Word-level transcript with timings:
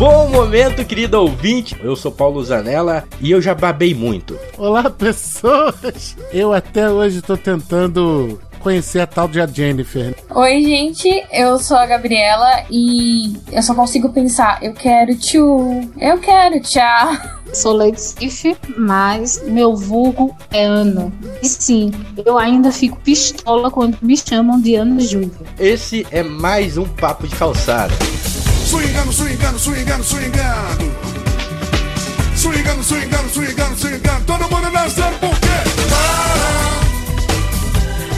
Bom 0.00 0.30
momento, 0.30 0.82
querido 0.82 1.20
ouvinte. 1.20 1.76
Eu 1.84 1.94
sou 1.94 2.10
Paulo 2.10 2.42
Zanella 2.42 3.04
e 3.20 3.30
eu 3.30 3.42
já 3.42 3.54
babei 3.54 3.94
muito. 3.94 4.34
Olá, 4.56 4.88
pessoas. 4.88 6.16
Eu 6.32 6.54
até 6.54 6.88
hoje 6.88 7.20
tô 7.20 7.36
tentando 7.36 8.40
conhecer 8.60 9.00
a 9.00 9.06
tal 9.06 9.28
de 9.28 9.42
a 9.42 9.46
Jennifer. 9.46 10.16
Oi, 10.30 10.62
gente, 10.62 11.06
eu 11.30 11.58
sou 11.58 11.76
a 11.76 11.84
Gabriela 11.84 12.64
e 12.70 13.34
eu 13.52 13.62
só 13.62 13.74
consigo 13.74 14.08
pensar, 14.08 14.58
eu 14.62 14.72
quero 14.72 15.14
tchu, 15.18 15.86
eu 15.98 16.16
quero 16.16 16.58
tchau. 16.60 17.18
Sou 17.52 17.74
Lady 17.74 18.00
Sif, 18.00 18.56
mas 18.78 19.42
meu 19.46 19.76
vulgo 19.76 20.34
é 20.50 20.64
Ana. 20.64 21.12
E 21.42 21.46
sim, 21.46 21.90
eu 22.24 22.38
ainda 22.38 22.72
fico 22.72 22.98
pistola 23.00 23.70
quando 23.70 23.98
me 24.00 24.16
chamam 24.16 24.58
de 24.58 24.76
Ana 24.76 24.98
Júlia. 24.98 25.30
Esse 25.58 26.06
é 26.10 26.22
mais 26.22 26.78
um 26.78 26.88
Papo 26.88 27.28
de 27.28 27.36
Calçada. 27.36 27.92
Swingando, 28.70 29.12
swingando, 29.12 29.58
swingando, 29.58 30.04
swingando. 30.04 30.94
Swingando, 32.36 32.84
swingando, 32.84 33.28
swingando, 33.28 33.76
swingando. 33.76 34.24
Todo 34.24 34.48
mundo 34.48 34.70
dançando 34.70 35.18
por 35.18 35.40
quê? 35.40 35.48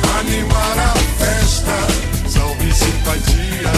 Para 0.02 0.18
animar 0.20 0.78
a 0.78 0.92
festa. 1.16 1.72
Salve 2.28 2.70
simpatia. 2.70 3.72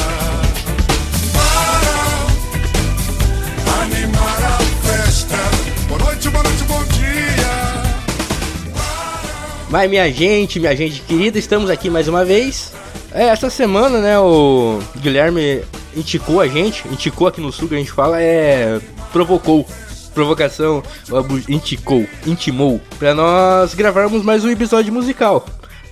Para 3.64 3.83
animar 3.84 4.42
a 4.42 4.59
festa. 4.84 5.36
Boa 5.86 6.00
noite, 6.00 6.28
boa 6.28 6.42
noite, 6.42 6.64
bom 6.64 6.84
dia. 6.86 7.55
Mas 9.70 9.88
minha 9.88 10.12
gente, 10.12 10.59
minha 10.59 10.75
gente 10.75 11.02
querida, 11.02 11.38
estamos 11.38 11.70
aqui 11.70 11.88
mais 11.88 12.09
uma 12.09 12.25
vez. 12.25 12.72
É, 13.12 13.27
essa 13.27 13.48
semana, 13.48 14.00
né, 14.00 14.19
o 14.19 14.80
Guilherme 14.97 15.62
indicou 15.97 16.41
a 16.41 16.47
gente, 16.47 16.87
indicou 16.89 17.27
aqui 17.27 17.41
no 17.41 17.53
sul 17.53 17.69
que 17.69 17.75
a 17.75 17.79
gente 17.79 17.93
fala, 17.93 18.20
é. 18.20 18.81
provocou. 19.12 19.67
Provocação, 20.14 20.81
indicou, 21.48 22.06
intimou, 22.25 22.81
pra 23.00 23.12
nós 23.12 23.75
gravarmos 23.75 24.22
mais 24.22 24.45
um 24.45 24.48
episódio 24.48 24.92
musical. 24.92 25.45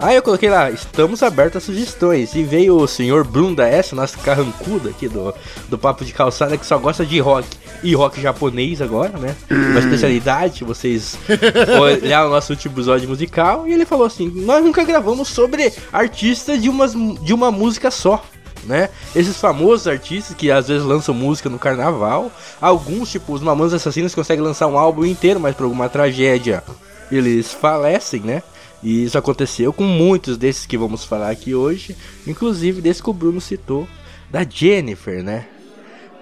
Aí 0.03 0.17
eu 0.17 0.23
coloquei 0.23 0.51
lá, 0.51 0.69
estamos 0.69 1.23
abertos 1.23 1.63
a 1.63 1.65
sugestões. 1.65 2.35
E 2.35 2.43
veio 2.43 2.77
o 2.77 2.89
senhor 2.89 3.25
Bruno 3.25 3.55
da 3.55 3.69
S, 3.69 3.95
nosso 3.95 4.19
carrancudo 4.19 4.89
aqui 4.89 5.09
do, 5.09 5.33
do 5.69 5.79
Papo 5.79 6.05
de 6.05 6.13
Calçada, 6.13 6.59
que 6.59 6.67
só 6.67 6.77
gosta 6.77 7.07
de 7.07 7.21
rock. 7.21 7.47
E 7.85 7.95
rock 7.95 8.21
japonês 8.21 8.83
agora, 8.83 9.17
né? 9.17 9.37
Uma 9.49 9.79
especialidade, 9.79 10.65
vocês 10.65 11.17
olhar 11.81 12.27
o 12.27 12.31
nosso 12.31 12.53
último 12.53 12.75
episódio 12.75 13.09
musical. 13.09 13.67
E 13.69 13.73
ele 13.73 13.85
falou 13.85 14.07
assim: 14.07 14.29
Nós 14.29 14.65
nunca 14.65 14.83
gravamos 14.83 15.29
sobre 15.29 15.73
artistas 15.93 16.61
de, 16.61 16.69
umas, 16.69 16.93
de 17.23 17.33
uma 17.33 17.53
música 17.53 17.89
só 17.89 18.25
né? 18.65 18.89
Esses 19.15 19.37
famosos 19.37 19.87
artistas 19.87 20.37
que 20.37 20.51
às 20.51 20.69
vezes 20.69 20.85
lançam 20.85 21.15
música 21.15 21.49
no 21.49 21.59
carnaval, 21.59 22.31
alguns, 22.61 23.11
tipo 23.11 23.33
os 23.33 23.43
Mamonas 23.43 23.75
Assassinos, 23.75 24.15
conseguem 24.15 24.45
lançar 24.45 24.67
um 24.67 24.79
álbum 24.79 25.05
inteiro, 25.05 25.41
mas 25.41 25.55
por 25.55 25.65
alguma 25.65 25.89
tragédia 25.89 26.63
eles 27.11 27.53
falecem, 27.53 28.21
né? 28.21 28.43
E 28.83 29.05
isso 29.05 29.17
aconteceu 29.17 29.73
com 29.73 29.85
muitos 29.85 30.37
desses 30.37 30.67
que 30.67 30.77
vamos 30.77 31.05
falar 31.05 31.31
aqui 31.31 31.55
hoje, 31.55 31.97
inclusive 32.27 32.81
desse 32.81 33.03
que 33.03 33.11
o 33.11 33.13
Bruno 33.13 33.41
citou, 33.41 33.87
da 34.31 34.45
Jennifer, 34.49 35.23
né? 35.23 35.47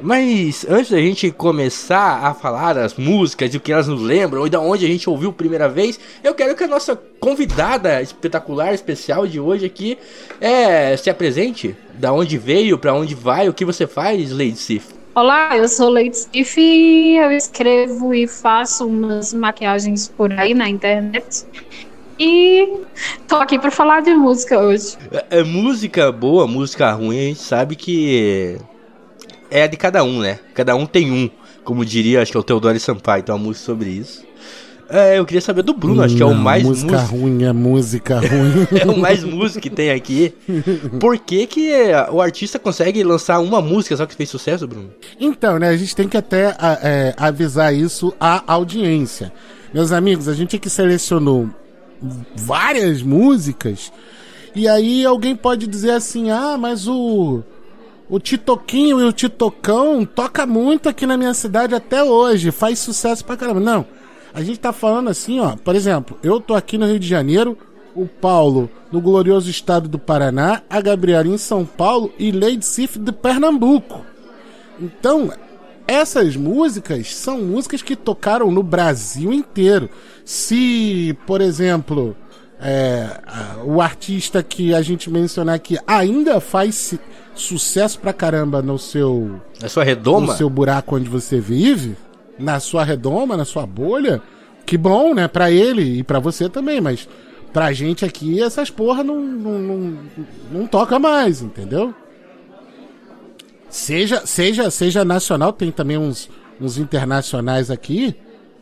Mas 0.02 0.66
antes 0.68 0.90
da 0.90 0.98
gente 0.98 1.30
começar 1.30 2.24
a 2.24 2.32
falar 2.32 2.78
as 2.78 2.94
músicas 2.94 3.52
e 3.52 3.56
o 3.58 3.60
que 3.60 3.72
elas 3.72 3.86
nos 3.86 4.00
lembram, 4.00 4.46
e 4.46 4.50
da 4.50 4.58
onde 4.58 4.86
a 4.86 4.88
gente 4.88 5.08
ouviu 5.10 5.30
a 5.30 5.32
primeira 5.32 5.68
vez, 5.68 6.00
eu 6.24 6.34
quero 6.34 6.56
que 6.56 6.64
a 6.64 6.68
nossa 6.68 6.96
convidada 7.18 8.00
espetacular, 8.00 8.72
especial 8.72 9.26
de 9.26 9.38
hoje 9.38 9.66
aqui, 9.66 9.98
é, 10.40 10.96
se 10.96 11.10
apresente. 11.10 11.76
Da 11.94 12.12
onde 12.12 12.38
veio, 12.38 12.78
para 12.78 12.94
onde 12.94 13.14
vai, 13.14 13.48
o 13.48 13.52
que 13.52 13.64
você 13.64 13.86
faz, 13.86 14.32
Lady 14.32 14.56
Sif. 14.56 14.86
Olá, 15.14 15.56
eu 15.56 15.68
sou 15.68 15.90
Lady 15.90 16.16
Sif 16.16 16.58
e 16.58 17.18
eu 17.18 17.30
escrevo 17.30 18.14
e 18.14 18.26
faço 18.26 18.86
umas 18.86 19.34
maquiagens 19.34 20.08
por 20.08 20.32
aí 20.32 20.54
na 20.54 20.68
internet. 20.68 21.44
E 22.18 22.80
tô 23.26 23.36
aqui 23.36 23.58
para 23.58 23.70
falar 23.70 24.00
de 24.00 24.14
música 24.14 24.58
hoje. 24.58 24.96
É, 25.10 25.40
é, 25.40 25.42
música 25.42 26.12
boa, 26.12 26.46
música 26.46 26.90
ruim, 26.92 27.18
a 27.18 27.22
gente 27.22 27.40
sabe 27.40 27.74
que 27.74 28.56
é 29.50 29.62
a 29.64 29.66
de 29.66 29.76
cada 29.76 30.02
um, 30.04 30.20
né? 30.20 30.38
Cada 30.54 30.74
um 30.76 30.86
tem 30.86 31.10
um, 31.10 31.30
como 31.64 31.84
diria, 31.84 32.22
acho 32.22 32.30
que 32.30 32.36
é 32.36 32.40
o 32.40 32.44
Teodoro 32.44 32.78
Sampaio, 32.78 33.22
tem 33.22 33.34
uma 33.34 33.42
música 33.42 33.66
sobre 33.66 33.90
isso. 33.90 34.24
É, 34.92 35.16
eu 35.16 35.24
queria 35.24 35.40
saber 35.40 35.62
do 35.62 35.72
Bruno, 35.72 36.02
acho 36.02 36.16
que 36.16 36.22
é 36.22 36.26
o 36.26 36.34
mais 36.34 36.64
música 36.64 36.98
ruim, 36.98 37.44
é 37.44 37.52
música 37.52 38.18
ruim. 38.26 38.66
é 38.76 38.84
o 38.90 38.98
mais 38.98 39.22
músico 39.22 39.60
que 39.60 39.70
tem 39.70 39.92
aqui. 39.92 40.34
Por 40.98 41.16
que, 41.16 41.46
que 41.46 41.70
o 42.10 42.20
artista 42.20 42.58
consegue 42.58 43.04
lançar 43.04 43.38
uma 43.38 43.60
música 43.62 43.96
só 43.96 44.04
que 44.04 44.16
fez 44.16 44.28
sucesso, 44.28 44.66
Bruno? 44.66 44.90
Então, 45.20 45.60
né, 45.60 45.68
a 45.68 45.76
gente 45.76 45.94
tem 45.94 46.08
que 46.08 46.16
até 46.16 46.56
é, 46.82 47.14
avisar 47.16 47.72
isso 47.72 48.12
à 48.18 48.42
audiência. 48.52 49.32
Meus 49.72 49.92
amigos, 49.92 50.26
a 50.26 50.34
gente 50.34 50.56
aqui 50.56 50.68
selecionou 50.68 51.48
várias 52.34 53.00
músicas 53.00 53.92
e 54.56 54.66
aí 54.66 55.04
alguém 55.04 55.36
pode 55.36 55.68
dizer 55.68 55.92
assim, 55.92 56.32
ah, 56.32 56.56
mas 56.58 56.88
o 56.88 57.42
o 58.10 58.18
Titoquinho 58.18 59.00
e 59.00 59.04
o 59.04 59.12
Titocão 59.12 60.04
toca 60.04 60.44
muito 60.44 60.88
aqui 60.88 61.06
na 61.06 61.16
minha 61.16 61.32
cidade 61.32 61.74
até 61.74 62.02
hoje, 62.02 62.50
faz 62.50 62.80
sucesso 62.80 63.24
pra 63.24 63.36
caramba. 63.36 63.60
Não, 63.60 63.86
a 64.34 64.42
gente 64.42 64.58
tá 64.58 64.72
falando 64.72 65.08
assim, 65.08 65.38
ó, 65.38 65.54
por 65.56 65.76
exemplo, 65.76 66.18
eu 66.22 66.40
tô 66.40 66.54
aqui 66.54 66.76
no 66.76 66.86
Rio 66.86 66.98
de 66.98 67.06
Janeiro, 67.06 67.56
o 67.94 68.06
Paulo 68.06 68.68
no 68.90 69.00
glorioso 69.00 69.48
estado 69.48 69.88
do 69.88 69.98
Paraná, 69.98 70.62
a 70.68 70.80
Gabriela 70.80 71.28
em 71.28 71.38
São 71.38 71.64
Paulo 71.64 72.12
e 72.18 72.32
Lady 72.32 72.66
Sif 72.66 72.98
de 72.98 73.12
Pernambuco. 73.12 74.04
Então, 74.80 75.32
essas 75.86 76.36
músicas 76.36 77.14
são 77.14 77.40
músicas 77.40 77.82
que 77.82 77.94
tocaram 77.94 78.50
no 78.50 78.62
Brasil 78.62 79.32
inteiro. 79.32 79.88
Se, 80.24 81.16
por 81.26 81.40
exemplo, 81.40 82.16
é, 82.60 83.08
o 83.64 83.80
artista 83.80 84.42
que 84.42 84.74
a 84.74 84.82
gente 84.82 85.10
mencionar 85.10 85.54
aqui 85.54 85.78
ainda 85.86 86.40
faz 86.40 86.94
sucesso 87.40 87.98
pra 87.98 88.12
caramba 88.12 88.62
no 88.62 88.78
seu. 88.78 89.40
Na 89.60 89.68
sua 89.68 89.84
redoma? 89.84 90.28
No 90.28 90.32
seu 90.36 90.48
buraco 90.48 90.96
onde 90.96 91.08
você 91.08 91.40
vive, 91.40 91.96
na 92.38 92.60
sua 92.60 92.84
redoma, 92.84 93.36
na 93.36 93.44
sua 93.44 93.66
bolha. 93.66 94.22
Que 94.64 94.76
bom, 94.78 95.14
né? 95.14 95.26
Pra 95.26 95.50
ele 95.50 95.98
e 95.98 96.02
pra 96.02 96.20
você 96.20 96.48
também, 96.48 96.80
mas 96.80 97.08
pra 97.52 97.72
gente 97.72 98.04
aqui 98.04 98.40
essas 98.40 98.70
porra 98.70 99.02
não, 99.02 99.18
não, 99.18 99.58
não, 99.58 99.98
não 100.52 100.66
toca 100.66 100.98
mais, 100.98 101.42
entendeu? 101.42 101.94
Seja, 103.68 104.26
seja, 104.26 104.70
seja 104.70 105.04
nacional, 105.04 105.52
tem 105.52 105.70
também 105.70 105.96
uns, 105.96 106.28
uns 106.60 106.76
internacionais 106.76 107.70
aqui, 107.70 108.14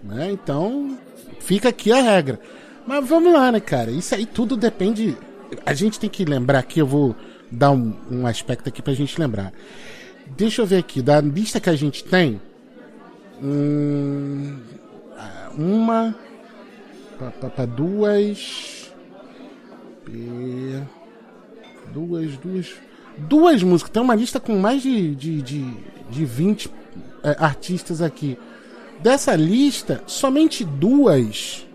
né? 0.03 0.31
Então, 0.31 0.99
fica 1.41 1.71
aqui 1.71 1.91
a 1.93 2.01
regra. 2.01 2.39
Mas 2.87 3.07
vamos 3.07 3.33
lá, 3.33 3.51
né, 3.53 3.61
cara? 3.61 3.91
Isso 3.91 4.15
aí 4.15 4.25
tudo 4.25 4.57
depende. 4.57 5.17
A 5.65 5.75
gente 5.75 5.99
tem 5.99 6.09
que 6.09 6.25
lembrar 6.25 6.61
aqui, 6.61 6.81
eu 6.81 6.87
vou 6.87 7.15
dar 7.51 7.71
um, 7.71 7.95
um 8.11 8.27
aspecto 8.27 8.69
aqui 8.69 8.83
pra 8.83 8.93
gente 8.95 9.19
lembrar. 9.19 9.53
Deixa 10.37 10.63
eu 10.63 10.67
ver 10.67 10.79
aqui, 10.79 11.01
da 11.01 11.21
lista 11.21 11.61
que 11.61 11.71
a 11.71 11.77
gente 11.77 12.05
tem. 12.05 12.41
Hum, 13.43 14.59
uma. 15.57 16.15
Para 17.55 17.67
duas. 17.67 18.93
Duas, 21.93 22.37
duas. 22.37 22.75
Duas 23.17 23.63
músicas. 23.63 23.93
Tem 23.93 24.03
uma 24.03 24.15
lista 24.15 24.39
com 24.39 24.57
mais 24.59 24.83
de, 24.83 25.15
de, 25.15 25.43
de, 25.43 25.75
de 26.11 26.25
20 26.25 26.71
é, 27.25 27.37
artistas 27.39 28.01
aqui. 28.01 28.39
Dessa 29.01 29.35
lista, 29.35 30.03
somente 30.07 30.65
duas 30.65 31.68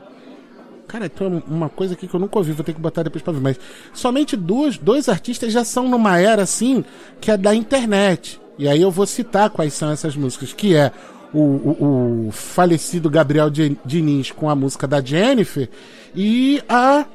Cara, 0.93 1.09
tem 1.09 1.43
uma 1.47 1.69
coisa 1.69 1.95
aqui 1.95 2.07
que 2.07 2.13
eu 2.13 2.19
nunca 2.19 2.37
ouvi, 2.37 2.51
vou 2.51 2.63
ter 2.63 2.71
que 2.71 2.79
botar 2.79 3.01
depois 3.01 3.23
pra 3.23 3.33
ver. 3.33 3.39
Mas 3.39 3.59
somente 3.95 4.37
dois, 4.37 4.77
dois 4.77 5.09
artistas 5.09 5.51
já 5.51 5.63
são 5.63 5.89
numa 5.89 6.19
era 6.19 6.43
assim, 6.43 6.85
que 7.19 7.31
é 7.31 7.35
da 7.35 7.55
internet. 7.55 8.39
E 8.59 8.67
aí 8.67 8.79
eu 8.79 8.91
vou 8.91 9.07
citar 9.07 9.49
quais 9.49 9.73
são 9.73 9.89
essas 9.89 10.15
músicas, 10.15 10.53
que 10.53 10.75
é 10.75 10.91
o, 11.33 11.39
o, 11.39 12.27
o 12.27 12.31
falecido 12.31 13.09
Gabriel 13.09 13.49
Diniz 13.49 14.29
com 14.29 14.47
a 14.47 14.55
música 14.55 14.87
da 14.87 15.01
Jennifer 15.01 15.67
e 16.15 16.61
a 16.69 17.07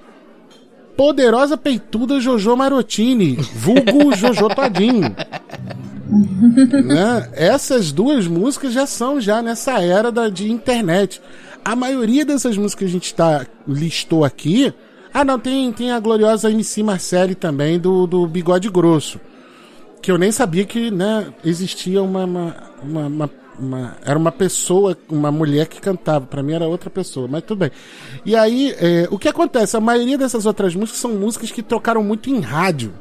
poderosa 0.96 1.56
peituda 1.56 2.18
Jojo 2.18 2.56
Marotini, 2.56 3.36
vulgo 3.36 4.10
Jojo 4.18 4.48
Todinho. 4.48 5.14
né? 6.84 7.30
Essas 7.32 7.92
duas 7.92 8.26
músicas 8.26 8.72
já 8.72 8.86
são 8.86 9.20
já 9.20 9.40
nessa 9.40 9.80
era 9.80 10.10
da, 10.10 10.28
de 10.28 10.50
internet. 10.50 11.22
A 11.64 11.76
maioria 11.76 12.24
dessas 12.24 12.56
músicas 12.56 12.78
que 12.78 12.84
a 12.84 12.88
gente 12.88 13.14
tá, 13.14 13.46
listou 13.66 14.24
aqui. 14.24 14.72
Ah, 15.12 15.24
não, 15.24 15.38
tem, 15.38 15.72
tem 15.72 15.90
a 15.90 16.00
gloriosa 16.00 16.50
MC 16.50 16.82
Marcelli 16.82 17.34
também, 17.34 17.78
do, 17.78 18.06
do 18.06 18.26
Bigode 18.26 18.68
Grosso. 18.68 19.20
Que 20.00 20.10
eu 20.10 20.18
nem 20.18 20.30
sabia 20.30 20.64
que 20.64 20.90
né, 20.90 21.32
existia 21.44 22.02
uma, 22.02 22.24
uma, 22.24 22.56
uma, 22.82 23.06
uma, 23.06 23.30
uma 23.58 23.96
Era 24.04 24.18
uma 24.18 24.30
pessoa, 24.30 24.96
uma 25.08 25.32
mulher 25.32 25.66
que 25.66 25.80
cantava. 25.80 26.26
Para 26.26 26.42
mim 26.42 26.52
era 26.52 26.66
outra 26.66 26.88
pessoa, 26.88 27.26
mas 27.28 27.42
tudo 27.42 27.60
bem. 27.60 27.70
E 28.24 28.36
aí, 28.36 28.74
é, 28.78 29.08
o 29.10 29.18
que 29.18 29.28
acontece? 29.28 29.76
A 29.76 29.80
maioria 29.80 30.16
dessas 30.16 30.46
outras 30.46 30.74
músicas 30.74 31.00
são 31.00 31.12
músicas 31.12 31.50
que 31.50 31.62
tocaram 31.62 32.02
muito 32.02 32.30
em 32.30 32.40
rádio. 32.40 32.92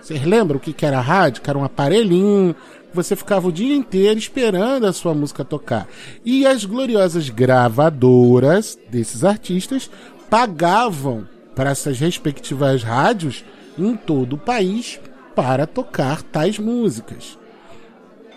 Vocês 0.00 0.24
lembram 0.24 0.56
o 0.56 0.60
que, 0.60 0.72
que 0.72 0.86
era 0.86 1.00
rádio? 1.00 1.42
Que 1.42 1.50
era 1.50 1.58
um 1.58 1.64
aparelhinho. 1.64 2.56
Você 2.92 3.14
ficava 3.14 3.48
o 3.48 3.52
dia 3.52 3.76
inteiro 3.76 4.18
esperando 4.18 4.86
a 4.86 4.92
sua 4.92 5.14
música 5.14 5.44
tocar. 5.44 5.86
E 6.24 6.46
as 6.46 6.64
gloriosas 6.64 7.28
gravadoras 7.28 8.78
desses 8.90 9.24
artistas 9.24 9.90
pagavam 10.30 11.26
para 11.54 11.70
essas 11.70 11.98
respectivas 11.98 12.82
rádios 12.82 13.44
em 13.78 13.94
todo 13.94 14.34
o 14.34 14.38
país 14.38 15.00
para 15.34 15.66
tocar 15.66 16.22
tais 16.22 16.58
músicas. 16.58 17.38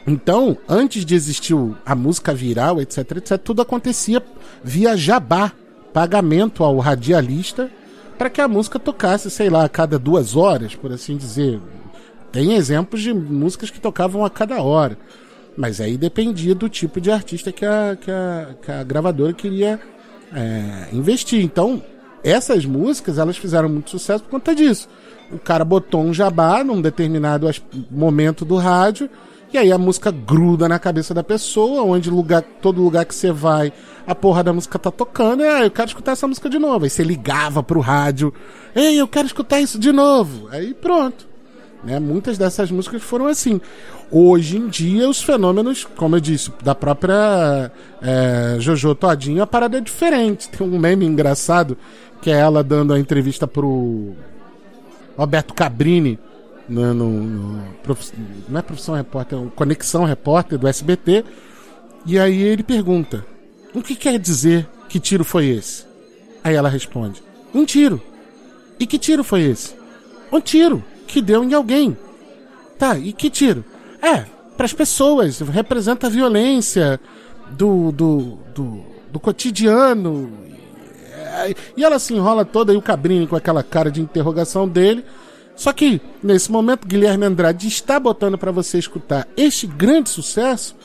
Então, 0.06 0.57
antes 0.68 1.06
de 1.06 1.15
existir 1.15 1.56
a 1.86 1.95
música 1.95 2.33
viral, 2.33 2.81
etc, 2.81 3.18
etc, 3.18 3.38
tudo 3.38 3.62
acontecia 3.62 4.24
via 4.63 4.98
jabá, 4.98 5.51
pagamento 5.94 6.63
ao 6.63 6.80
radialista 6.80 7.69
para 8.18 8.30
que 8.30 8.42
a 8.42 8.48
música 8.48 8.80
tocasse, 8.80 9.30
sei 9.30 9.50
lá, 9.50 9.63
a 9.63 9.69
cada 9.69 9.98
duas 9.98 10.36
horas, 10.36 10.75
por 10.75 10.92
assim 10.92 11.18
dizer. 11.18 11.59
Tem 12.31 12.53
exemplos 12.53 13.01
de 13.01 13.13
músicas 13.13 13.69
que 13.69 13.79
tocavam 13.79 14.23
a 14.23 14.29
cada 14.29 14.61
hora. 14.61 14.97
Mas 15.57 15.81
aí 15.81 15.97
dependia 15.97 16.55
do 16.55 16.69
tipo 16.69 17.01
de 17.01 17.11
artista 17.11 17.51
que 17.51 17.65
a, 17.65 17.97
que 17.99 18.09
a, 18.09 18.55
que 18.61 18.71
a 18.71 18.83
gravadora 18.83 19.33
queria 19.33 19.79
é, 20.33 20.87
investir. 20.93 21.43
Então, 21.43 21.83
essas 22.23 22.65
músicas, 22.65 23.17
elas 23.17 23.37
fizeram 23.37 23.67
muito 23.67 23.89
sucesso 23.89 24.23
por 24.23 24.31
conta 24.31 24.55
disso. 24.55 24.87
O 25.31 25.39
cara 25.39 25.65
botou 25.65 26.01
um 26.01 26.13
jabá 26.13 26.63
num 26.63 26.81
determinado 26.81 27.49
momento 27.89 28.45
do 28.45 28.55
rádio 28.57 29.09
e 29.53 29.57
aí 29.57 29.71
a 29.71 29.77
música 29.77 30.11
gruda 30.11 30.69
na 30.69 30.79
cabeça 30.79 31.13
da 31.13 31.23
pessoa, 31.23 31.83
onde 31.83 32.09
lugar, 32.09 32.41
todo 32.61 32.81
lugar 32.81 33.03
que 33.03 33.13
você 33.13 33.33
vai, 33.33 33.73
a 34.07 34.15
porra 34.15 34.43
da 34.43 34.53
música 34.53 34.79
tá 34.79 34.89
tocando, 34.89 35.43
e 35.43 35.47
ah, 35.47 35.63
eu 35.65 35.71
quero 35.71 35.89
escutar 35.89 36.13
essa 36.13 36.25
música 36.25 36.49
de 36.49 36.57
novo. 36.57 36.85
Aí 36.85 36.89
você 36.89 37.03
ligava 37.03 37.61
pro 37.61 37.81
rádio, 37.81 38.33
ei, 38.73 38.99
eu 38.99 39.07
quero 39.09 39.27
escutar 39.27 39.59
isso 39.59 39.77
de 39.77 39.91
novo. 39.91 40.47
Aí 40.51 40.73
pronto. 40.73 41.30
Né? 41.83 41.99
Muitas 41.99 42.37
dessas 42.37 42.69
músicas 42.71 43.01
foram 43.01 43.27
assim. 43.27 43.59
Hoje 44.09 44.57
em 44.57 44.67
dia, 44.67 45.09
os 45.09 45.21
fenômenos, 45.21 45.85
como 45.95 46.15
eu 46.15 46.19
disse, 46.19 46.51
da 46.63 46.75
própria 46.75 47.71
é, 48.01 48.57
Jojo 48.59 48.93
Todinho, 48.93 49.41
a 49.41 49.47
parada 49.47 49.77
é 49.77 49.81
diferente. 49.81 50.49
Tem 50.49 50.65
um 50.65 50.77
meme 50.77 51.05
engraçado 51.05 51.77
que 52.21 52.29
é 52.29 52.33
ela 52.33 52.63
dando 52.63 52.93
a 52.93 52.99
entrevista 52.99 53.47
pro 53.47 54.13
Roberto 55.17 55.53
Cabrini 55.53 56.19
no, 56.69 56.93
no, 56.93 57.09
no 57.09 57.63
não 58.47 58.59
é 58.59 58.61
profissão 58.61 58.95
repórter, 58.95 59.37
é 59.37 59.47
conexão 59.55 60.05
repórter 60.05 60.57
do 60.57 60.67
SBT. 60.67 61.25
E 62.05 62.19
aí 62.19 62.41
ele 62.41 62.63
pergunta: 62.63 63.25
O 63.73 63.81
que 63.81 63.95
quer 63.95 64.17
dizer 64.19 64.67
que 64.87 64.99
tiro 64.99 65.23
foi 65.23 65.47
esse? 65.47 65.85
Aí 66.43 66.55
ela 66.55 66.69
responde: 66.69 67.21
Um 67.53 67.65
tiro. 67.65 68.01
E 68.79 68.85
que 68.85 68.97
tiro 68.97 69.23
foi 69.23 69.41
esse? 69.41 69.75
Um 70.31 70.39
tiro 70.39 70.83
que 71.11 71.21
deu 71.21 71.43
em 71.43 71.53
alguém. 71.53 71.95
Tá, 72.79 72.97
e 72.97 73.11
que 73.11 73.29
tiro? 73.29 73.63
É, 74.01 74.25
para 74.55 74.65
as 74.65 74.73
pessoas, 74.73 75.39
representa 75.39 76.07
a 76.07 76.09
violência 76.09 76.99
do, 77.51 77.91
do, 77.91 78.39
do, 78.55 78.83
do 79.11 79.19
cotidiano. 79.19 80.31
E 81.75 81.83
ela 81.83 81.99
se 81.99 82.13
enrola 82.13 82.45
toda 82.45 82.73
e 82.73 82.77
o 82.77 82.81
Cabrini 82.81 83.27
com 83.27 83.35
aquela 83.35 83.61
cara 83.61 83.91
de 83.91 84.01
interrogação 84.01 84.67
dele. 84.67 85.03
Só 85.55 85.73
que, 85.73 86.01
nesse 86.23 86.49
momento, 86.49 86.87
Guilherme 86.87 87.25
Andrade 87.25 87.67
está 87.67 87.99
botando 87.99 88.37
para 88.37 88.51
você 88.51 88.79
escutar 88.79 89.27
este 89.35 89.67
grande 89.67 90.09
sucesso, 90.09 90.75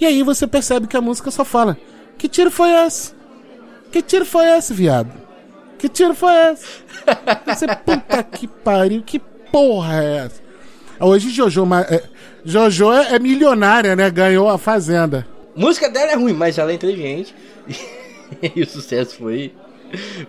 e 0.00 0.06
aí 0.06 0.22
você 0.22 0.46
percebe 0.46 0.86
que 0.86 0.96
a 0.96 1.00
música 1.00 1.30
só 1.30 1.44
fala: 1.44 1.76
Que 2.16 2.26
tiro 2.26 2.50
foi 2.50 2.70
esse? 2.70 3.12
Que 3.92 4.00
tiro 4.00 4.24
foi 4.24 4.46
esse, 4.56 4.72
viado? 4.72 5.12
Que 5.78 5.88
tiro 5.88 6.14
foi 6.14 6.32
esse? 6.52 6.66
Você, 7.46 7.66
puta 7.68 8.22
que 8.24 8.48
pariu, 8.48 9.02
que 9.02 9.20
porra 9.52 10.02
é 10.02 10.16
essa? 10.16 10.42
Hoje 11.00 11.30
Jojo, 11.30 11.66
é, 11.74 12.02
Jojo 12.44 12.92
é, 12.92 13.14
é 13.14 13.18
milionária, 13.18 13.94
né? 13.94 14.10
Ganhou 14.10 14.48
a 14.48 14.58
Fazenda. 14.58 15.26
A 15.56 15.60
música 15.60 15.88
dela 15.88 16.12
é 16.12 16.14
ruim, 16.14 16.32
mas 16.32 16.58
ela 16.58 16.70
é 16.70 16.74
inteligente. 16.74 17.34
e 18.54 18.62
o 18.62 18.68
sucesso 18.68 19.16
foi 19.16 19.52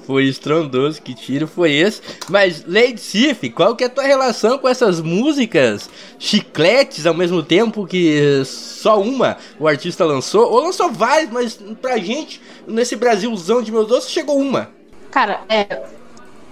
foi 0.06 0.26
estrondoso, 0.26 1.02
que 1.02 1.14
tiro 1.14 1.48
foi 1.48 1.74
esse. 1.74 2.02
Mas, 2.30 2.64
Lady 2.68 3.00
Sif, 3.00 3.50
qual 3.50 3.76
que 3.76 3.84
é 3.84 3.88
a 3.88 3.90
tua 3.90 4.04
relação 4.04 4.58
com 4.58 4.68
essas 4.68 5.02
músicas 5.02 5.90
chicletes 6.18 7.06
ao 7.06 7.14
mesmo 7.14 7.44
tempo 7.44 7.86
que 7.86 8.42
só 8.46 9.02
uma 9.02 9.38
o 9.60 9.68
artista 9.68 10.06
lançou? 10.06 10.50
Ou 10.50 10.62
lançou 10.62 10.92
várias, 10.92 11.30
mas 11.30 11.60
pra 11.82 11.98
gente, 11.98 12.42
nesse 12.68 12.96
Brasilzão 12.96 13.62
de 13.62 13.72
meu 13.72 13.86
doce, 13.86 14.10
chegou 14.10 14.38
uma. 14.38 14.70
Cara, 15.12 15.42
é, 15.50 15.84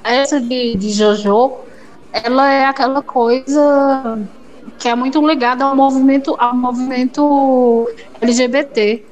essa 0.04 0.40
de, 0.40 0.76
de 0.76 0.90
Jojo, 0.92 1.58
ela 2.12 2.52
é 2.52 2.66
aquela 2.66 3.02
coisa 3.02 4.20
que 4.78 4.88
é 4.88 4.96
muito 4.96 5.26
ligada 5.26 5.64
ao 5.64 5.76
movimento, 5.76 6.36
ao 6.38 6.56
movimento 6.56 7.90
LGBT 8.22 9.04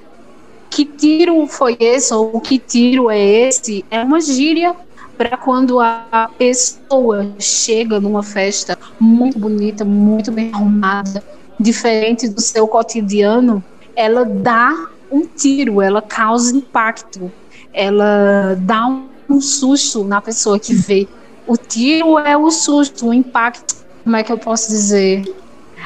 que 0.69 0.83
tiro 0.83 1.47
foi 1.47 1.77
esse 1.79 2.13
ou 2.13 2.39
que 2.41 2.59
tiro 2.59 3.09
é 3.09 3.19
esse 3.19 3.85
é 3.89 4.03
uma 4.03 4.19
gíria 4.19 4.75
para 5.17 5.37
quando 5.37 5.79
a 5.79 6.29
pessoa 6.37 7.33
chega 7.39 7.99
numa 7.99 8.21
festa 8.21 8.77
muito 8.99 9.39
bonita, 9.39 9.85
muito 9.85 10.31
bem 10.31 10.51
arrumada, 10.53 11.23
diferente 11.59 12.27
do 12.27 12.41
seu 12.41 12.67
cotidiano, 12.67 13.63
ela 13.95 14.25
dá 14.25 14.87
um 15.09 15.25
tiro, 15.25 15.81
ela 15.81 16.01
causa 16.01 16.55
impacto, 16.55 17.31
ela 17.73 18.57
dá 18.59 18.87
um, 18.87 19.07
um 19.29 19.39
susto 19.39 20.03
na 20.03 20.21
pessoa 20.21 20.59
que 20.59 20.73
vê. 20.73 21.07
O 21.47 21.55
tiro 21.57 22.17
é 22.19 22.35
o 22.35 22.49
susto, 22.49 23.07
o 23.07 23.13
impacto. 23.13 23.75
Como 24.03 24.15
é 24.15 24.23
que 24.23 24.31
eu 24.31 24.37
posso 24.37 24.69
dizer? 24.69 25.23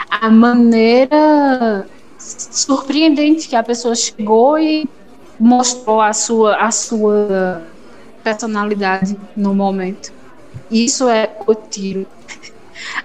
A 0.10 0.30
maneira 0.30 1.86
surpreendente 2.18 3.48
que 3.48 3.56
a 3.56 3.64
pessoa 3.64 3.96
chegou 3.96 4.60
e 4.60 4.88
mostrou 5.40 6.02
a 6.02 6.14
sua, 6.14 6.56
a 6.58 6.72
sua 6.72 7.64
personalidade 8.24 9.18
no 9.36 9.54
momento. 9.54 10.12
Isso 10.70 11.08
é 11.08 11.32
o 11.48 11.56
tiro. 11.56 12.06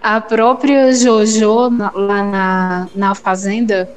A 0.03 0.21
própria 0.21 0.93
Jojo 0.93 1.71
lá 1.95 2.23
na, 2.23 2.89
na 2.95 3.15
Fazenda, 3.15 3.89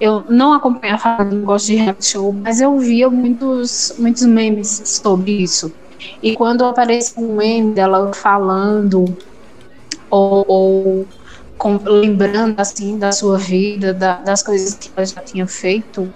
eu 0.00 0.24
não 0.28 0.52
acompanho 0.52 0.94
a 0.94 0.98
Fazenda, 0.98 1.34
não 1.34 1.44
gosto 1.44 1.66
de 1.66 1.76
rap 1.76 2.04
show, 2.04 2.32
mas 2.32 2.60
eu 2.60 2.78
via 2.78 3.08
muitos, 3.10 3.94
muitos 3.98 4.24
memes 4.24 4.82
sobre 4.84 5.32
isso. 5.32 5.72
E 6.22 6.34
quando 6.34 6.64
aparece 6.64 7.14
um 7.18 7.36
meme 7.36 7.74
dela 7.74 8.12
falando 8.12 9.16
ou, 10.10 10.44
ou 10.48 11.06
com, 11.58 11.78
lembrando 11.84 12.58
assim 12.60 12.98
da 12.98 13.12
sua 13.12 13.38
vida, 13.38 13.92
da, 13.92 14.16
das 14.16 14.42
coisas 14.42 14.74
que 14.74 14.90
ela 14.94 15.06
já 15.06 15.20
tinha 15.20 15.46
feito, 15.46 16.12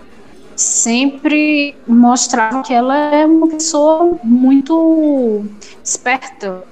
sempre 0.57 1.75
mostrava 1.87 2.62
que 2.62 2.73
ela 2.73 2.97
é 3.14 3.25
uma 3.25 3.49
pessoa 3.49 4.19
muito 4.23 5.45
esperta, 5.83 6.62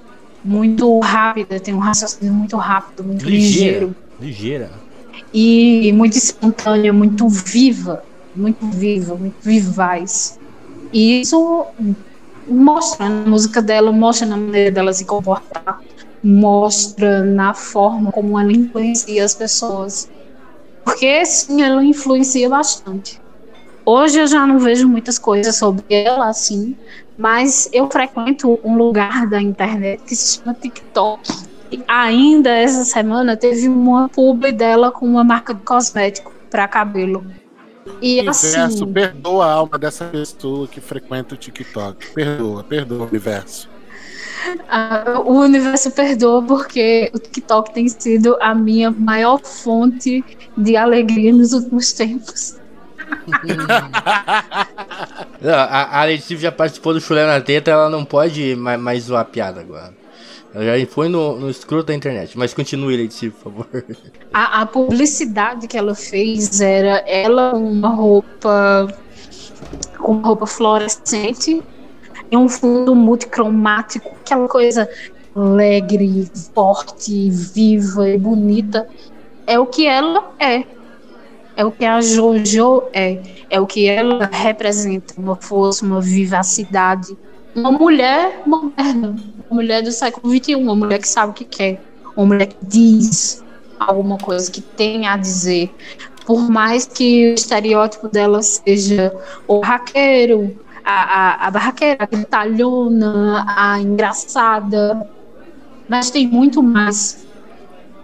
muito 0.44 0.98
rápida, 1.00 1.58
tem 1.58 1.74
um 1.74 1.78
raciocínio 1.78 2.32
muito 2.32 2.56
rápido, 2.56 3.04
muito 3.04 3.24
ligeira, 3.24 3.86
ligeiro. 3.86 3.96
Ligeira. 4.20 4.70
E 5.32 5.92
muito 5.92 6.16
espontânea, 6.16 6.92
muito 6.92 7.28
viva, 7.28 8.02
muito 8.34 8.64
viva, 8.66 9.14
muito 9.14 9.36
vivaz. 9.42 10.38
E 10.92 11.20
isso 11.20 11.66
mostra 12.48 13.08
na 13.08 13.28
música 13.28 13.60
dela, 13.62 13.92
mostra 13.92 14.26
na 14.26 14.36
maneira 14.36 14.70
dela 14.70 14.92
se 14.92 15.04
comportar 15.04 15.80
mostra 16.22 17.22
na 17.22 17.54
forma 17.54 18.10
como 18.10 18.38
ela 18.38 18.52
influencia 18.52 19.24
as 19.24 19.34
pessoas. 19.34 20.10
Porque 20.84 21.24
sim, 21.24 21.62
ela 21.62 21.84
influencia 21.84 22.48
bastante. 22.48 23.20
Hoje 23.84 24.20
eu 24.20 24.26
já 24.26 24.46
não 24.46 24.58
vejo 24.58 24.88
muitas 24.88 25.18
coisas 25.18 25.56
sobre 25.56 25.84
ela 25.88 26.28
assim, 26.28 26.76
mas 27.16 27.68
eu 27.72 27.88
frequento 27.90 28.58
um 28.62 28.76
lugar 28.76 29.26
da 29.28 29.40
internet 29.40 30.02
que 30.02 30.14
se 30.14 30.38
chama 30.38 30.54
TikTok. 30.54 31.20
E 31.70 31.82
ainda 31.86 32.50
essa 32.50 32.84
semana 32.84 33.36
teve 33.36 33.68
uma 33.68 34.08
publi 34.08 34.52
dela 34.52 34.90
com 34.90 35.06
uma 35.06 35.24
marca 35.24 35.54
de 35.54 35.62
cosmético 35.62 36.32
para 36.50 36.68
cabelo. 36.68 37.24
E 38.00 38.20
universo, 38.20 38.60
assim, 38.60 38.92
perdoa 38.92 39.46
a 39.46 39.52
alma 39.52 39.78
dessa 39.78 40.04
pessoa 40.04 40.68
que 40.68 40.80
frequenta 40.80 41.34
o 41.34 41.38
TikTok. 41.38 42.12
Perdoa, 42.12 42.64
perdoa 42.64 43.04
o 43.04 43.08
universo. 43.08 43.68
Uh, 44.46 45.20
o 45.24 45.40
universo 45.40 45.90
perdoa 45.90 46.42
porque 46.42 47.10
o 47.12 47.18
TikTok 47.18 47.74
tem 47.74 47.88
sido 47.88 48.36
a 48.40 48.54
minha 48.54 48.90
maior 48.90 49.40
fonte 49.40 50.24
de 50.56 50.76
alegria 50.76 51.32
nos 51.32 51.52
últimos 51.52 51.92
tempos. 51.92 52.56
não, 55.40 55.54
a, 55.54 56.00
a 56.00 56.04
Letícia 56.04 56.36
já 56.36 56.52
participou 56.52 56.94
do 56.94 57.00
Chulé 57.00 57.26
na 57.26 57.40
Teta, 57.40 57.70
ela 57.70 57.90
não 57.90 58.04
pode 58.04 58.54
mais, 58.54 58.80
mais 58.80 59.04
zoar 59.04 59.22
a 59.22 59.24
piada 59.24 59.60
agora. 59.60 59.97
Já 60.54 60.86
foi 60.86 61.08
no, 61.08 61.38
no 61.38 61.50
escroto 61.50 61.86
da 61.86 61.94
internet. 61.94 62.36
Mas 62.36 62.54
continue, 62.54 62.96
Letícia, 62.96 63.30
por 63.30 63.52
favor. 63.52 63.84
A, 64.32 64.62
a 64.62 64.66
publicidade 64.66 65.66
que 65.68 65.76
ela 65.76 65.94
fez 65.94 66.60
era 66.60 66.98
ela 67.06 67.54
uma 67.54 67.88
roupa 67.88 68.88
com 69.98 70.12
uma 70.12 70.26
roupa 70.26 70.46
fluorescente 70.46 71.62
em 72.30 72.36
um 72.36 72.48
fundo 72.48 72.94
multicromático, 72.94 74.08
aquela 74.20 74.48
coisa 74.48 74.88
alegre, 75.34 76.30
forte, 76.54 77.30
viva 77.30 78.08
e 78.08 78.18
bonita, 78.18 78.88
é 79.46 79.58
o 79.58 79.66
que 79.66 79.86
ela 79.86 80.32
é. 80.38 80.64
É 81.56 81.64
o 81.64 81.72
que 81.72 81.84
a 81.84 82.00
Jojo 82.00 82.84
é. 82.92 83.20
É 83.50 83.60
o 83.60 83.66
que 83.66 83.88
ela 83.88 84.26
representa, 84.32 85.14
uma 85.18 85.34
força, 85.34 85.84
uma 85.84 86.00
vivacidade. 86.00 87.16
Uma 87.54 87.72
mulher 87.72 88.42
moderna, 88.46 89.16
uma 89.50 89.62
mulher 89.62 89.82
do 89.82 89.92
século 89.92 90.32
XXI, 90.34 90.54
uma 90.56 90.74
mulher 90.74 90.98
que 90.98 91.08
sabe 91.08 91.30
o 91.30 91.34
que 91.34 91.44
quer, 91.44 91.82
uma 92.16 92.26
mulher 92.26 92.46
que 92.46 92.56
diz 92.62 93.44
alguma 93.78 94.18
coisa, 94.18 94.50
que 94.50 94.60
tem 94.60 95.06
a 95.06 95.16
dizer. 95.16 95.74
Por 96.26 96.50
mais 96.50 96.86
que 96.86 97.30
o 97.30 97.34
estereótipo 97.34 98.08
dela 98.08 98.42
seja 98.42 99.14
o 99.46 99.60
raqueiro, 99.60 100.58
a, 100.84 100.92
a, 100.92 101.46
a 101.46 101.50
barraqueira, 101.50 102.04
a 102.04 102.06
gritalhona, 102.06 103.44
a 103.48 103.80
engraçada, 103.80 105.08
mas 105.88 106.10
tem 106.10 106.26
muito 106.26 106.62
mais 106.62 107.26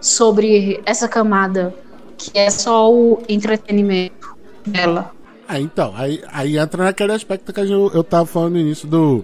sobre 0.01 0.81
essa 0.85 1.07
camada 1.07 1.73
que 2.17 2.37
é 2.37 2.49
só 2.49 2.91
o 2.91 3.21
entretenimento 3.27 4.35
dela. 4.65 5.11
Ah, 5.47 5.59
então, 5.59 5.93
aí, 5.95 6.23
aí 6.31 6.57
entra 6.57 6.85
naquele 6.85 7.11
aspecto 7.11 7.53
que 7.53 7.59
eu, 7.59 7.91
eu 7.93 8.03
tava 8.03 8.25
falando 8.25 8.53
no 8.53 8.59
início 8.59 8.87
do. 8.87 9.23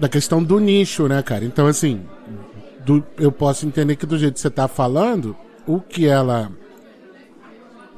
Da 0.00 0.08
questão 0.08 0.42
do 0.42 0.58
nicho, 0.58 1.06
né, 1.06 1.22
cara? 1.22 1.44
Então, 1.44 1.66
assim, 1.66 2.00
do, 2.84 3.04
eu 3.18 3.30
posso 3.30 3.66
entender 3.66 3.96
que 3.96 4.06
do 4.06 4.18
jeito 4.18 4.34
que 4.34 4.40
você 4.40 4.50
tá 4.50 4.66
falando, 4.66 5.36
o 5.66 5.78
que 5.78 6.06
ela. 6.06 6.50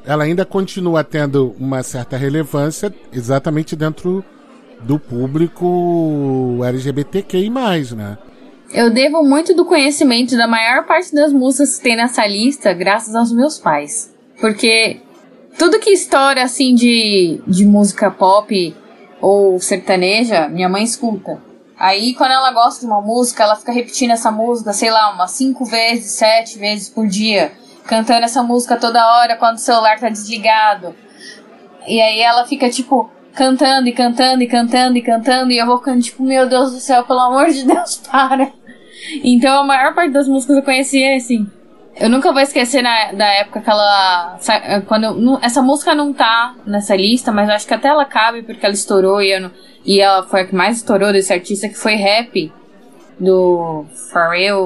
Ela 0.04 0.24
ainda 0.24 0.44
continua 0.44 1.04
tendo 1.04 1.54
uma 1.58 1.80
certa 1.84 2.16
relevância 2.16 2.92
exatamente 3.12 3.76
dentro 3.76 4.24
do 4.80 4.98
público 4.98 6.58
LGBTQI, 6.64 7.48
né? 7.94 8.18
Eu 8.74 8.90
devo 8.90 9.22
muito 9.22 9.54
do 9.54 9.64
conhecimento 9.64 10.36
da 10.36 10.48
maior 10.48 10.84
parte 10.86 11.14
das 11.14 11.32
músicas 11.32 11.76
que 11.76 11.84
tem 11.84 11.96
nessa 11.96 12.26
lista 12.26 12.72
graças 12.72 13.14
aos 13.14 13.30
meus 13.30 13.58
pais. 13.60 14.12
Porque 14.40 15.00
tudo 15.56 15.78
que 15.78 15.90
história 15.90 16.42
assim 16.42 16.74
de, 16.74 17.40
de 17.46 17.64
música 17.64 18.10
pop 18.10 18.74
ou 19.20 19.60
sertaneja, 19.60 20.48
minha 20.48 20.68
mãe 20.68 20.82
escuta. 20.82 21.51
Aí 21.78 22.14
quando 22.14 22.32
ela 22.32 22.52
gosta 22.52 22.80
de 22.80 22.86
uma 22.86 23.00
música, 23.00 23.42
ela 23.42 23.56
fica 23.56 23.72
repetindo 23.72 24.12
essa 24.12 24.30
música, 24.30 24.72
sei 24.72 24.90
lá, 24.90 25.12
umas 25.12 25.32
cinco 25.32 25.64
vezes, 25.64 26.12
sete 26.12 26.58
vezes 26.58 26.88
por 26.88 27.06
dia. 27.06 27.52
Cantando 27.84 28.24
essa 28.24 28.42
música 28.42 28.76
toda 28.76 29.04
hora 29.16 29.36
quando 29.36 29.56
o 29.56 29.60
celular 29.60 29.98
tá 29.98 30.08
desligado. 30.08 30.94
E 31.86 32.00
aí 32.00 32.20
ela 32.20 32.46
fica 32.46 32.70
tipo, 32.70 33.10
cantando 33.34 33.88
e 33.88 33.92
cantando 33.92 34.42
e 34.42 34.46
cantando 34.46 34.98
e 34.98 35.02
cantando, 35.02 35.50
e 35.50 35.58
eu 35.58 35.66
vou 35.66 35.78
ficando 35.78 36.02
tipo, 36.02 36.22
meu 36.22 36.48
Deus 36.48 36.72
do 36.72 36.80
céu, 36.80 37.04
pelo 37.04 37.20
amor 37.20 37.48
de 37.50 37.64
Deus, 37.64 37.96
para. 38.10 38.52
Então 39.24 39.60
a 39.60 39.64
maior 39.64 39.94
parte 39.94 40.12
das 40.12 40.28
músicas 40.28 40.56
eu 40.56 40.62
conhecia 40.62 41.16
assim. 41.16 41.50
Eu 41.94 42.08
nunca 42.08 42.32
vou 42.32 42.40
esquecer 42.40 42.82
na, 42.82 43.12
da 43.12 43.26
época 43.26 43.60
que 43.60 43.70
ela. 43.70 44.38
Quando 44.86 45.38
essa 45.42 45.60
música 45.60 45.94
não 45.94 46.12
tá 46.12 46.54
nessa 46.66 46.96
lista, 46.96 47.30
mas 47.30 47.48
acho 47.50 47.66
que 47.66 47.74
até 47.74 47.88
ela 47.88 48.04
cabe 48.04 48.42
porque 48.42 48.64
ela 48.64 48.74
estourou 48.74 49.20
e, 49.20 49.30
eu, 49.30 49.50
e 49.84 50.00
ela 50.00 50.22
foi 50.22 50.40
a 50.40 50.46
que 50.46 50.54
mais 50.54 50.78
estourou 50.78 51.12
desse 51.12 51.32
artista, 51.32 51.68
que 51.68 51.76
foi 51.76 51.94
rap 51.94 52.52
do 53.20 53.84
Pharrell, 54.10 54.58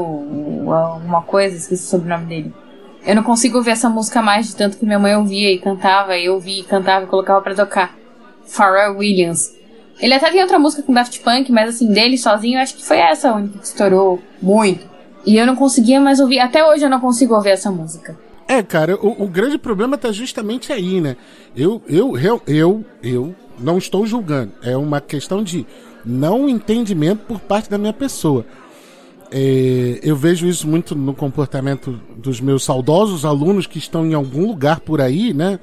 alguma 0.71 1.23
coisa, 1.23 1.57
esqueci 1.57 1.85
o 1.85 1.89
sobrenome 1.89 2.27
dele. 2.27 2.55
Eu 3.05 3.15
não 3.15 3.23
consigo 3.23 3.59
ouvir 3.59 3.71
essa 3.71 3.89
música 3.89 4.23
mais 4.23 4.49
de 4.49 4.57
tanto 4.57 4.79
que 4.79 4.85
minha 4.85 4.99
mãe 4.99 5.15
ouvia 5.15 5.53
e 5.53 5.59
cantava, 5.59 6.17
e 6.17 6.27
eu 6.27 6.35
ouvia 6.35 6.61
e 6.61 6.65
cantava 6.65 7.05
e 7.05 7.09
colocava 7.09 7.41
para 7.43 7.55
tocar. 7.55 7.95
Pharrell 8.47 8.97
Williams. 8.97 9.55
Ele 10.01 10.15
até 10.15 10.31
tem 10.31 10.43
outra 10.43 10.59
música 10.59 10.83
com 10.83 10.93
Daft 10.93 11.21
Punk, 11.21 11.51
mas 11.51 11.71
assim, 11.71 11.93
dele 11.93 12.17
sozinho, 12.17 12.59
eu 12.59 12.63
acho 12.63 12.77
que 12.77 12.85
foi 12.85 12.99
essa 12.99 13.31
a 13.31 13.35
única 13.35 13.59
que 13.59 13.67
estourou 13.67 14.23
muito. 14.41 14.96
E 15.27 15.37
eu 15.37 15.47
não 15.47 15.57
conseguia 15.57 16.01
mais 16.01 16.21
ouvir, 16.21 16.39
até 16.39 16.65
hoje 16.65 16.85
eu 16.85 16.91
não 16.91 17.01
consigo 17.01 17.35
ouvir 17.35 17.51
essa 17.51 17.71
música. 17.71 18.17
É, 18.49 18.63
cara, 18.63 18.95
o, 18.97 19.25
o 19.25 19.29
grande 19.29 19.59
problema 19.59 19.99
tá 19.99 20.13
justamente 20.13 20.73
aí, 20.73 21.01
né? 21.01 21.17
Eu, 21.57 21.83
eu, 21.89 22.17
eu, 22.17 22.43
eu, 22.47 22.85
eu 23.03 23.35
não 23.59 23.77
estou 23.77 24.07
julgando. 24.07 24.53
É 24.63 24.77
uma 24.77 25.01
questão 25.01 25.43
de 25.43 25.67
não 26.05 26.49
entendimento 26.49 27.25
por 27.27 27.41
parte 27.41 27.69
da 27.69 27.77
minha 27.77 27.93
pessoa. 27.93 28.47
É, 29.33 29.99
eu 30.05 30.15
vejo 30.15 30.47
isso 30.47 30.69
muito 30.69 30.95
no 30.95 31.13
comportamento 31.13 32.01
dos 32.17 32.41
meus 32.41 32.63
saudosos 32.63 33.25
alunos 33.25 33.67
que 33.67 33.79
estão 33.79 34.07
em 34.07 34.15
algum 34.15 34.47
lugar 34.47 34.79
por 34.79 35.01
aí, 35.01 35.35
né? 35.35 35.59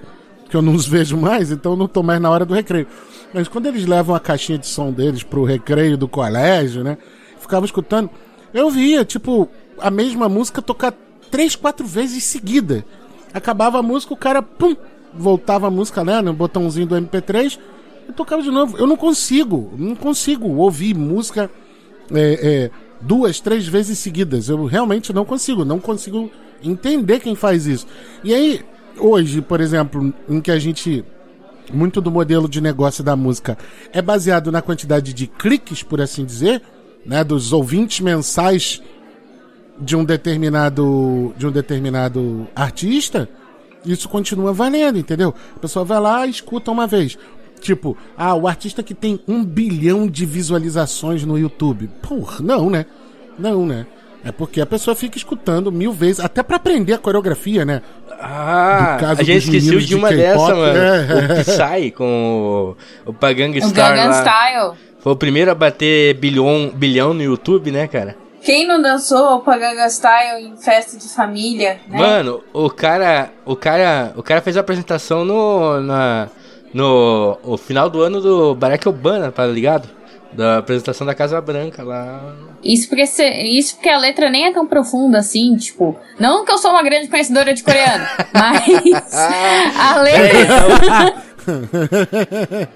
Que 0.49 0.57
eu 0.57 0.61
não 0.61 0.75
os 0.75 0.85
vejo 0.85 1.15
mais, 1.15 1.51
então 1.51 1.77
não 1.77 1.85
estou 1.85 2.03
mais 2.03 2.19
na 2.19 2.29
hora 2.29 2.45
do 2.45 2.53
recreio. 2.53 2.87
Mas 3.33 3.47
quando 3.47 3.67
eles 3.67 3.85
levam 3.85 4.13
a 4.13 4.19
caixinha 4.19 4.57
de 4.57 4.67
som 4.67 4.91
deles 4.91 5.23
pro 5.23 5.45
recreio 5.45 5.97
do 5.97 6.07
colégio, 6.09 6.83
né? 6.83 6.97
Ficavam 7.39 7.65
escutando. 7.65 8.09
Eu 8.53 8.69
via, 8.69 9.03
tipo, 9.03 9.49
a 9.79 9.89
mesma 9.89 10.29
música 10.29 10.61
tocar 10.61 10.93
três, 11.31 11.55
quatro 11.55 11.85
vezes 11.85 12.23
seguida. 12.23 12.85
Acabava 13.33 13.79
a 13.79 13.81
música, 13.81 14.13
o 14.13 14.17
cara, 14.17 14.41
pum, 14.41 14.75
voltava 15.13 15.67
a 15.67 15.71
música, 15.71 16.03
né? 16.03 16.21
No 16.21 16.33
botãozinho 16.33 16.85
do 16.85 16.95
MP3 16.95 17.57
e 18.07 18.13
tocava 18.13 18.41
de 18.41 18.51
novo. 18.51 18.77
Eu 18.77 18.85
não 18.85 18.95
consigo, 18.95 19.73
não 19.77 19.95
consigo 19.95 20.47
ouvir 20.55 20.95
música 20.95 21.49
é, 22.13 22.39
é, 22.41 22.71
duas, 23.01 23.39
três 23.39 23.67
vezes 23.67 23.97
seguidas. 23.99 24.49
Eu 24.49 24.65
realmente 24.65 25.11
não 25.11 25.25
consigo, 25.25 25.65
não 25.65 25.79
consigo 25.79 26.29
entender 26.63 27.19
quem 27.19 27.35
faz 27.35 27.65
isso. 27.65 27.87
E 28.23 28.33
aí, 28.33 28.61
hoje, 28.97 29.41
por 29.41 29.59
exemplo, 29.59 30.13
em 30.29 30.39
que 30.39 30.51
a 30.51 30.59
gente 30.59 31.03
muito 31.71 32.01
do 32.01 32.11
modelo 32.11 32.47
de 32.47 32.59
negócio 32.59 33.03
da 33.03 33.15
música 33.15 33.57
é 33.93 34.01
baseado 34.01 34.51
na 34.51 34.61
quantidade 34.61 35.13
de 35.13 35.27
cliques, 35.27 35.81
por 35.81 36.01
assim 36.01 36.25
dizer, 36.25 36.61
né, 37.05 37.23
dos 37.23 37.53
ouvintes 37.53 37.99
mensais 37.99 38.81
de 39.79 39.95
um 39.95 40.03
determinado 40.05 41.33
de 41.37 41.47
um 41.47 41.51
determinado 41.51 42.47
artista, 42.55 43.27
isso 43.85 44.07
continua 44.07 44.53
valendo, 44.53 44.97
entendeu? 44.97 45.33
A 45.55 45.59
pessoa 45.59 45.83
vai 45.83 45.99
lá 45.99 46.25
e 46.25 46.29
escuta 46.29 46.71
uma 46.71 46.87
vez. 46.87 47.17
Tipo, 47.59 47.97
ah, 48.17 48.35
o 48.35 48.47
artista 48.47 48.83
que 48.83 48.93
tem 48.93 49.19
um 49.27 49.43
bilhão 49.43 50.07
de 50.07 50.25
visualizações 50.25 51.23
no 51.23 51.37
YouTube. 51.37 51.89
Porra, 52.01 52.39
não, 52.41 52.69
né? 52.69 52.85
Não, 53.39 53.65
né? 53.65 53.87
É 54.23 54.31
porque 54.31 54.61
a 54.61 54.65
pessoa 54.65 54.95
fica 54.95 55.17
escutando 55.17 55.71
mil 55.71 55.91
vezes, 55.91 56.19
até 56.21 56.41
para 56.41 56.55
aprender 56.55 56.93
a 56.93 56.97
coreografia, 56.97 57.65
né? 57.65 57.81
Ah, 58.09 58.97
a 59.09 59.15
gente 59.15 59.49
esqueceu 59.49 59.79
de 59.79 59.95
uma 59.95 60.09
de 60.09 60.17
dessa, 60.17 60.55
mano. 60.55 60.77
É. 60.77 61.41
O 61.41 61.43
Psy 61.43 61.91
com 61.91 62.75
o, 63.05 63.09
o 63.09 63.13
Pagang 63.13 63.57
Star. 63.59 63.69
O 63.69 63.95
Gangnam 63.95 64.13
Style. 64.13 64.92
Foi 65.03 65.11
o 65.11 65.17
primeiro 65.17 65.51
a 65.51 65.55
bater 65.55 66.13
bilhão, 66.13 66.71
bilhão 66.73 67.13
no 67.13 67.21
YouTube, 67.21 67.71
né, 67.71 67.87
cara? 67.89 68.15
Quem 68.41 68.65
não 68.65 68.81
dançou 68.81 69.35
o 69.35 69.39
Paganga 69.41 69.89
Style 69.89 70.45
em 70.47 70.55
festa 70.55 70.97
de 70.97 71.09
família, 71.09 71.77
né? 71.89 71.97
Mano, 71.97 72.41
o 72.53 72.69
cara, 72.69 73.29
o 73.45 73.53
cara, 73.53 74.13
o 74.15 74.23
cara 74.23 74.41
fez 74.41 74.55
a 74.55 74.61
apresentação 74.61 75.25
no 75.25 75.81
na 75.81 76.29
no 76.73 77.37
o 77.43 77.57
final 77.57 77.89
do 77.89 78.01
ano 78.01 78.21
do 78.21 78.55
Barack 78.55 78.87
Obama, 78.87 79.29
tá 79.29 79.45
ligado? 79.45 79.89
Da 80.31 80.59
apresentação 80.59 81.05
da 81.05 81.13
Casa 81.13 81.39
Branca 81.41 81.83
lá. 81.83 82.33
Isso 82.63 82.87
porque, 82.87 83.03
isso 83.03 83.75
porque 83.75 83.89
a 83.89 83.97
letra 83.97 84.29
nem 84.29 84.45
é 84.45 84.53
tão 84.53 84.65
profunda 84.65 85.19
assim, 85.19 85.55
tipo. 85.57 85.97
Não 86.17 86.45
que 86.45 86.51
eu 86.51 86.57
sou 86.57 86.71
uma 86.71 86.81
grande 86.81 87.09
conhecedora 87.09 87.53
de 87.53 87.61
coreano, 87.61 88.05
mas 88.33 89.13
a 89.77 90.01
letra. 90.01 91.23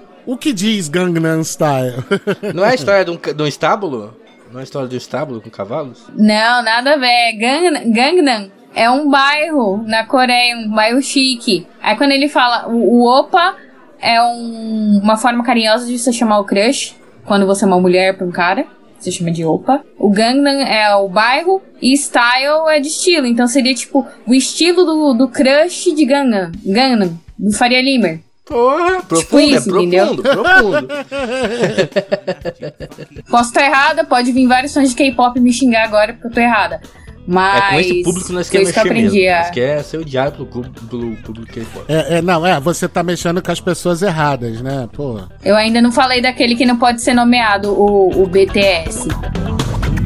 o 0.28 0.36
que 0.36 0.52
diz 0.52 0.90
Gangnam 0.90 1.42
Style? 1.42 2.04
Não 2.54 2.62
é 2.62 2.72
a 2.72 2.74
história 2.74 3.02
de 3.02 3.10
um, 3.10 3.16
de 3.16 3.42
um 3.42 3.46
estábulo? 3.46 4.14
Não 4.52 4.58
é 4.58 4.60
a 4.60 4.64
história 4.64 4.86
do 4.86 4.94
estábulo 4.94 5.40
com 5.40 5.48
cavalos? 5.48 6.04
Não, 6.14 6.62
nada 6.62 6.94
a 6.94 6.96
ver. 6.98 7.32
Gang, 7.32 7.90
Gangnam 7.90 8.50
é 8.74 8.90
um 8.90 9.08
bairro 9.08 9.82
na 9.86 10.04
Coreia, 10.04 10.54
um 10.54 10.70
bairro 10.70 11.00
chique. 11.00 11.66
Aí 11.82 11.96
quando 11.96 12.12
ele 12.12 12.28
fala, 12.28 12.68
o, 12.68 13.00
o 13.00 13.06
opa 13.06 13.56
é 13.98 14.22
um, 14.22 15.00
uma 15.02 15.16
forma 15.16 15.42
carinhosa 15.42 15.86
de 15.86 15.98
você 15.98 16.12
chamar 16.12 16.40
o 16.40 16.44
crush 16.44 16.94
quando 17.24 17.46
você 17.46 17.64
é 17.64 17.66
uma 17.66 17.80
mulher 17.80 18.14
pra 18.14 18.26
um 18.26 18.30
cara. 18.30 18.66
Você 18.98 19.10
chama 19.10 19.30
de 19.30 19.46
opa. 19.46 19.82
O 19.98 20.10
Gangnam 20.10 20.60
é 20.60 20.94
o 20.94 21.08
bairro 21.08 21.62
e 21.80 21.94
style 21.94 22.68
é 22.68 22.80
de 22.80 22.88
estilo. 22.88 23.26
Então 23.26 23.46
seria 23.46 23.74
tipo 23.74 24.06
o 24.26 24.34
estilo 24.34 24.84
do, 24.84 25.14
do 25.14 25.28
crush 25.28 25.94
de 25.94 26.04
Gangnam. 26.04 26.52
Gangnam, 26.66 27.18
do 27.38 27.50
Faria 27.52 27.80
Limer. 27.80 28.27
Porra, 28.48 28.96
tipo 28.96 29.08
profundo, 29.08 29.42
isso, 29.42 29.68
é 29.68 29.72
profundo, 29.72 30.22
profundo. 30.22 30.88
Posso 33.30 33.50
estar 33.50 33.66
errada, 33.66 34.04
pode 34.04 34.32
vir 34.32 34.46
vários 34.46 34.72
fãs 34.72 34.88
de 34.88 34.96
K-pop 34.96 35.38
me 35.38 35.52
xingar 35.52 35.84
agora 35.84 36.14
porque 36.14 36.28
eu 36.28 36.32
tô 36.32 36.40
errada. 36.40 36.80
Mas. 37.26 37.62
É 37.62 37.68
com 37.68 37.80
esse 37.80 38.02
público 38.02 38.32
nós 38.32 38.48
queremos 38.48 38.74
mexer 38.74 38.88
que 38.88 38.94
mesmo. 38.94 39.30
Nós 39.30 39.50
quer 39.50 39.84
ser 39.84 39.98
odiado 39.98 40.46
pelo, 40.46 40.70
pelo 40.70 41.14
público 41.16 41.52
K-pop. 41.52 41.84
É, 41.86 42.16
é, 42.16 42.22
não, 42.22 42.46
é, 42.46 42.58
você 42.58 42.88
tá 42.88 43.02
mexendo 43.02 43.42
com 43.42 43.52
as 43.52 43.60
pessoas 43.60 44.00
erradas, 44.00 44.62
né? 44.62 44.88
Pô. 44.94 45.20
Eu 45.44 45.54
ainda 45.54 45.82
não 45.82 45.92
falei 45.92 46.22
daquele 46.22 46.56
que 46.56 46.64
não 46.64 46.78
pode 46.78 47.02
ser 47.02 47.12
nomeado, 47.12 47.70
o, 47.70 48.22
o 48.22 48.26
BTS. 48.26 49.08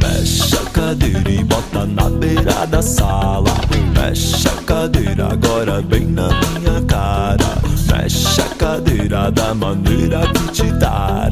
Mexe 0.03 0.57
a 0.57 0.65
cadeira 0.71 1.31
e 1.31 1.45
bota 1.45 1.87
na 1.87 2.11
beira 2.11 2.67
da 2.67 2.83
sala. 2.83 3.55
Mexe 3.97 4.49
a 4.49 4.63
cadeira 4.65 5.29
agora 5.33 5.81
bem 5.81 6.07
na 6.07 6.29
minha 6.29 6.83
cara. 6.89 7.62
Mexe 7.93 8.41
a 8.41 8.55
cadeira 8.57 9.31
da 9.31 9.55
maneira 9.55 10.21
que 10.33 10.53
te 10.53 10.73
dará. 10.73 11.29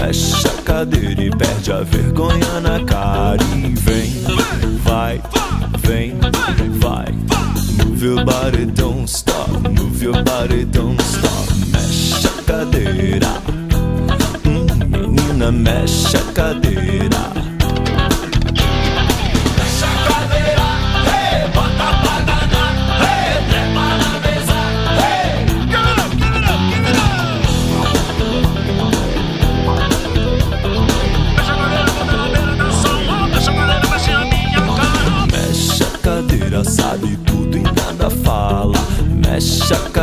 Mexe 0.00 0.46
a 0.46 0.62
cadeira 0.62 1.20
e 1.20 1.30
perde 1.30 1.72
a 1.72 1.82
vergonha 1.82 2.60
na 2.60 2.84
cara. 2.84 3.42
E 3.56 3.74
vem, 3.74 4.12
vai, 4.84 5.20
vem, 5.80 6.14
vai. 6.78 7.06
Move 7.84 8.06
your 8.06 8.24
body, 8.24 8.66
don't 8.66 9.08
stop. 9.08 9.50
Move 9.68 10.04
your 10.04 10.22
body, 10.22 10.64
don't 10.66 11.02
stop. 11.02 11.52
Mexe 11.72 12.28
a 12.28 12.42
cadeira. 12.44 13.42
Hum, 14.46 14.66
menina, 14.88 15.50
mexe 15.50 16.16
a 16.16 16.32
cadeira. 16.32 17.45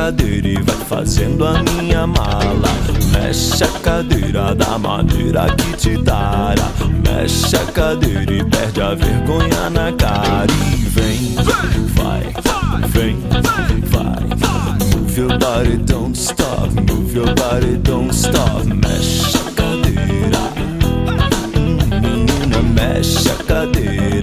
Cadeira 0.04 0.48
e 0.50 0.62
vai 0.62 0.76
fazendo 0.76 1.46
a 1.46 1.64
minha 1.64 2.06
mala. 2.06 2.68
Mexe 3.14 3.64
a 3.64 3.68
cadeira 3.80 4.54
da 4.54 4.78
maneira 4.78 5.46
que 5.56 5.78
te 5.78 5.98
dará. 5.98 6.70
Mexe 7.08 7.56
a 7.56 7.66
cadeira 7.72 8.34
e 8.34 8.44
perde 8.44 8.82
a 8.82 8.96
vergonha 8.96 9.70
na 9.70 9.94
cara. 9.94 10.52
E 10.74 10.76
vem, 10.90 11.36
vai, 11.96 12.34
vem, 12.90 13.18
vai. 13.86 14.24
Move 14.94 15.22
your 15.22 15.40
body, 15.40 15.78
don't 15.78 16.18
stop. 16.18 16.70
Move 16.74 17.16
your 17.16 17.34
body, 17.36 17.78
don't 17.78 18.14
stop. 18.14 18.66
Mexe 18.66 19.38
a 19.38 19.52
cadeira. 19.52 20.44
Hum, 21.56 21.78
menina, 22.02 22.62
mexe 22.62 23.30
a 23.30 23.36
cadeira. 23.46 24.23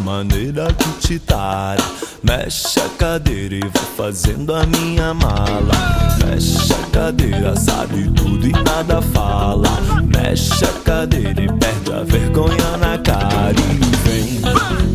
Maneira 0.00 0.68
que 0.72 1.06
te 1.06 1.18
dará. 1.18 1.82
Mexe 2.22 2.80
a 2.80 2.88
cadeira 2.98 3.54
e 3.54 3.60
vai 3.60 3.84
fazendo 3.96 4.54
a 4.54 4.64
minha 4.64 5.12
mala. 5.12 6.16
Mexe 6.24 6.72
a 6.72 6.86
cadeira, 6.90 7.54
sabe 7.56 8.10
tudo 8.10 8.46
e 8.46 8.52
nada 8.52 9.02
fala. 9.02 9.68
Mexe 10.02 10.64
a 10.64 10.72
cadeira 10.84 11.42
e 11.42 11.48
perde 11.48 11.92
a 11.92 12.02
vergonha 12.02 12.76
na 12.78 12.98
cara. 12.98 13.52
E 13.52 13.96
vem, 14.08 14.40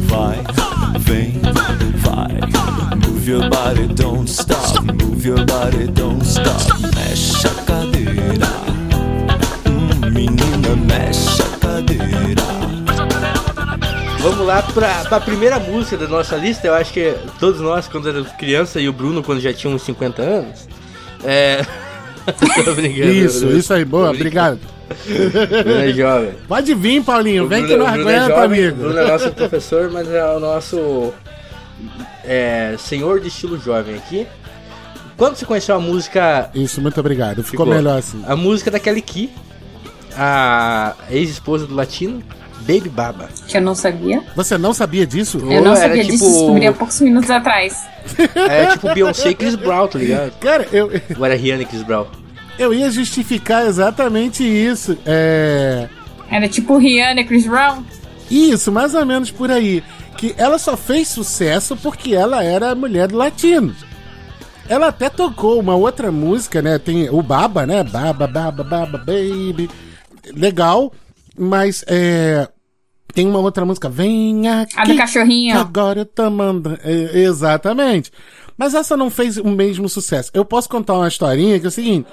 vai, 0.08 0.44
vem, 1.00 1.40
vai. 1.98 2.40
Move 2.96 3.30
your 3.30 3.50
body, 3.50 3.88
don't 3.94 4.30
stop. 4.30 4.82
Move 4.82 5.28
your 5.28 5.46
body, 5.46 5.88
don't 5.88 6.24
stop. 6.26 6.82
Mexe 6.96 7.48
a 7.48 7.69
Vamos 14.22 14.46
lá 14.46 14.62
pra, 14.62 15.06
pra 15.06 15.20
primeira 15.22 15.60
música 15.60 15.98
da 15.98 16.08
nossa 16.08 16.36
lista. 16.36 16.68
Eu 16.68 16.74
acho 16.74 16.92
que 16.92 17.16
todos 17.40 17.62
nós, 17.62 17.88
quando 17.88 18.10
éramos 18.10 18.32
criança, 18.34 18.80
e 18.80 18.90
o 18.90 18.94
Bruno, 18.94 19.24
quando 19.24 19.40
já 19.40 19.54
tinha 19.54 19.74
uns 19.74 19.82
50 19.84 20.22
anos. 20.22 20.68
É. 21.24 21.66
Tô 22.66 22.76
brincando, 22.76 23.10
Isso, 23.12 23.40
Bruno. 23.42 23.58
isso 23.58 23.74
aí, 23.74 23.84
boa, 23.86 24.10
obrigado. 24.12 24.60
Bruno 25.64 25.80
é 25.80 25.92
jovem. 25.94 26.32
Pode 26.48 26.76
vir, 26.76 27.02
Paulinho, 27.04 27.46
O 27.46 27.48
vem 27.48 27.64
Bruno- 27.66 27.74
que 27.76 27.80
nós 27.86 27.94
Bruno 27.96 28.10
é 28.10 28.18
aguenta, 28.18 28.36
jovem, 28.42 28.60
amigo. 28.60 28.76
O 28.76 28.80
Bruno 28.84 29.00
é 29.00 29.08
nosso 29.08 29.32
professor, 29.32 29.90
mas 29.92 30.08
é 30.10 30.26
o 30.26 30.40
nosso 30.40 31.14
é, 32.24 32.76
senhor 32.78 33.20
de 33.20 33.30
estilo 33.30 33.58
jovem 33.60 33.96
aqui. 33.96 34.28
Quando 35.18 35.36
você 35.38 35.46
conheceu 35.46 35.76
a 35.76 35.80
música. 35.80 36.50
Isso, 36.54 36.82
muito 36.82 37.00
obrigado. 37.00 37.42
Ficou, 37.44 37.66
Ficou. 37.66 37.68
melhor 37.68 37.98
assim. 37.98 38.24
A 38.28 38.36
música 38.36 38.70
da 38.70 38.80
Kelly 38.80 39.02
Key, 39.02 39.30
a 40.16 40.94
ex-esposa 41.10 41.66
do 41.66 41.74
latino, 41.74 42.22
Baby 42.62 42.90
Baba. 42.90 43.30
Que 43.48 43.58
eu 43.58 43.62
não 43.62 43.74
sabia. 43.76 44.22
Você 44.36 44.58
não 44.58 44.74
sabia 44.74 45.06
disso? 45.08 45.38
Eu 45.40 45.62
não 45.64 45.72
Era 45.72 45.76
sabia 45.88 46.04
tipo- 46.04 46.14
disso, 46.18 46.32
descobri 46.32 46.68
há 46.68 46.74
poucos 46.74 47.00
minutos 47.02 47.30
atrás. 47.30 47.78
É 48.36 48.68
tipo 48.68 48.94
Beyoncé 48.94 49.30
e 49.30 49.36
Chris 49.36 49.56
Brown, 49.56 49.88
tá 49.88 50.00
ligado? 50.00 50.32
Cara, 50.40 50.68
eu, 50.72 50.92
Ou 51.18 51.26
era 51.26 51.36
Rihanna 51.36 51.64
e 51.64 51.66
Chris 51.66 51.84
Brown? 51.84 52.06
eu 52.58 52.74
ia 52.74 52.92
justificar 52.92 53.66
exatamente 53.66 54.44
isso. 54.44 54.98
É. 55.06 55.88
Era 56.30 56.48
tipo 56.50 56.78
Rihanna 56.78 57.22
e 57.22 57.26
Chris 57.26 57.48
Brown. 57.48 57.84
Isso, 58.30 58.72
mais 58.72 58.94
ou 58.94 59.06
menos 59.06 59.32
por 59.32 59.50
aí. 59.50 59.84
Que 60.18 60.36
ela 60.38 60.60
só 60.60 60.76
fez 60.76 61.08
sucesso 61.08 61.76
porque 61.78 62.14
ela 62.14 62.44
era 62.44 62.76
mulher 62.76 63.08
do 63.08 63.18
latino. 63.18 63.74
Ela 64.68 64.90
até 64.90 65.10
tocou 65.10 65.60
uma 65.60 65.74
outra 65.76 66.12
música, 66.12 66.62
né? 66.62 66.78
Tem 66.78 67.10
o 67.10 67.22
Baba, 67.24 67.66
né? 67.66 67.82
Baba, 67.84 68.28
Baba, 68.28 68.64
Baba, 68.64 68.98
Baby. 69.00 69.70
Legal, 70.36 70.92
mas 71.40 71.84
é. 71.88 72.48
Tem 73.14 73.26
uma 73.26 73.40
outra 73.40 73.66
música, 73.66 73.90
Vem 73.90 74.48
aqui. 74.48 74.74
A 74.78 74.84
do 74.84 74.96
cachorrinho. 74.96 75.58
Agora 75.58 76.02
eu 76.02 76.06
tô 76.06 76.30
mandando. 76.30 76.78
É, 76.84 77.22
exatamente. 77.22 78.12
Mas 78.56 78.76
essa 78.76 78.96
não 78.96 79.10
fez 79.10 79.38
o 79.38 79.48
mesmo 79.48 79.90
sucesso. 79.90 80.30
Eu 80.34 80.46
posso 80.46 80.70
contar 80.70 80.94
uma 80.94 81.08
historinha 81.08 81.60
que 81.60 81.66
é 81.66 81.70
o 81.70 81.72
seguinte. 81.72 82.08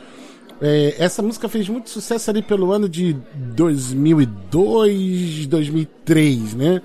é, 0.62 0.94
essa 0.98 1.20
música 1.22 1.48
fez 1.50 1.68
muito 1.68 1.90
sucesso 1.90 2.30
ali 2.30 2.40
pelo 2.40 2.72
ano 2.72 2.88
de 2.88 3.14
2002, 3.34 5.46
2003, 5.48 6.54
né? 6.54 6.80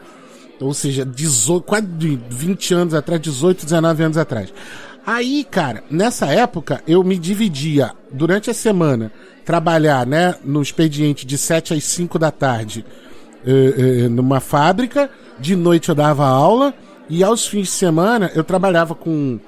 Ou 0.59 0.73
seja, 0.73 1.05
18, 1.05 1.63
quase 1.63 1.87
20 2.29 2.73
anos 2.73 2.93
atrás, 2.93 3.21
18, 3.21 3.63
19 3.65 4.03
anos 4.03 4.17
atrás. 4.17 4.53
Aí, 5.05 5.45
cara, 5.49 5.83
nessa 5.89 6.27
época 6.27 6.83
eu 6.87 7.03
me 7.03 7.17
dividia 7.17 7.91
durante 8.11 8.51
a 8.51 8.53
semana 8.53 9.11
trabalhar, 9.45 10.05
né, 10.05 10.35
no 10.43 10.61
expediente 10.61 11.25
de 11.25 11.37
7 11.37 11.73
às 11.73 11.83
5 11.83 12.19
da 12.19 12.31
tarde 12.31 12.85
eh, 13.45 13.51
eh, 14.05 14.09
numa 14.09 14.39
fábrica, 14.39 15.09
de 15.39 15.55
noite 15.55 15.89
eu 15.89 15.95
dava 15.95 16.27
aula 16.27 16.73
e 17.09 17.23
aos 17.23 17.47
fins 17.47 17.67
de 17.67 17.73
semana 17.73 18.31
eu 18.35 18.43
trabalhava 18.43 18.93
com 18.93 19.39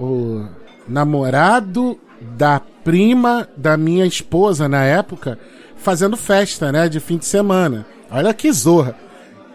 o 0.00 0.46
namorado 0.88 1.98
da 2.36 2.60
prima 2.82 3.48
da 3.56 3.76
minha 3.76 4.06
esposa 4.06 4.68
na 4.68 4.84
época, 4.84 5.38
fazendo 5.76 6.16
festa, 6.16 6.72
né, 6.72 6.88
de 6.88 6.98
fim 7.00 7.18
de 7.18 7.26
semana. 7.26 7.86
Olha 8.10 8.32
que 8.32 8.50
zorra. 8.50 8.96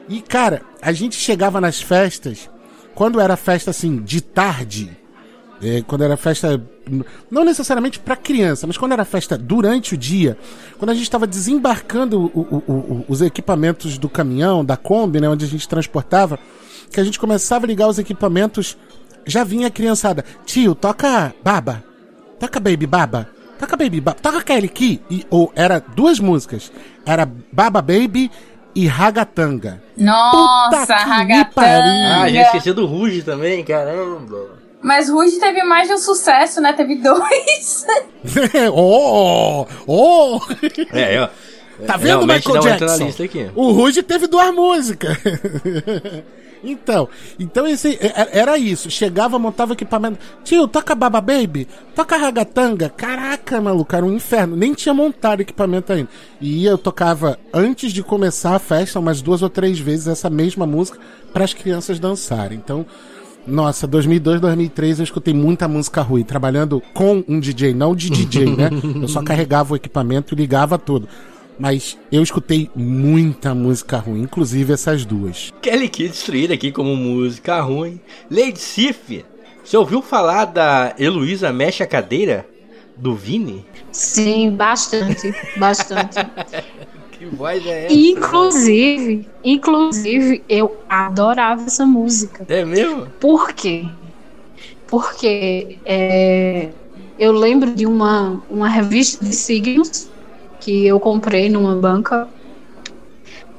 E 0.08 0.22
cara, 0.22 0.62
a 0.82 0.92
gente 0.92 1.16
chegava 1.16 1.60
nas 1.60 1.82
festas, 1.82 2.50
quando 2.94 3.20
era 3.20 3.36
festa 3.36 3.72
assim 3.72 3.98
de 3.98 4.22
tarde, 4.22 4.96
quando 5.88 6.04
era 6.04 6.18
festa, 6.18 6.62
não 7.32 7.44
necessariamente 7.46 8.00
para 8.00 8.16
criança, 8.16 8.68
mas 8.68 8.78
quando 8.78 8.92
era 8.92 9.06
festa 9.06 9.38
durante 9.38 9.94
o 9.94 9.98
dia, 9.98 10.38
quando 10.78 10.90
a 10.90 10.94
gente 10.94 11.04
estava 11.04 11.26
desembarcando 11.28 12.20
o- 12.34 12.40
o- 12.68 12.74
o- 12.74 13.06
os 13.08 13.22
equipamentos 13.22 13.98
do 13.98 14.10
caminhão, 14.10 14.64
da 14.66 14.76
Kombi, 14.78 15.20
né, 15.22 15.30
onde 15.30 15.46
a 15.46 15.48
gente 15.48 15.68
transportava, 15.68 16.38
que 16.92 17.00
a 17.00 17.04
gente 17.04 17.20
começava 17.20 17.66
a 17.66 17.68
ligar 17.68 17.88
os 17.88 17.98
equipamentos, 18.00 18.78
já 19.26 19.44
vinha 19.44 19.68
a 19.68 19.72
criançada, 19.72 20.24
tio, 20.46 20.76
toca 20.76 21.34
Baba, 21.44 21.84
toca 22.40 22.60
Baby 22.60 22.86
Baba, 22.86 23.30
toca 23.58 23.78
Baby 23.78 24.02
Baba, 24.02 24.18
toca 24.22 24.42
Kelly 24.42 24.68
Key, 24.70 25.02
e, 25.10 25.26
ou 25.30 25.52
era 25.56 25.80
duas 25.96 26.20
músicas, 26.20 26.72
era 27.06 27.26
Baba 27.52 27.82
Baby 27.82 28.30
e 28.76 28.88
Ragatanga. 28.88 29.82
Nossa, 29.96 30.96
ragatanga. 30.96 31.46
pariu. 31.54 32.24
Ah, 32.24 32.30
já 32.30 32.42
esqueci 32.42 32.74
do 32.74 32.86
Ruge 32.86 33.22
também, 33.22 33.64
caramba. 33.64 34.63
Mas 34.84 35.10
Ruge 35.10 35.40
teve 35.40 35.64
mais 35.64 35.88
de 35.88 35.94
um 35.94 35.98
sucesso, 35.98 36.60
né? 36.60 36.74
Teve 36.74 36.96
dois. 36.96 37.86
oh, 38.74 39.66
oh! 39.88 40.40
É, 40.92 41.22
ó. 41.22 41.30
Tá 41.88 41.98
vendo, 41.98 42.26
Realmente 42.26 42.48
Michael 42.48 42.78
Jackson? 42.78 43.10
O 43.56 43.72
Ruge 43.72 44.04
teve 44.04 44.28
duas 44.28 44.54
músicas. 44.54 45.18
Então, 46.64 47.10
então 47.38 47.68
esse, 47.68 48.00
é, 48.02 48.40
era 48.40 48.58
isso. 48.58 48.90
Chegava, 48.90 49.38
montava 49.38 49.74
equipamento. 49.74 50.18
Tio, 50.46 50.66
toca 50.66 50.96
Baba 50.96 51.20
Baby, 51.20 51.68
toca 51.94 52.16
Ragatanga. 52.16 52.90
Caraca, 52.90 53.60
maluco, 53.60 53.94
era 53.94 54.06
um 54.06 54.14
inferno. 54.14 54.56
Nem 54.56 54.74
tinha 54.74 54.94
montado 54.94 55.42
equipamento 55.42 55.92
ainda. 55.92 56.10
E 56.40 56.66
eu 56.66 56.78
tocava 56.78 57.38
antes 57.54 57.92
de 57.92 58.02
começar 58.02 58.56
a 58.56 58.60
festa, 58.60 58.98
umas 58.98 59.22
duas 59.22 59.42
ou 59.42 59.50
três 59.50 59.78
vezes 59.78 60.08
essa 60.08 60.30
mesma 60.30 60.66
música 60.66 60.98
para 61.34 61.44
as 61.44 61.54
crianças 61.54 62.00
dançarem. 62.00 62.58
Então, 62.58 62.86
nossa, 63.46 63.86
2002, 63.86 64.40
2003 64.40 65.00
eu 65.00 65.04
escutei 65.04 65.34
muita 65.34 65.68
música 65.68 66.02
ruim, 66.02 66.24
trabalhando 66.24 66.82
com 66.94 67.24
um 67.28 67.40
DJ, 67.40 67.74
não 67.74 67.96
de 67.96 68.10
DJ, 68.10 68.46
né? 68.56 68.70
Eu 69.02 69.08
só 69.08 69.22
carregava 69.22 69.74
o 69.74 69.76
equipamento 69.76 70.34
e 70.34 70.38
ligava 70.38 70.78
tudo. 70.78 71.08
Mas 71.60 71.98
eu 72.12 72.24
escutei 72.24 72.70
muita 72.76 73.54
música 73.54 73.98
ruim, 73.98 74.22
inclusive 74.22 74.74
essas 74.74 75.06
duas. 75.06 75.54
Kelly 75.62 75.88
Key 75.88 76.08
destruída 76.08 76.54
aqui 76.54 76.72
como 76.72 76.96
música 76.96 77.62
ruim. 77.62 78.00
Lady 78.30 78.60
Sif, 78.60 79.24
você 79.64 79.78
ouviu 79.78 80.02
falar 80.02 80.46
da 80.46 80.96
Heloísa 80.98 81.54
Mexe 81.54 81.84
a 81.84 81.88
Cadeira? 81.88 82.46
Do 82.96 83.16
Vini? 83.16 83.66
Sim, 83.92 84.52
bastante, 84.52 85.34
bastante. 85.58 86.18
que 87.24 87.36
voz 87.36 87.66
é 87.66 87.86
essa? 87.86 87.94
Inclusive, 87.94 89.28
inclusive, 89.44 90.44
eu 90.50 90.78
adorava 90.90 91.64
essa 91.64 91.86
música. 91.86 92.46
É 92.50 92.66
mesmo? 92.66 93.08
Por 93.20 93.54
quê? 93.54 93.86
Porque 94.88 95.80
é, 95.86 96.70
eu 97.18 97.32
lembro 97.32 97.74
de 97.74 97.86
uma, 97.86 98.42
uma 98.50 98.68
revista 98.68 99.24
de 99.24 99.34
signos 99.34 100.10
que 100.60 100.86
eu 100.86 101.00
comprei 101.00 101.50
numa 101.50 101.76
banca 101.76 102.28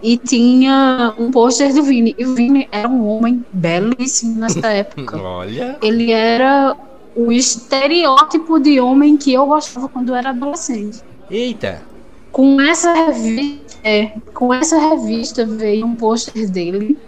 e 0.03 0.19
tinha 0.19 1.15
um 1.19 1.31
pôster 1.31 1.73
do 1.75 1.83
Vini. 1.83 2.15
E 2.19 2.27
o 2.27 2.35
Vini 2.35 2.69
era 2.71 2.89
um 2.89 3.07
homem 3.07 3.45
belíssimo 3.53 4.39
nessa 4.39 4.69
época. 4.69 5.17
Olha. 5.17 5.79
Ele 5.83 6.13
era 6.13 6.77
o 7.17 7.33
estereótipo 7.33 8.59
de 8.59 8.81
homem 8.81 9.17
que 9.17 9.33
eu 9.33 9.47
gostava 9.47 9.89
quando 9.89 10.11
eu 10.11 10.15
era 10.15 10.31
adolescente. 10.31 11.01
Eita. 11.31 11.94
Com 12.35 12.61
essa 12.61 12.93
revista, 12.93 13.79
é, 13.85 14.07
com 14.35 14.53
essa 14.53 14.77
revista 14.77 15.47
veio 15.47 15.87
um 15.87 15.95
pôster 15.95 16.51
dele, 16.51 16.99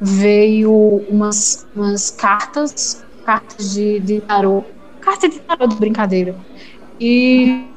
veio 0.00 0.72
umas, 1.08 1.64
umas 1.76 2.10
cartas, 2.10 3.04
cartas 3.24 3.72
de, 3.72 4.00
de 4.00 4.20
tarô, 4.22 4.64
carta 5.00 5.28
de 5.28 5.38
tarô 5.38 5.68
de 5.68 5.76
brincadeira. 5.76 6.34
E 6.98 7.68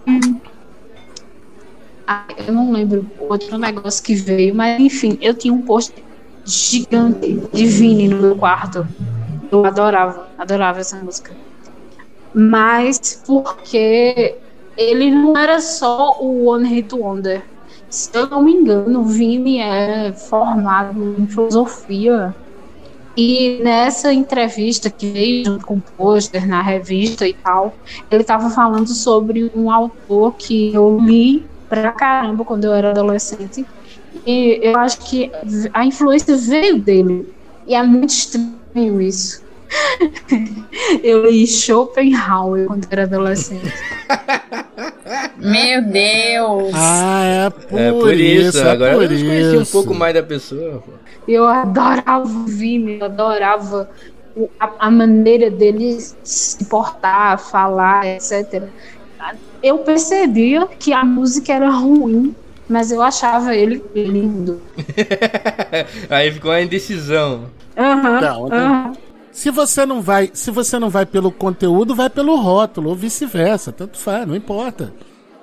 ah, 2.07 2.25
eu 2.47 2.51
não 2.51 2.71
lembro 2.71 3.05
outro 3.19 3.59
negócio 3.59 4.03
que 4.03 4.15
veio, 4.15 4.55
mas 4.55 4.81
enfim, 4.81 5.19
eu 5.21 5.35
tinha 5.35 5.53
um 5.53 5.61
pôster 5.61 6.03
gigante 6.43 7.39
de 7.53 7.65
Vini 7.67 8.07
no 8.07 8.19
meu 8.19 8.35
quarto. 8.35 8.87
Eu 9.51 9.63
adorava, 9.63 10.29
adorava 10.35 10.79
essa 10.79 10.97
música. 10.97 11.31
Mas 12.33 13.21
porque 13.23 14.35
ele 14.77 15.09
não 15.09 15.35
era 15.35 15.59
só 15.59 16.17
o 16.21 16.45
One 16.45 16.67
Hit 16.67 16.93
Wonder. 16.93 17.43
Se 17.89 18.09
eu 18.13 18.29
não 18.29 18.43
me 18.43 18.53
engano, 18.53 18.99
o 18.99 19.05
Vini 19.05 19.59
é 19.59 20.13
formado 20.13 21.15
em 21.17 21.25
filosofia. 21.25 22.35
E 23.15 23.59
nessa 23.63 24.13
entrevista 24.13 24.91
que 24.91 25.09
veio 25.09 25.59
com 25.61 25.75
o 25.77 25.81
pôster 25.81 26.47
na 26.47 26.61
revista 26.61 27.27
e 27.27 27.33
tal, 27.33 27.73
ele 28.11 28.21
estava 28.21 28.49
falando 28.51 28.89
sobre 28.89 29.51
um 29.55 29.71
autor 29.71 30.35
que 30.35 30.71
eu 30.73 30.99
li 30.99 31.43
pra 31.67 31.91
caramba 31.91 32.45
quando 32.45 32.65
eu 32.65 32.73
era 32.73 32.91
adolescente. 32.91 33.65
E 34.25 34.59
eu 34.61 34.77
acho 34.77 34.99
que 34.99 35.31
a 35.73 35.83
influência 35.85 36.35
veio 36.37 36.77
dele. 36.77 37.33
E 37.65 37.73
é 37.73 37.81
muito 37.81 38.11
estranho 38.11 39.01
isso. 39.01 39.41
eu 41.03 41.29
li 41.29 41.47
Schopenhauer 41.47 42.67
quando 42.67 42.87
era 42.91 43.03
adolescente. 43.03 43.73
Meu 45.39 45.81
Deus! 45.91 46.73
Ah, 46.73 47.23
é 47.23 47.49
por, 47.49 47.79
É 47.79 47.91
por 47.91 48.13
isso, 48.13 48.57
é 48.57 48.71
agora 48.71 48.93
por 48.95 49.03
eu 49.03 49.07
conheci 49.25 49.55
um 49.57 49.61
isso. 49.61 49.71
pouco 49.71 49.93
mais 49.93 50.13
da 50.13 50.23
pessoa. 50.23 50.79
pô. 50.81 50.91
Eu 51.27 51.45
adorava 51.47 52.23
o 52.25 52.45
Vini, 52.45 52.99
eu 52.99 53.05
adorava 53.05 53.89
o- 54.35 54.49
a, 54.59 54.87
a 54.87 54.91
maneira 54.91 55.51
dele 55.51 55.97
se 56.23 56.65
portar, 56.67 57.39
falar, 57.39 58.05
etc. 58.05 58.73
Eu 59.61 59.79
percebia 59.79 60.67
que 60.67 60.93
a 60.93 61.03
música 61.03 61.53
era 61.53 61.69
ruim, 61.69 62.35
mas 62.67 62.91
eu 62.91 63.01
achava 63.01 63.55
ele 63.55 63.83
lindo. 63.95 64.61
Aí 66.09 66.31
ficou 66.31 66.51
a 66.51 66.61
indecisão. 66.61 67.49
Aham, 67.77 68.19
não. 68.21 68.47
aham. 68.51 68.93
Se 69.31 69.51
você 69.51 69.85
não 69.85 70.01
vai, 70.01 70.31
se 70.33 70.49
você 70.49 70.79
não 70.79 70.89
vai 70.89 71.05
pelo 71.05 71.31
conteúdo, 71.31 71.93
vai 71.95 72.09
pelo 72.09 72.35
rótulo 72.35 72.89
ou 72.89 72.95
vice-versa, 72.95 73.71
tanto 73.71 73.97
faz, 73.99 74.27
não 74.27 74.35
importa. 74.35 74.93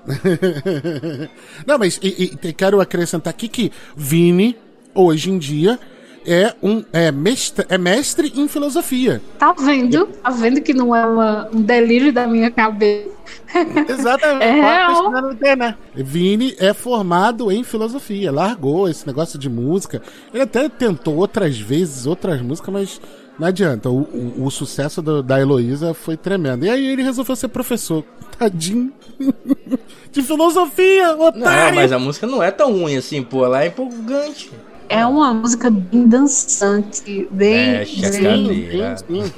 não, 1.67 1.79
mas 1.79 1.99
e, 2.03 2.37
e, 2.43 2.53
quero 2.53 2.81
acrescentar 2.81 3.31
aqui 3.31 3.49
que 3.49 3.73
Vini 3.97 4.57
hoje 4.95 5.31
em 5.31 5.39
dia 5.39 5.79
é 6.27 6.55
um 6.63 6.83
é 6.93 7.13
mestre, 7.13 7.67
é 7.69 7.77
mestre 7.77 8.33
em 8.35 8.49
filosofia. 8.49 9.21
Tá 9.39 9.53
vendo? 9.53 10.07
Tá 10.07 10.31
vendo 10.31 10.61
que 10.63 10.73
não 10.73 10.95
é 10.97 11.05
uma- 11.05 11.49
um 11.53 11.61
delírio 11.61 12.13
da 12.13 12.27
minha 12.27 12.51
cabeça? 12.51 13.11
Exatamente. 13.89 14.43
É 14.45 14.53
real. 14.53 15.33
internet. 15.33 15.79
Vini 15.95 16.55
é 16.59 16.73
formado 16.73 17.53
em 17.53 17.63
filosofia, 17.63 18.33
largou 18.33 18.89
esse 18.89 19.07
negócio 19.07 19.39
de 19.39 19.51
música. 19.51 20.03
Ele 20.33 20.43
até 20.43 20.69
tentou 20.69 21.17
outras 21.17 21.59
vezes 21.59 22.07
outras 22.07 22.41
músicas, 22.41 22.73
mas 22.73 23.01
não 23.39 23.49
adianta. 23.49 23.89
O, 23.91 24.01
o- 24.03 24.45
o 24.47 24.51
sucesso 24.51 25.01
do- 25.03 25.23
da 25.23 25.41
Heloísa 25.41 25.93
foi 25.95 26.17
tremendo. 26.17 26.65
E 26.65 26.71
aí 26.71 26.87
ele 26.87 27.03
resolveu 27.03 27.35
ser 27.37 27.49
professor. 27.49 28.05
Tadinho. 28.39 28.93
de 30.11 30.23
filosofia, 30.23 31.15
Não, 31.15 31.27
otário. 31.27 31.75
mas 31.75 31.93
a 31.93 31.99
música 31.99 32.27
não 32.27 32.43
é 32.43 32.51
tão 32.51 32.73
ruim 32.73 32.97
assim, 32.97 33.23
pô. 33.23 33.45
Ela 33.45 33.65
é 33.65 33.69
empolgante. 33.69 34.51
É 34.89 35.05
uma 35.07 35.33
música 35.33 35.71
bem 35.71 36.07
dançante, 36.07 37.27
bem. 37.31 37.77
A 37.77 37.79
bem 37.79 38.97
sim. 38.97 39.33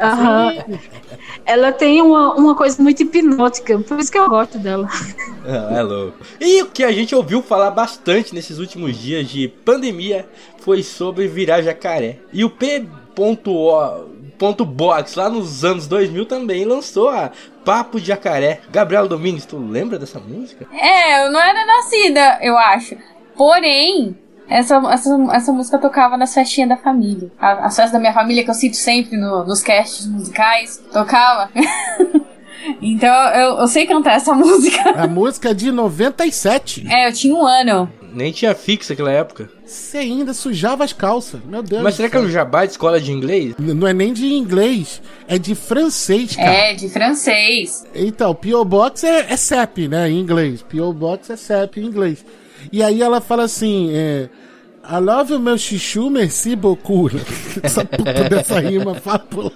Aham. 0.00 0.54
Ela 1.44 1.72
tem 1.72 2.02
uma, 2.02 2.34
uma 2.34 2.54
coisa 2.54 2.82
muito 2.82 3.02
hipnótica, 3.02 3.78
por 3.78 3.98
isso 3.98 4.12
que 4.12 4.18
eu 4.18 4.28
gosto 4.28 4.58
dela. 4.58 4.88
Ah, 5.46 5.78
é 5.78 5.82
louco. 5.82 6.18
E 6.38 6.62
o 6.62 6.66
que 6.66 6.84
a 6.84 6.92
gente 6.92 7.14
ouviu 7.14 7.40
falar 7.42 7.70
bastante 7.70 8.34
nesses 8.34 8.58
últimos 8.58 8.98
dias 8.98 9.26
de 9.28 9.48
pandemia 9.48 10.28
foi 10.58 10.82
sobre 10.82 11.26
virar 11.26 11.62
jacaré. 11.62 12.18
E 12.32 12.44
o 12.44 12.50
P.O.box 12.50 13.56
lá 15.16 15.30
nos 15.30 15.64
anos 15.64 15.86
2000 15.86 16.26
também 16.26 16.66
lançou 16.66 17.08
a 17.08 17.30
Papo 17.64 17.98
de 17.98 18.08
Jacaré. 18.08 18.60
Gabriel 18.70 19.08
Domingues, 19.08 19.46
tu 19.46 19.56
lembra 19.56 19.98
dessa 19.98 20.20
música? 20.20 20.66
É, 20.72 21.26
eu 21.26 21.32
não 21.32 21.40
era 21.40 21.64
nascida, 21.64 22.38
eu 22.42 22.58
acho. 22.58 22.96
Porém, 23.38 24.14
essa, 24.48 24.76
essa, 24.92 25.16
essa 25.32 25.52
música 25.52 25.78
tocava 25.78 26.16
nas 26.18 26.34
festinhas 26.34 26.68
da 26.68 26.76
família. 26.76 27.30
A- 27.40 27.66
As 27.66 27.76
festas 27.76 27.92
da 27.92 27.98
minha 28.00 28.12
família, 28.12 28.44
que 28.44 28.50
eu 28.50 28.54
cito 28.54 28.76
sempre 28.76 29.16
no- 29.16 29.44
nos 29.46 29.62
casts 29.62 30.06
musicais, 30.06 30.82
tocava. 30.92 31.48
então 32.82 33.14
eu, 33.34 33.58
eu 33.60 33.68
sei 33.68 33.86
cantar 33.86 34.14
essa 34.14 34.34
música. 34.34 34.90
A 34.90 35.06
música 35.06 35.50
é 35.50 35.54
de 35.54 35.70
97. 35.70 36.86
É, 36.88 37.08
eu 37.08 37.12
tinha 37.12 37.34
um 37.34 37.46
ano. 37.46 37.90
Nem 38.12 38.32
tinha 38.32 38.54
fixo 38.54 38.90
naquela 38.92 39.12
época. 39.12 39.50
Você 39.66 39.98
ainda 39.98 40.32
sujava 40.32 40.82
as 40.82 40.94
calças. 40.94 41.40
Meu 41.44 41.62
Deus. 41.62 41.82
Mas 41.82 41.94
será 41.94 42.08
que 42.08 42.16
é 42.16 42.20
um 42.20 42.28
jabá 42.30 42.64
de 42.64 42.72
escola 42.72 42.98
de 42.98 43.12
inglês? 43.12 43.54
N- 43.58 43.74
Não 43.74 43.86
é 43.86 43.92
nem 43.92 44.14
de 44.14 44.26
inglês, 44.32 45.02
é 45.28 45.38
de 45.38 45.54
francês, 45.54 46.34
cara. 46.34 46.50
É, 46.50 46.72
de 46.74 46.88
francês. 46.88 47.84
Então, 47.94 48.34
P.O. 48.34 48.64
Box 48.64 49.04
é, 49.04 49.26
é 49.30 49.36
CEP, 49.36 49.86
né, 49.88 50.08
em 50.08 50.18
inglês. 50.18 50.62
P.O. 50.62 50.90
Box 50.92 51.28
é 51.30 51.36
CEP 51.36 51.80
em 51.80 51.84
inglês. 51.84 52.24
E 52.72 52.82
aí 52.82 53.02
ela 53.02 53.20
fala 53.20 53.44
assim, 53.44 53.90
é... 53.92 54.28
I 54.90 55.00
love 55.00 55.32
you, 55.32 55.38
meu 55.38 55.58
chuchu, 55.58 56.08
merci 56.08 56.56
beaucoup. 56.56 57.10
Essa 57.62 57.84
puta 57.84 58.24
dessa 58.28 58.58
rima 58.58 58.94
fabulosa. 58.94 59.52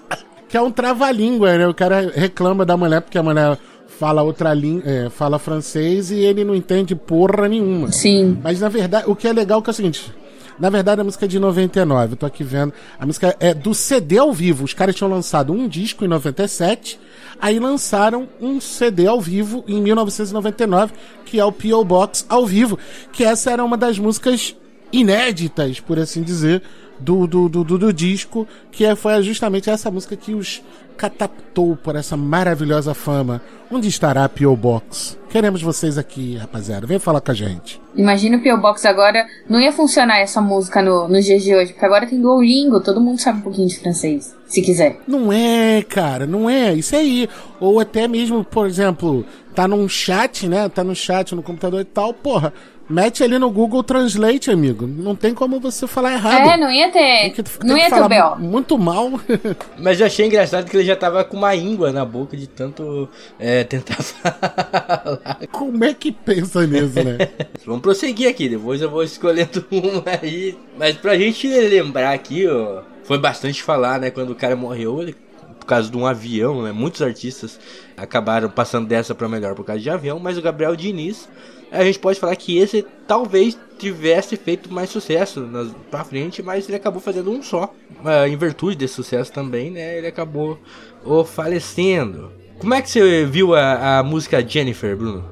que 0.48 0.56
é 0.56 0.62
um 0.62 0.70
trava-língua, 0.70 1.58
né? 1.58 1.66
O 1.66 1.74
cara 1.74 2.10
reclama 2.14 2.64
da 2.64 2.76
mulher 2.76 3.02
porque 3.02 3.18
a 3.18 3.22
mulher 3.22 3.58
fala 3.98 4.22
outra 4.22 4.54
língua, 4.54 4.88
é, 4.90 5.10
fala 5.10 5.38
francês 5.38 6.10
e 6.10 6.16
ele 6.16 6.44
não 6.44 6.54
entende 6.54 6.94
porra 6.94 7.48
nenhuma. 7.48 7.92
Sim. 7.92 8.38
Mas 8.42 8.60
na 8.60 8.68
verdade, 8.68 9.04
o 9.08 9.14
que 9.14 9.28
é 9.28 9.32
legal 9.32 9.60
é, 9.60 9.62
que 9.62 9.70
é 9.70 9.72
o 9.72 9.74
seguinte. 9.74 10.12
Na 10.58 10.70
verdade, 10.70 11.00
a 11.00 11.04
música 11.04 11.24
é 11.24 11.28
de 11.28 11.38
99, 11.38 12.12
eu 12.12 12.16
tô 12.16 12.26
aqui 12.26 12.44
vendo. 12.44 12.72
A 12.98 13.04
música 13.04 13.34
é 13.40 13.52
do 13.52 13.74
CD 13.74 14.18
ao 14.18 14.32
vivo. 14.32 14.64
Os 14.64 14.72
caras 14.72 14.94
tinham 14.94 15.10
lançado 15.10 15.52
um 15.52 15.66
disco 15.66 16.04
em 16.04 16.08
97, 16.08 16.98
aí 17.40 17.58
lançaram 17.58 18.28
um 18.40 18.60
CD 18.60 19.06
ao 19.06 19.20
vivo 19.20 19.64
em 19.66 19.80
1999, 19.80 20.92
que 21.24 21.38
é 21.38 21.44
o 21.44 21.52
P.O. 21.52 21.84
Box 21.84 22.24
ao 22.28 22.46
vivo. 22.46 22.78
Que 23.12 23.24
essa 23.24 23.50
era 23.50 23.64
uma 23.64 23.76
das 23.76 23.98
músicas 23.98 24.56
inéditas, 24.92 25.80
por 25.80 25.98
assim 25.98 26.22
dizer, 26.22 26.62
do, 26.98 27.26
do, 27.26 27.48
do, 27.48 27.64
do, 27.64 27.78
do 27.78 27.92
disco, 27.92 28.46
que 28.70 28.84
é- 28.84 28.94
foi 28.96 29.22
justamente 29.22 29.68
essa 29.70 29.90
música 29.90 30.16
que 30.16 30.34
os 30.34 30.62
cataptou 30.96 31.76
por 31.76 31.96
essa 31.96 32.16
maravilhosa 32.16 32.94
fama, 32.94 33.42
onde 33.70 33.88
estará 33.88 34.24
a 34.24 34.28
P.O. 34.28 34.56
Box? 34.56 35.18
Queremos 35.28 35.60
vocês 35.60 35.98
aqui, 35.98 36.36
rapaziada. 36.36 36.86
Vem 36.86 37.00
falar 37.00 37.20
com 37.20 37.32
a 37.32 37.34
gente. 37.34 37.80
Imagina 37.96 38.36
o 38.36 38.40
P.O. 38.40 38.56
Box 38.58 38.86
agora. 38.86 39.26
Não 39.48 39.60
ia 39.60 39.72
funcionar 39.72 40.18
essa 40.20 40.40
música 40.40 40.80
no, 40.80 41.08
nos 41.08 41.24
dias 41.24 41.42
de 41.42 41.52
hoje, 41.54 41.72
porque 41.72 41.84
agora 41.84 42.06
tem 42.06 42.20
Duolingo, 42.20 42.80
todo 42.80 43.00
mundo 43.00 43.20
sabe 43.20 43.40
um 43.40 43.42
pouquinho 43.42 43.66
de 43.66 43.78
francês, 43.78 44.34
se 44.46 44.62
quiser. 44.62 45.00
Não 45.06 45.32
é, 45.32 45.82
cara, 45.82 46.26
não 46.26 46.48
é. 46.48 46.72
Isso 46.72 46.94
aí. 46.94 47.28
Ou 47.58 47.80
até 47.80 48.06
mesmo, 48.06 48.44
por 48.44 48.68
exemplo, 48.68 49.26
tá 49.54 49.66
num 49.66 49.88
chat, 49.88 50.48
né? 50.48 50.68
Tá 50.68 50.84
no 50.84 50.94
chat 50.94 51.34
no 51.34 51.42
computador 51.42 51.80
e 51.80 51.84
tal, 51.84 52.14
porra. 52.14 52.52
Mete 52.88 53.22
ali 53.24 53.38
no 53.38 53.50
Google 53.50 53.82
Translate, 53.82 54.50
amigo. 54.50 54.86
Não 54.86 55.16
tem 55.16 55.32
como 55.32 55.58
você 55.58 55.86
falar 55.86 56.12
errado. 56.12 56.50
É, 56.50 56.56
não 56.56 56.70
ia 56.70 56.90
ter. 56.90 56.98
Tem 57.22 57.30
que- 57.32 57.42
tem 57.42 57.68
não 57.70 57.76
ia 57.78 57.84
ter 57.88 57.92
o 57.94 57.96
falar 57.96 58.08
B.O. 58.08 58.36
Muito 58.38 58.78
mal. 58.78 59.10
Mas 59.78 60.00
eu 60.00 60.06
achei 60.06 60.26
engraçado 60.26 60.68
que 60.68 60.76
ele 60.76 60.84
já 60.84 60.94
tava 60.94 61.24
com 61.24 61.36
uma 61.38 61.54
íngua 61.56 61.90
na 61.92 62.04
boca 62.04 62.36
de 62.36 62.46
tanto 62.46 63.08
é, 63.38 63.64
tentar 63.64 63.96
falar. 64.02 65.38
Como 65.50 65.84
é 65.84 65.94
que 65.94 66.12
pensa 66.12 66.66
nisso, 66.66 67.02
né? 67.02 67.16
Vamos 67.64 67.80
prosseguir 67.82 68.28
aqui, 68.28 68.48
depois 68.48 68.80
eu 68.82 68.90
vou 68.90 69.02
escolhendo 69.02 69.64
um 69.72 70.02
aí. 70.06 70.56
Mas 70.76 70.94
pra 70.96 71.16
gente 71.16 71.48
lembrar 71.48 72.12
aqui, 72.12 72.46
ó, 72.46 72.82
foi 73.04 73.18
bastante 73.18 73.62
falar, 73.62 73.98
né, 73.98 74.10
quando 74.10 74.30
o 74.30 74.34
cara 74.34 74.54
morreu, 74.56 75.00
ele, 75.00 75.14
por 75.58 75.66
causa 75.66 75.90
de 75.90 75.96
um 75.96 76.06
avião, 76.06 76.62
né? 76.62 76.72
Muitos 76.72 77.00
artistas 77.00 77.58
acabaram 77.96 78.50
passando 78.50 78.86
dessa 78.86 79.14
pra 79.14 79.28
melhor 79.28 79.54
por 79.54 79.64
causa 79.64 79.80
de 79.80 79.88
avião, 79.88 80.18
mas 80.18 80.36
o 80.36 80.42
Gabriel 80.42 80.76
Diniz, 80.76 81.28
a 81.74 81.84
gente 81.84 81.98
pode 81.98 82.20
falar 82.20 82.36
que 82.36 82.56
esse 82.56 82.86
talvez 83.06 83.58
tivesse 83.78 84.36
feito 84.36 84.72
mais 84.72 84.88
sucesso 84.90 85.40
nas, 85.40 85.68
pra 85.90 86.04
frente, 86.04 86.42
mas 86.42 86.68
ele 86.68 86.76
acabou 86.76 87.00
fazendo 87.00 87.30
um 87.30 87.42
só. 87.42 87.74
Ah, 88.04 88.28
em 88.28 88.36
virtude 88.36 88.76
desse 88.76 88.94
sucesso 88.94 89.32
também, 89.32 89.70
né? 89.70 89.98
Ele 89.98 90.06
acabou 90.06 90.58
oh, 91.04 91.24
falecendo. 91.24 92.30
Como 92.58 92.72
é 92.72 92.80
que 92.80 92.88
você 92.88 93.24
viu 93.24 93.54
a, 93.54 93.98
a 93.98 94.02
música 94.02 94.46
Jennifer, 94.46 94.96
Bruno? 94.96 95.24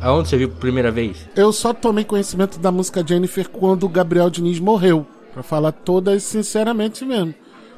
Aonde 0.00 0.30
você 0.30 0.36
viu 0.36 0.48
por 0.48 0.58
primeira 0.58 0.90
vez? 0.90 1.28
Eu 1.36 1.52
só 1.52 1.72
tomei 1.72 2.04
conhecimento 2.04 2.58
da 2.58 2.72
música 2.72 3.06
Jennifer 3.06 3.48
quando 3.48 3.84
o 3.84 3.88
Gabriel 3.88 4.30
Diniz 4.30 4.58
morreu. 4.58 5.06
Pra 5.32 5.42
falar 5.42 5.72
todas 5.72 6.22
sinceramente 6.24 7.04
mesmo. 7.04 7.34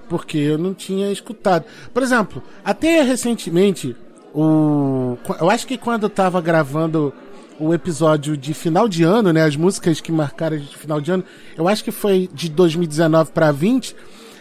Porque 0.09 0.39
eu 0.39 0.57
não 0.57 0.73
tinha 0.73 1.11
escutado. 1.13 1.65
Por 1.93 2.03
exemplo, 2.03 2.43
até 2.65 3.03
recentemente, 3.03 3.95
o. 4.35 5.17
Eu 5.41 5.51
acho 5.51 5.67
que 5.67 5.79
quando 5.79 6.05
eu 6.05 6.11
tava 6.11 6.41
gravando 6.41 7.13
o 7.59 7.73
episódio 7.75 8.37
de 8.37 8.53
final 8.55 8.89
de 8.89 9.03
ano, 9.05 9.33
né? 9.33 9.43
As 9.45 9.57
músicas 9.57 10.01
que 10.01 10.11
marcaram 10.13 10.57
de 10.59 10.77
final 10.77 11.01
de 11.01 11.11
ano, 11.11 11.25
eu 11.57 11.69
acho 11.69 11.85
que 11.85 11.91
foi 11.93 12.29
de 12.33 12.49
2019 12.49 13.31
pra 13.33 13.53
20, 13.53 13.95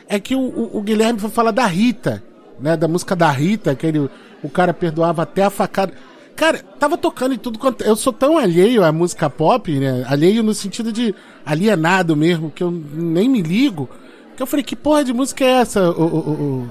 é 0.07 0.19
que 0.19 0.35
o, 0.35 0.69
o- 0.73 0.81
Guilherme 0.81 1.19
foi 1.19 1.29
falar 1.29 1.51
da 1.51 1.65
Rita, 1.65 2.23
né? 2.59 2.75
Da 2.75 2.87
música 2.87 3.15
da 3.15 3.29
Rita, 3.29 3.71
aquele. 3.71 4.09
O 4.43 4.49
cara 4.49 4.73
perdoava 4.73 5.21
até 5.23 5.43
a 5.43 5.49
facada. 5.49 5.93
Cara, 6.35 6.57
tava 6.79 6.97
tocando 6.97 7.33
em 7.35 7.37
tudo 7.37 7.59
quanto. 7.59 7.83
Eu 7.83 7.95
sou 7.95 8.11
tão 8.11 8.37
alheio 8.37 8.83
à 8.83 8.91
música 8.91 9.29
pop, 9.29 9.71
né? 9.79 10.03
Alheio 10.07 10.41
no 10.43 10.53
sentido 10.53 10.91
de 10.91 11.13
alienado 11.45 12.15
mesmo, 12.15 12.49
que 12.51 12.63
eu 12.63 12.71
nem 12.71 13.29
me 13.29 13.41
ligo. 13.41 13.87
Que 14.35 14.41
eu 14.41 14.47
falei, 14.47 14.63
que 14.63 14.75
porra 14.75 15.03
de 15.03 15.13
música 15.13 15.43
é 15.45 15.51
essa, 15.61 15.91
o, 15.91 16.01
o, 16.03 16.17
o- 16.17 16.69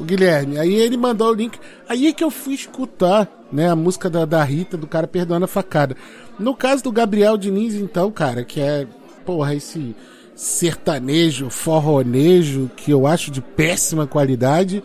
o 0.00 0.04
Guilherme? 0.04 0.58
Aí 0.58 0.74
ele 0.74 0.96
mandou 0.96 1.30
o 1.30 1.34
link. 1.34 1.56
Aí 1.88 2.08
é 2.08 2.12
que 2.12 2.24
eu 2.24 2.30
fui 2.30 2.54
escutar, 2.54 3.28
né? 3.54 3.70
A 3.70 3.76
música 3.76 4.10
da, 4.10 4.24
da 4.24 4.42
Rita, 4.42 4.76
do 4.76 4.86
cara 4.86 5.06
perdoando 5.06 5.44
a 5.44 5.48
facada. 5.48 5.96
No 6.38 6.54
caso 6.56 6.82
do 6.82 6.92
Gabriel 6.92 7.38
Diniz, 7.38 7.74
então, 7.74 8.10
cara, 8.10 8.44
que 8.44 8.60
é, 8.60 8.86
porra, 9.24 9.54
esse 9.54 9.94
sertanejo, 10.34 11.48
forronejo, 11.48 12.68
que 12.76 12.90
eu 12.90 13.06
acho 13.06 13.30
de 13.30 13.40
péssima 13.40 14.06
qualidade. 14.06 14.82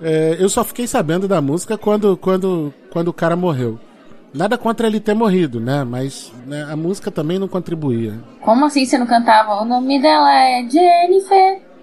É, 0.00 0.36
eu 0.38 0.48
só 0.48 0.62
fiquei 0.62 0.86
sabendo 0.86 1.26
da 1.26 1.40
música 1.40 1.76
quando, 1.76 2.16
quando, 2.16 2.72
quando 2.90 3.08
o 3.08 3.12
cara 3.12 3.34
morreu. 3.34 3.80
Nada 4.32 4.56
contra 4.56 4.86
ele 4.86 5.00
ter 5.00 5.14
morrido, 5.14 5.60
né? 5.60 5.84
Mas 5.84 6.32
né, 6.46 6.66
a 6.70 6.76
música 6.76 7.10
também 7.10 7.38
não 7.38 7.48
contribuía. 7.48 8.14
Como 8.40 8.64
assim 8.64 8.84
você 8.84 8.96
não 8.96 9.06
cantava? 9.06 9.60
O 9.60 9.64
nome 9.64 10.00
dela 10.00 10.32
é 10.32 10.68
Jennifer. 10.68 11.73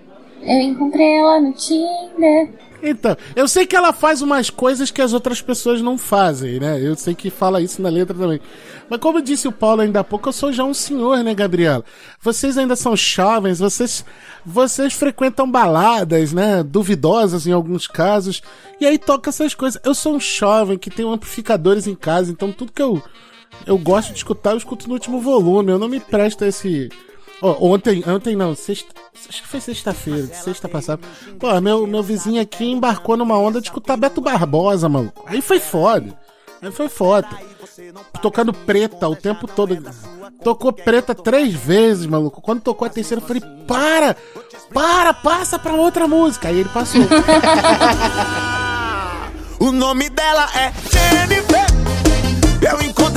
Eu 0.42 0.60
encontrei 0.62 1.18
ela 1.18 1.40
no 1.40 1.54
Tinder. 1.54 2.50
Então, 2.84 3.16
eu 3.36 3.48
sei 3.48 3.68
que 3.68 3.76
ela 3.76 3.94
faz 3.94 4.24
umas 4.24 4.50
coisas 4.50 4.90
que 4.90 5.02
as 5.02 5.14
outras 5.14 5.40
pessoas 5.40 5.82
não 5.82 6.00
fazem, 6.00 6.60
né? 6.60 6.82
Eu 6.82 6.96
sei 6.96 7.14
que 7.14 7.30
fala 7.30 7.62
isso 7.62 7.80
na 7.80 7.90
letra 7.90 8.18
também. 8.18 8.42
Mas 8.90 9.00
como 9.00 9.22
disse 9.22 9.48
o 9.48 9.52
Paulo 9.52 9.82
ainda 9.82 10.00
há 10.00 10.04
pouco, 10.04 10.30
eu 10.30 10.34
sou 10.34 10.52
já 10.52 10.64
um 10.64 10.74
senhor, 10.74 11.24
né, 11.24 11.36
Gabriela? 11.36 11.86
Vocês 12.20 12.58
ainda 12.58 12.76
são 12.76 12.96
jovens, 12.96 13.60
vocês, 13.60 14.04
vocês 14.44 14.94
frequentam 14.94 15.50
baladas, 15.50 16.34
né? 16.34 16.64
Duvidosas 16.64 17.46
em 17.46 17.52
alguns 17.52 17.88
casos. 17.88 18.42
E 18.80 18.86
aí 18.86 18.98
toca 18.98 19.30
essas 19.30 19.54
coisas. 19.54 19.80
Eu 19.86 19.94
sou 19.94 20.16
um 20.16 20.20
jovem 20.20 20.78
que 20.78 20.90
tem 20.90 21.08
amplificadores 21.08 21.86
em 21.86 21.96
casa, 21.96 22.32
então 22.32 22.52
tudo 22.52 22.72
que 22.72 22.82
eu, 22.82 23.02
eu 23.68 23.78
gosto 23.78 24.10
de 24.10 24.18
escutar, 24.18 24.52
eu 24.52 24.58
escuto 24.58 24.88
no 24.88 24.96
último 24.96 25.20
volume. 25.22 25.72
Eu 25.72 25.80
não 25.80 25.88
me 25.88 26.00
presto 26.00 26.44
a 26.44 26.48
esse. 26.48 26.90
Ó, 27.42 27.74
ontem, 27.74 28.04
ontem 28.08 28.36
não, 28.36 28.54
sexta, 28.56 28.94
acho 29.28 29.42
que 29.42 29.48
foi 29.48 29.60
sexta-feira, 29.60 30.28
sexta 30.28 30.70
passada. 30.70 31.02
Pô, 31.40 31.60
meu, 31.60 31.88
meu 31.88 32.04
vizinho 32.04 32.42
aqui 32.42 32.70
embarcou 32.70 33.18
numa 33.18 33.38
onda 33.38 33.60
de 33.60 33.68
escutar 33.68 33.98
Beto 33.98 34.22
Barbosa, 34.22 34.88
mano. 34.88 35.12
Aí 35.26 35.42
foi 35.42 35.60
foda. 35.60 36.18
Aí 36.62 36.72
foi 36.72 36.88
foda. 36.88 37.28
Tocando 38.22 38.54
preta 38.54 39.08
o 39.10 39.16
tempo 39.16 39.48
todo. 39.48 39.76
Tocou 40.44 40.72
preta 40.72 41.16
três 41.16 41.54
vezes, 41.54 42.06
maluco. 42.06 42.42
Quando 42.42 42.62
tocou 42.62 42.86
a 42.86 42.90
terceira, 42.90 43.22
eu 43.22 43.28
falei: 43.28 43.42
para! 43.68 44.16
Para, 44.72 45.14
passa 45.14 45.58
pra 45.58 45.74
outra 45.74 46.08
música. 46.08 46.48
Aí 46.48 46.60
ele 46.60 46.70
passou. 46.70 47.02
O 49.62 49.72
nome 49.72 50.10
dela 50.10 50.50
é 50.56 50.74
Jennifer. 50.90 51.68
Eu 52.68 52.82
encontrei 52.82 53.11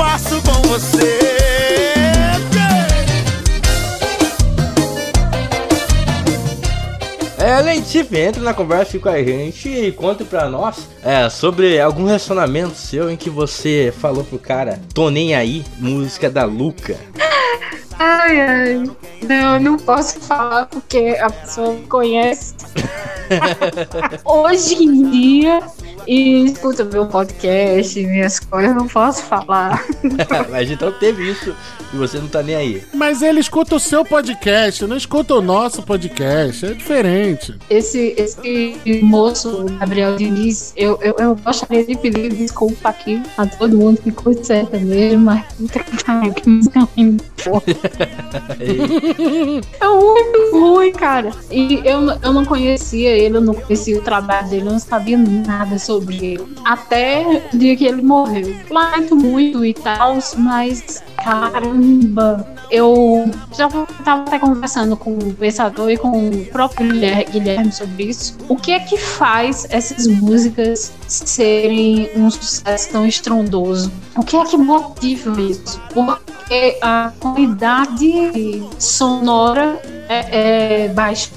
passo 0.00 0.40
com 0.40 0.62
você. 0.62 1.18
É, 7.36 7.60
Leitife, 7.60 8.18
entra 8.18 8.42
na 8.42 8.54
conversa 8.54 8.98
com 8.98 9.10
a 9.10 9.22
gente 9.22 9.68
e 9.68 9.92
conte 9.92 10.24
pra 10.24 10.48
nós 10.48 10.88
é, 11.04 11.28
sobre 11.28 11.78
algum 11.78 12.06
relacionamento 12.06 12.74
seu 12.76 13.10
em 13.10 13.16
que 13.16 13.28
você 13.28 13.92
falou 14.00 14.24
pro 14.24 14.38
cara, 14.38 14.80
tô 14.94 15.10
nem 15.10 15.34
aí, 15.34 15.62
música 15.78 16.30
da 16.30 16.44
Luca. 16.44 16.96
Ai, 17.98 18.40
ai. 18.40 18.82
Não, 19.22 19.54
eu 19.56 19.60
não 19.60 19.76
posso 19.76 20.18
falar 20.20 20.64
porque 20.64 21.18
a 21.20 21.28
pessoa 21.28 21.74
me 21.74 21.86
conhece. 21.86 22.54
Hoje 24.24 24.82
em 24.82 25.10
dia, 25.10 25.60
e 26.06 26.44
escuta 26.46 26.84
meu 26.84 27.06
podcast, 27.06 28.06
minhas 28.06 28.38
coisas, 28.38 28.70
eu 28.70 28.76
não 28.76 28.88
posso 28.88 29.22
falar. 29.24 29.84
Mas 30.50 30.70
então 30.70 30.92
teve 30.92 31.30
isso 31.30 31.54
e 31.92 31.96
você 31.96 32.18
não 32.18 32.28
tá 32.28 32.42
nem 32.42 32.54
aí. 32.54 32.82
Mas 32.94 33.22
ele 33.22 33.40
escuta 33.40 33.76
o 33.76 33.80
seu 33.80 34.04
podcast, 34.04 34.86
não 34.86 34.96
escuta 34.96 35.34
o 35.34 35.42
nosso 35.42 35.82
podcast. 35.82 36.66
É 36.66 36.74
diferente. 36.74 37.56
Esse, 37.68 38.14
esse 38.16 38.80
moço, 39.02 39.66
Gabriel 39.78 40.16
Diniz, 40.16 40.72
eu, 40.76 40.98
eu, 41.02 41.14
eu 41.18 41.36
gostaria 41.36 41.84
de 41.84 41.96
pedir 41.96 42.32
desculpa 42.32 42.90
aqui 42.90 43.22
a 43.36 43.46
todo 43.46 43.76
mundo 43.76 44.00
que 44.00 44.12
curte 44.12 44.46
sertanejo, 44.46 45.18
mas 45.18 45.44
puta 45.54 45.80
que 45.80 46.04
pariu, 46.04 46.32
que 46.34 46.48
música 46.48 46.80
ruim, 46.80 47.16
porra. 47.44 47.62
É 49.80 49.88
muito 49.88 50.50
ruim, 50.52 50.92
cara. 50.92 51.30
E 51.50 51.80
eu, 51.84 52.00
eu 52.22 52.32
não 52.32 52.44
conhecia 52.44 53.10
ele, 53.10 53.36
eu 53.36 53.40
não 53.40 53.54
conhecia 53.54 53.98
o 53.98 54.02
trabalho 54.02 54.48
dele, 54.48 54.66
eu 54.66 54.72
não 54.72 54.78
sabia 54.78 55.18
nada 55.18 55.78
sobre 55.90 56.16
ele. 56.24 56.46
Até 56.64 57.42
o 57.52 57.58
dia 57.58 57.76
que 57.76 57.84
ele 57.84 58.00
morreu. 58.00 58.54
Lamento 58.70 59.16
muito 59.16 59.64
e 59.64 59.74
tal, 59.74 60.18
mas 60.36 61.02
caramba. 61.16 62.46
Eu 62.70 63.28
já 63.56 63.68
tava 64.04 64.22
até 64.22 64.38
conversando 64.38 64.96
com 64.96 65.14
o 65.14 65.34
pensador 65.34 65.90
e 65.90 65.96
com 65.96 66.28
o 66.28 66.44
próprio 66.46 66.86
Guilher- 66.88 67.28
Guilherme 67.28 67.72
sobre 67.72 68.04
isso. 68.04 68.36
O 68.48 68.54
que 68.54 68.70
é 68.70 68.78
que 68.78 68.96
faz 68.96 69.66
essas 69.70 70.06
músicas 70.06 70.92
serem 71.08 72.08
um 72.14 72.30
sucesso 72.30 72.90
tão 72.90 73.04
estrondoso? 73.04 73.90
O 74.16 74.22
que 74.22 74.36
é 74.36 74.44
que 74.44 74.56
motiva 74.56 75.40
isso? 75.40 75.80
Porque 75.92 76.78
a 76.80 77.12
qualidade 77.18 78.62
sonora 78.78 79.80
é, 80.08 80.84
é 80.84 80.88
baixa. 80.88 81.30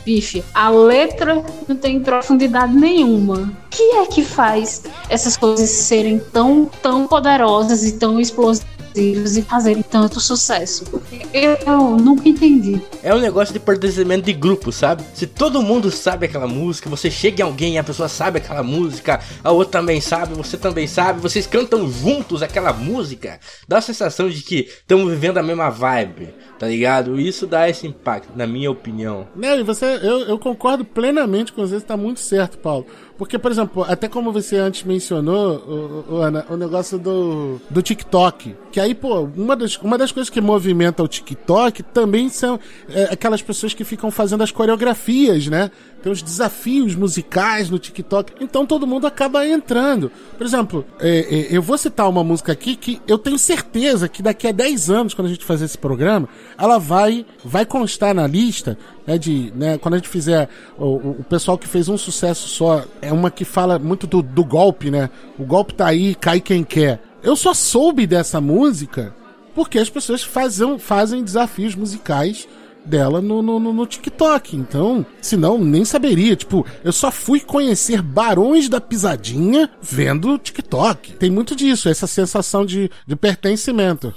A 0.54 0.70
letra 0.70 1.44
não 1.68 1.76
tem 1.76 2.00
profundidade 2.00 2.74
nenhuma. 2.76 3.52
O 3.74 3.76
que 3.76 3.84
é 3.96 4.06
que 4.06 4.24
faz 4.24 4.84
essas 5.10 5.36
coisas 5.36 5.68
serem 5.68 6.20
tão, 6.20 6.66
tão 6.80 7.08
poderosas 7.08 7.84
e 7.84 7.94
tão 7.94 8.20
explosivas? 8.20 8.74
e 8.96 9.42
fazerem 9.42 9.82
tanto 9.82 10.20
sucesso. 10.20 10.86
Eu, 11.34 11.58
eu 11.66 11.98
nunca 11.98 12.30
entendi. 12.30 12.82
É 13.02 13.14
um 13.14 13.20
negócio 13.20 13.54
de 13.54 13.60
pertencimento 13.60 14.26
de 14.26 14.34
grupo, 14.34 14.72
sabe? 14.72 15.04
Se 15.14 15.26
todo 15.26 15.62
mundo 15.62 15.90
sabe 15.90 16.28
aquela 16.28 16.48
música, 16.48 16.90
você 16.90 17.10
chega 17.10 17.42
em 17.42 17.46
alguém 17.46 17.74
e 17.74 17.78
a 17.78 17.84
pessoa 17.84 18.08
sabe 18.08 18.38
aquela 18.38 18.62
música, 18.62 19.20
a 19.44 19.52
outra 19.52 19.80
também 19.80 20.00
sabe, 20.00 20.36
você 20.36 20.58
também 20.58 20.86
sabe, 20.88 21.20
vocês 21.20 21.48
cantam 21.48 21.90
juntos 21.90 22.44
aquela 22.44 22.72
música, 22.72 23.40
dá 23.68 23.80
a 23.80 23.82
sensação 23.82 24.30
de 24.30 24.42
que 24.44 24.68
estamos 24.70 25.12
vivendo 25.12 25.38
a 25.38 25.44
mesma 25.44 25.70
vibe, 25.70 26.34
tá 26.60 26.68
ligado? 26.68 27.20
Isso 27.20 27.48
dá 27.48 27.68
esse 27.68 27.88
impacto, 27.88 28.30
na 28.36 28.46
minha 28.46 28.70
opinião. 28.70 29.28
E 29.36 29.64
você, 29.64 29.86
eu, 30.04 30.22
eu 30.22 30.38
concordo 30.38 30.86
plenamente 30.86 31.52
com 31.52 31.66
você, 31.66 31.78
está 31.78 31.98
muito 31.98 32.20
certo, 32.20 32.58
Paulo. 32.60 32.86
Porque, 33.24 33.40
por 33.40 33.50
exemplo, 33.50 33.86
até 33.88 34.10
como 34.10 34.34
você 34.34 34.58
antes 34.58 34.84
mencionou, 34.84 35.56
o, 35.56 36.16
o, 36.16 36.18
Ana, 36.18 36.46
o 36.50 36.58
negócio 36.58 37.00
do, 37.00 37.58
do 37.70 37.82
TikTok. 37.82 38.54
Que 38.70 38.82
aí, 38.82 38.94
pô, 38.94 39.22
uma 39.38 39.56
das, 39.56 39.78
uma 39.78 39.98
das 39.98 40.12
coisas 40.12 40.30
que 40.30 40.42
movimenta 40.42 41.02
o 41.02 41.08
TikTok 41.08 41.84
também 41.84 42.28
são 42.28 42.60
é, 42.90 43.04
aquelas 43.06 43.42
pessoas 43.42 43.74
que 43.74 43.86
ficam 43.86 44.12
fazendo 44.12 44.44
as 44.44 44.52
coreografias, 44.52 45.48
né? 45.48 45.72
Tem 46.04 46.12
os 46.12 46.22
desafios 46.22 46.96
musicais 46.96 47.70
no 47.70 47.80
TikTok. 47.80 48.34
Então 48.42 48.66
todo 48.66 48.86
mundo 48.86 49.08
acaba 49.08 49.48
entrando. 49.48 50.12
Por 50.38 50.46
exemplo, 50.46 50.86
é, 51.00 51.20
é, 51.20 51.48
eu 51.50 51.62
vou 51.62 51.78
citar 51.78 52.10
uma 52.10 52.26
música 52.26 52.52
aqui 52.52 52.76
que 52.76 53.02
eu 53.08 53.18
tenho 53.18 53.40
certeza 53.40 54.10
que 54.10 54.22
daqui 54.22 54.46
a 54.46 54.52
10 54.52 54.90
anos, 54.90 55.14
quando 55.14 55.28
a 55.28 55.32
gente 55.32 55.46
fazer 55.46 55.64
esse 55.64 55.78
programa, 55.78 56.28
ela 56.58 56.78
vai, 56.78 57.26
vai 57.42 57.66
constar 57.66 58.14
na 58.14 58.28
lista 58.28 58.78
né, 59.08 59.18
de, 59.18 59.54
né, 59.56 59.78
quando 59.78 59.94
a 59.94 59.98
gente 59.98 60.10
fizer 60.10 60.50
o, 60.78 60.96
o, 61.20 61.26
pessoal 61.30 61.58
que 61.58 61.68
fez 61.70 61.88
um 61.88 61.98
sucesso 61.98 62.50
só, 62.50 62.84
é 63.02 63.14
uma 63.14 63.32
que 63.32 63.46
fala 63.46 63.80
muito 63.80 64.06
do, 64.06 64.22
do 64.22 64.44
golpe, 64.44 64.92
né? 64.92 65.10
O 65.40 65.46
golpe 65.46 65.74
tá 65.74 65.88
aí, 65.88 66.16
cai 66.16 66.42
quem 66.42 66.66
quer. 66.66 67.02
Eu 67.24 67.38
só 67.38 67.54
soube 67.54 68.06
dessa 68.06 68.42
música 68.42 69.16
porque 69.56 69.80
as 69.80 69.90
pessoas 69.90 70.22
fazem, 70.22 70.78
fazem 70.80 71.24
desafios 71.24 71.76
musicais 71.76 72.46
dela 72.86 73.22
no, 73.22 73.42
no, 73.42 73.60
no, 73.60 73.86
TikTok. 73.86 74.56
Então, 74.56 75.06
senão 75.22 75.58
nem 75.58 75.86
saberia. 75.86 76.36
Tipo, 76.36 76.66
eu 76.84 76.92
só 76.92 77.12
fui 77.12 77.40
conhecer 77.40 78.02
Barões 78.02 78.70
da 78.70 78.82
Pisadinha 78.82 79.70
vendo 79.82 80.38
TikTok. 80.38 81.14
Tem 81.14 81.30
muito 81.30 81.56
disso, 81.56 81.90
essa 81.90 82.08
sensação 82.08 82.66
de, 82.66 82.90
de 83.08 83.16
pertencimento. 83.16 84.14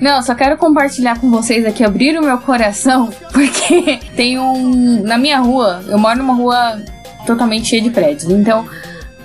Não, 0.00 0.22
só 0.22 0.34
quero 0.34 0.56
compartilhar 0.56 1.18
com 1.20 1.30
vocês 1.30 1.64
aqui, 1.64 1.82
abrir 1.82 2.16
o 2.18 2.24
meu 2.24 2.38
coração, 2.38 3.10
porque 3.32 3.98
tem 4.14 4.38
um. 4.38 5.02
Na 5.02 5.18
minha 5.18 5.40
rua, 5.40 5.82
eu 5.88 5.98
moro 5.98 6.18
numa 6.18 6.34
rua 6.34 6.80
totalmente 7.26 7.68
cheia 7.68 7.82
de 7.82 7.90
prédios, 7.90 8.30
então 8.30 8.66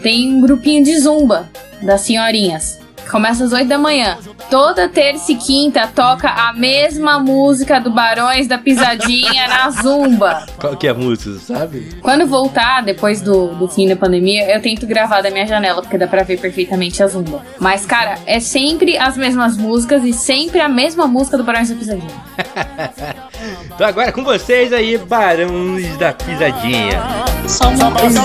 tem 0.02 0.34
um 0.34 0.42
grupinho 0.42 0.84
de 0.84 0.98
zumba 1.00 1.50
das 1.82 2.02
senhorinhas. 2.02 2.83
Começa 3.10 3.44
às 3.44 3.52
8 3.52 3.68
da 3.68 3.78
manhã. 3.78 4.18
Toda 4.50 4.90
terça 4.90 5.32
e 5.32 5.36
quinta 5.36 5.88
toca 5.88 6.30
a 6.30 6.54
mesma 6.54 7.20
música 7.20 7.80
do 7.80 7.90
Barões 7.90 8.48
da 8.48 8.58
Pisadinha 8.58 9.48
na 9.48 9.70
Zumba. 9.70 10.46
Qual 10.60 10.76
que 10.76 10.88
é 10.88 10.92
a 10.92 10.94
música, 10.94 11.40
sabe? 11.40 11.90
Quando 12.02 12.26
voltar, 12.28 12.82
depois 12.84 13.22
do, 13.22 13.48
do 13.56 13.68
fim 13.68 13.88
da 13.88 13.96
pandemia, 13.96 14.50
eu 14.54 14.62
tento 14.62 14.86
gravar 14.86 15.22
da 15.22 15.30
minha 15.30 15.46
janela, 15.48 15.82
porque 15.82 15.98
dá 15.98 16.08
pra 16.08 16.24
ver 16.24 16.40
perfeitamente 16.40 17.02
a 17.02 17.08
Zumba. 17.08 17.42
Mas, 17.60 17.86
cara, 17.86 18.18
é 18.26 18.40
sempre 18.40 18.98
as 18.98 19.18
mesmas 19.18 19.58
músicas 19.58 20.04
e 20.04 20.14
sempre 20.14 20.60
a 20.60 20.70
mesma 20.70 21.08
música 21.08 21.38
do 21.38 21.44
Barões 21.44 21.70
da 21.70 21.76
Pisadinha. 21.76 22.12
então 23.74 23.88
agora 23.88 24.12
com 24.12 24.24
vocês 24.24 24.74
aí, 24.74 24.98
Barões 24.98 25.98
da 25.98 26.14
Pisadinha. 26.14 27.02
Só 27.48 27.70
uma 27.70 27.92
coisa. 27.92 28.22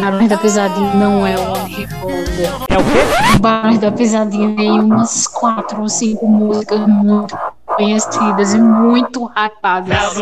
Barões 0.00 0.28
da 0.28 0.36
Pisadinha 0.36 0.94
não 0.94 1.26
é 1.26 1.34
o 1.36 1.56
É 2.68 2.78
o 2.78 2.84
quê? 2.84 3.27
Barões 3.40 3.78
da 3.78 3.92
Pisadinha 3.92 4.56
tem 4.56 4.80
umas 4.80 5.26
quatro 5.26 5.82
ou 5.82 5.88
cinco 5.88 6.26
músicas 6.26 6.80
muito 6.86 7.38
conhecidas 7.66 8.54
e 8.54 8.58
muito 8.60 9.30
hypadas. 9.36 10.16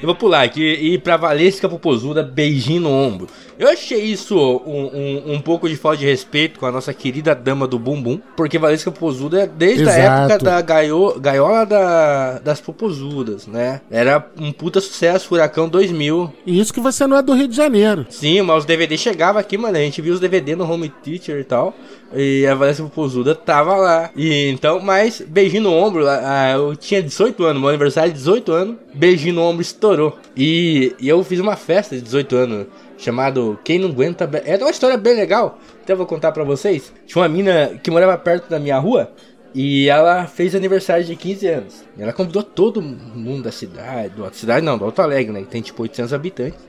Eu 0.00 0.06
vou 0.06 0.14
pular 0.16 0.42
aqui 0.42 0.60
e 0.60 0.94
ir 0.94 0.98
pra 0.98 1.16
Valesca 1.16 1.68
Popozuda, 1.68 2.22
beijinho 2.22 2.82
no 2.82 2.90
ombro. 2.90 3.28
Eu 3.62 3.68
achei 3.68 4.00
isso 4.00 4.36
um, 4.36 4.86
um, 4.92 5.34
um, 5.34 5.40
pouco 5.40 5.68
de 5.68 5.76
falta 5.76 5.98
de 5.98 6.04
respeito 6.04 6.58
com 6.58 6.66
a 6.66 6.72
nossa 6.72 6.92
querida 6.92 7.32
dama 7.32 7.64
do 7.64 7.78
bumbum, 7.78 8.18
porque 8.36 8.58
Valesca 8.58 8.90
Popozuda 8.90 9.42
é 9.42 9.46
desde 9.46 9.82
Exato. 9.82 10.00
a 10.00 10.02
época 10.02 10.38
da 10.40 10.60
gaio, 10.60 11.20
gaiola 11.20 11.64
da, 11.64 12.38
das 12.40 12.60
Popozudas, 12.60 13.46
né? 13.46 13.80
Era 13.88 14.26
um 14.36 14.50
puta 14.50 14.80
sucesso, 14.80 15.28
Furacão 15.28 15.68
2000. 15.68 16.32
E 16.44 16.58
isso 16.58 16.74
que 16.74 16.80
você 16.80 17.06
não 17.06 17.16
é 17.16 17.22
do 17.22 17.34
Rio 17.34 17.46
de 17.46 17.54
Janeiro. 17.54 18.04
Sim, 18.10 18.42
mas 18.42 18.58
os 18.58 18.64
DVD 18.64 18.98
chegavam 18.98 19.40
aqui, 19.40 19.56
mano, 19.56 19.76
a 19.76 19.80
gente 19.80 20.02
viu 20.02 20.12
os 20.12 20.18
DVD 20.18 20.56
no 20.56 20.68
Home 20.68 20.88
Teacher 20.88 21.38
e 21.38 21.44
tal, 21.44 21.72
e 22.12 22.44
a 22.44 22.56
Valesca 22.56 22.82
Popozuda 22.82 23.32
tava 23.32 23.76
lá. 23.76 24.10
E 24.16 24.48
então, 24.48 24.80
mas 24.80 25.22
beijinho 25.24 25.62
no 25.62 25.72
ombro, 25.72 26.04
eu 26.52 26.74
tinha 26.74 27.00
18 27.00 27.44
anos, 27.44 27.60
meu 27.60 27.68
aniversário 27.68 28.10
de 28.10 28.18
18 28.18 28.52
anos, 28.52 28.76
beijinho 28.92 29.36
no 29.36 29.42
ombro 29.42 29.62
estourou. 29.62 30.18
E, 30.36 30.96
e 30.98 31.08
eu 31.08 31.22
fiz 31.22 31.38
uma 31.38 31.54
festa 31.54 31.94
de 31.94 32.02
18 32.02 32.34
anos 32.34 32.66
chamado 33.02 33.58
Quem 33.64 33.78
Não 33.78 33.88
Aguenta. 33.88 34.28
É 34.44 34.56
uma 34.56 34.70
história 34.70 34.96
bem 34.96 35.14
legal, 35.14 35.58
eu 35.86 35.96
vou 35.96 36.06
contar 36.06 36.32
pra 36.32 36.44
vocês. 36.44 36.92
Tinha 37.06 37.22
uma 37.22 37.28
mina 37.28 37.78
que 37.82 37.90
morava 37.90 38.16
perto 38.16 38.48
da 38.48 38.58
minha 38.58 38.78
rua 38.78 39.12
e 39.54 39.88
ela 39.88 40.26
fez 40.26 40.54
aniversário 40.54 41.04
de 41.04 41.14
15 41.14 41.46
anos. 41.48 41.84
Ela 41.98 42.12
convidou 42.12 42.42
todo 42.42 42.80
mundo 42.80 43.42
da 43.42 43.52
cidade, 43.52 44.14
da 44.16 44.32
cidade 44.32 44.64
não, 44.64 44.78
do 44.78 44.84
Alto 44.84 45.02
Alegre, 45.02 45.32
né? 45.32 45.40
Que 45.40 45.48
tem 45.48 45.62
tipo 45.62 45.82
800 45.82 46.12
habitantes. 46.12 46.60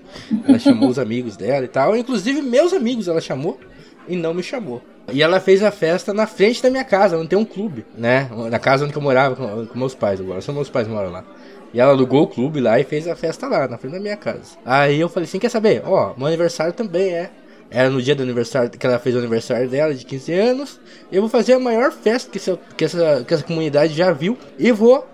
Ela 0.47 0.59
chamou 0.59 0.89
os 0.89 0.99
amigos 0.99 1.37
dela 1.37 1.65
e 1.65 1.69
tal, 1.69 1.95
inclusive 1.95 2.41
meus 2.41 2.73
amigos 2.73 3.07
ela 3.07 3.21
chamou 3.21 3.59
e 4.07 4.15
não 4.15 4.33
me 4.33 4.43
chamou. 4.43 4.81
E 5.11 5.21
ela 5.21 5.39
fez 5.39 5.61
a 5.61 5.69
festa 5.69 6.13
na 6.13 6.25
frente 6.25 6.63
da 6.63 6.69
minha 6.69 6.83
casa, 6.83 7.17
onde 7.17 7.27
tem 7.27 7.37
um 7.37 7.45
clube, 7.45 7.85
né? 7.97 8.29
Na 8.49 8.59
casa 8.59 8.85
onde 8.85 8.95
eu 8.95 9.01
morava 9.01 9.35
com, 9.35 9.65
com 9.67 9.77
meus 9.77 9.93
pais 9.93 10.19
agora. 10.19 10.41
Só 10.41 10.53
meus 10.53 10.69
pais 10.69 10.87
moram 10.87 11.11
lá. 11.11 11.25
E 11.73 11.79
ela 11.79 11.91
alugou 11.91 12.23
o 12.23 12.27
clube 12.27 12.61
lá 12.61 12.79
e 12.79 12.83
fez 12.83 13.07
a 13.07 13.15
festa 13.15 13.47
lá, 13.47 13.67
na 13.67 13.77
frente 13.77 13.93
da 13.93 13.99
minha 13.99 14.15
casa. 14.15 14.57
Aí 14.63 14.99
eu 14.99 15.09
falei 15.09 15.27
assim: 15.27 15.39
quer 15.39 15.49
saber? 15.49 15.81
Ó, 15.85 16.13
meu 16.15 16.27
aniversário 16.27 16.73
também 16.73 17.11
é. 17.11 17.31
Era 17.71 17.89
no 17.89 17.99
dia 17.99 18.13
do 18.13 18.21
aniversário 18.21 18.69
que 18.69 18.85
ela 18.85 18.99
fez 18.99 19.15
o 19.15 19.17
aniversário 19.17 19.67
dela 19.67 19.95
de 19.95 20.05
15 20.05 20.31
anos. 20.31 20.79
Eu 21.11 21.21
vou 21.21 21.29
fazer 21.29 21.53
a 21.53 21.59
maior 21.59 21.91
festa 21.91 22.29
que, 22.29 22.37
essa, 22.37 22.59
que, 22.77 22.85
essa, 22.85 23.25
que 23.27 23.33
essa 23.33 23.43
comunidade 23.43 23.95
já 23.95 24.11
viu. 24.11 24.37
E 24.59 24.71
vou 24.71 25.07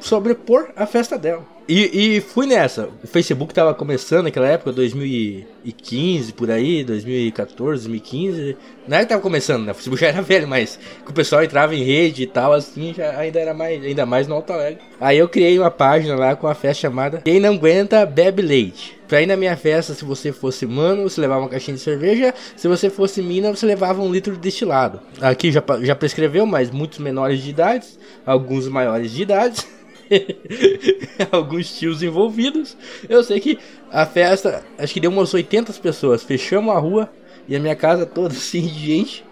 sobrepor 0.00 0.70
a 0.74 0.86
festa 0.86 1.16
dela. 1.16 1.44
E, 1.68 2.16
e, 2.16 2.20
fui 2.20 2.46
nessa. 2.46 2.88
O 3.02 3.06
Facebook 3.06 3.54
tava 3.54 3.72
começando 3.74 4.24
naquela 4.24 4.48
época, 4.48 4.72
2015, 4.72 6.32
por 6.32 6.50
aí, 6.50 6.82
2014, 6.82 7.84
2015. 7.84 8.56
Não 8.88 8.96
era 8.96 9.04
que 9.04 9.10
tava 9.10 9.22
começando, 9.22 9.64
né? 9.64 9.72
O 9.72 9.74
Facebook 9.74 10.00
já 10.00 10.08
era 10.08 10.20
velho, 10.22 10.48
mas 10.48 10.78
que 11.04 11.10
o 11.10 11.14
pessoal 11.14 11.44
entrava 11.44 11.74
em 11.74 11.84
rede 11.84 12.24
e 12.24 12.26
tal, 12.26 12.52
assim, 12.52 12.92
já 12.92 13.16
ainda 13.16 13.38
era 13.38 13.54
mais, 13.54 13.84
ainda 13.84 14.04
mais 14.04 14.26
no 14.26 14.34
Alto 14.34 14.52
Alegre. 14.52 14.80
Aí 15.00 15.18
eu 15.18 15.28
criei 15.28 15.58
uma 15.58 15.70
página 15.70 16.16
lá 16.16 16.34
com 16.34 16.46
a 16.46 16.54
festa 16.54 16.82
chamada 16.82 17.22
Quem 17.24 17.38
Não 17.38 17.54
Aguenta 17.54 18.04
Bebe 18.04 18.42
Leite. 18.42 18.98
Pra 19.06 19.20
ir 19.20 19.26
na 19.26 19.36
minha 19.36 19.56
festa, 19.56 19.92
se 19.92 20.04
você 20.04 20.30
fosse 20.30 20.64
mano, 20.66 21.02
você 21.02 21.20
levava 21.20 21.40
uma 21.40 21.48
caixinha 21.48 21.76
de 21.76 21.82
cerveja. 21.82 22.32
Se 22.56 22.68
você 22.68 22.88
fosse 22.88 23.20
mina, 23.20 23.50
você 23.50 23.66
levava 23.66 24.00
um 24.00 24.12
litro 24.12 24.34
de 24.34 24.38
destilado. 24.38 25.00
Aqui 25.20 25.50
já, 25.50 25.60
já 25.82 25.96
prescreveu, 25.96 26.46
mas 26.46 26.70
muitos 26.70 27.00
menores 27.00 27.42
de 27.42 27.50
idade, 27.50 27.86
alguns 28.24 28.68
maiores 28.68 29.10
de 29.10 29.22
idade. 29.22 29.66
alguns 31.30 31.78
tios 31.78 32.02
envolvidos. 32.02 32.76
Eu 33.08 33.22
sei 33.22 33.40
que 33.40 33.58
a 33.90 34.04
festa, 34.06 34.64
acho 34.78 34.92
que 34.92 35.00
deu 35.00 35.10
umas 35.10 35.32
80 35.32 35.72
pessoas. 35.74 36.22
Fechamos 36.22 36.74
a 36.74 36.78
rua 36.78 37.10
e 37.48 37.56
a 37.56 37.60
minha 37.60 37.76
casa 37.76 38.04
toda 38.06 38.34
assim 38.34 38.62
de 38.62 38.86
gente. 38.86 39.24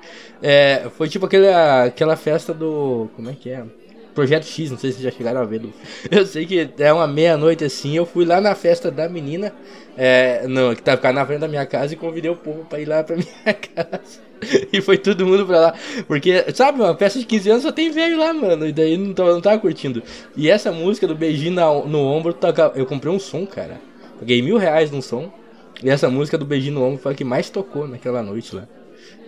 É, 0.42 0.88
foi 0.96 1.08
tipo 1.08 1.26
aquela, 1.26 1.84
aquela 1.84 2.16
festa 2.16 2.54
do. 2.54 3.08
Como 3.16 3.28
é 3.28 3.32
que 3.32 3.50
é? 3.50 3.64
Projeto 4.14 4.46
X, 4.46 4.70
não 4.70 4.78
sei 4.78 4.90
se 4.90 5.02
já 5.02 5.10
chegaram 5.10 5.40
a 5.40 5.44
ver. 5.44 5.62
Eu 6.10 6.26
sei 6.26 6.44
que 6.44 6.70
é 6.78 6.92
uma 6.92 7.06
meia-noite 7.06 7.64
assim. 7.64 7.96
Eu 7.96 8.06
fui 8.06 8.24
lá 8.24 8.40
na 8.40 8.54
festa 8.54 8.90
da 8.90 9.08
menina, 9.08 9.52
é, 9.96 10.46
não, 10.48 10.74
que 10.74 10.82
tá 10.82 10.96
ficando 10.96 11.16
na 11.16 11.26
frente 11.26 11.40
da 11.40 11.48
minha 11.48 11.66
casa, 11.66 11.92
e 11.92 11.96
convidei 11.96 12.30
o 12.30 12.36
povo 12.36 12.64
pra 12.64 12.80
ir 12.80 12.86
lá 12.86 13.02
pra 13.04 13.16
minha 13.16 13.54
casa. 13.54 14.27
e 14.72 14.80
foi 14.80 14.98
todo 14.98 15.26
mundo 15.26 15.46
pra 15.46 15.60
lá. 15.60 15.74
Porque, 16.06 16.44
sabe, 16.54 16.80
uma 16.80 16.96
festa 16.96 17.18
de 17.18 17.26
15 17.26 17.50
anos 17.50 17.62
só 17.62 17.72
tem 17.72 17.90
velho 17.90 18.18
lá, 18.18 18.32
mano. 18.32 18.66
E 18.66 18.72
daí 18.72 18.96
não 18.96 19.12
tava, 19.12 19.32
não 19.32 19.40
tava 19.40 19.58
curtindo. 19.58 20.02
E 20.36 20.48
essa 20.48 20.72
música 20.72 21.06
do 21.06 21.14
beijinho 21.14 21.54
no 21.86 22.00
ombro, 22.00 22.36
eu 22.74 22.86
comprei 22.86 23.12
um 23.12 23.18
som, 23.18 23.46
cara. 23.46 23.80
Paguei 24.18 24.42
mil 24.42 24.56
reais 24.56 24.90
num 24.90 25.02
som. 25.02 25.32
E 25.82 25.88
essa 25.88 26.08
música 26.08 26.36
do 26.36 26.44
beijinho 26.44 26.74
no 26.74 26.84
ombro 26.84 26.98
foi 26.98 27.12
a 27.12 27.14
que 27.14 27.24
mais 27.24 27.50
tocou 27.50 27.86
naquela 27.86 28.22
noite 28.22 28.54
lá. 28.54 28.66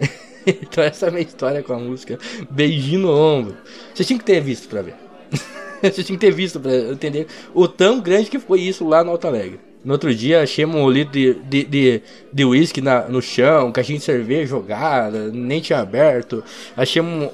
então 0.47 0.83
essa 0.83 1.07
é 1.07 1.09
a 1.09 1.13
minha 1.13 1.23
história 1.23 1.63
com 1.63 1.73
a 1.73 1.79
música 1.79 2.19
Beijinho 2.51 3.01
no 3.01 3.13
ombro. 3.13 3.57
Você 3.95 4.05
tinha 4.05 4.19
que 4.19 4.25
ter 4.25 4.41
visto 4.41 4.69
pra 4.69 4.83
ver. 4.83 4.95
Você 5.83 6.03
tinha 6.05 6.19
que 6.19 6.27
ter 6.27 6.33
visto 6.33 6.61
pra 6.61 6.75
entender 6.75 7.27
o 7.55 7.67
tão 7.67 8.01
grande 8.01 8.31
que 8.31 8.39
foi 8.39 8.61
isso 8.61 8.87
lá 8.87 9.03
no 9.03 9.13
Alto 9.13 9.27
Alegre. 9.27 9.70
No 9.85 9.93
outro 9.95 10.15
dia, 10.15 10.43
achamos 10.43 10.77
um 10.77 10.91
litro 10.91 11.13
de, 11.13 11.35
de, 11.35 11.65
de, 11.65 12.03
de 12.33 12.45
whisky 12.45 12.81
na, 12.81 13.09
no 13.09 13.23
chão, 13.23 13.69
um 13.69 13.73
caixinho 13.73 13.99
de 13.99 14.05
cerveja 14.05 14.47
jogada, 14.47 15.31
nem 15.33 15.61
tinha 15.61 15.79
aberto. 15.79 16.45
Achamos 16.77 17.31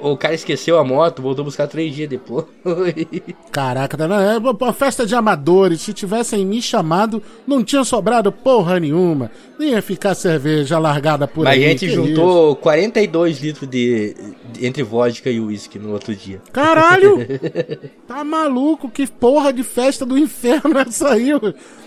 o 0.00 0.16
cara 0.16 0.34
esqueceu 0.34 0.78
a 0.78 0.84
moto, 0.84 1.22
voltou 1.22 1.44
buscar 1.44 1.66
três 1.66 1.94
dias 1.94 2.08
depois. 2.08 2.44
Caraca, 3.50 3.96
tá? 3.96 4.04
É 4.22 4.38
uma 4.38 4.72
festa 4.72 5.06
de 5.06 5.14
amadores. 5.14 5.80
Se 5.80 5.92
tivessem 5.92 6.44
me 6.44 6.60
chamado, 6.60 7.22
não 7.46 7.64
tinha 7.64 7.84
sobrado 7.84 8.30
porra 8.30 8.78
nenhuma. 8.78 9.30
Nem 9.58 9.70
ia 9.70 9.82
ficar 9.82 10.14
cerveja 10.14 10.78
largada 10.78 11.26
por 11.26 11.44
Mas 11.44 11.54
aí. 11.54 11.64
a 11.64 11.68
gente 11.70 11.88
juntou 11.88 12.56
42 12.56 13.40
litros 13.40 13.68
de, 13.68 14.14
de- 14.52 14.66
entre 14.66 14.82
vodka 14.82 15.30
e 15.30 15.40
uísque 15.40 15.78
no 15.78 15.92
outro 15.92 16.14
dia. 16.14 16.36
isso? 16.42 16.52
Caralho! 16.52 17.18
tá 18.06 18.22
maluco? 18.22 18.90
Que 18.90 19.06
porra 19.06 19.52
de 19.52 19.62
festa 19.62 20.04
do 20.04 20.18
inferno 20.18 20.78
é 20.78 20.82
essa 20.82 21.10
aí? 21.10 21.30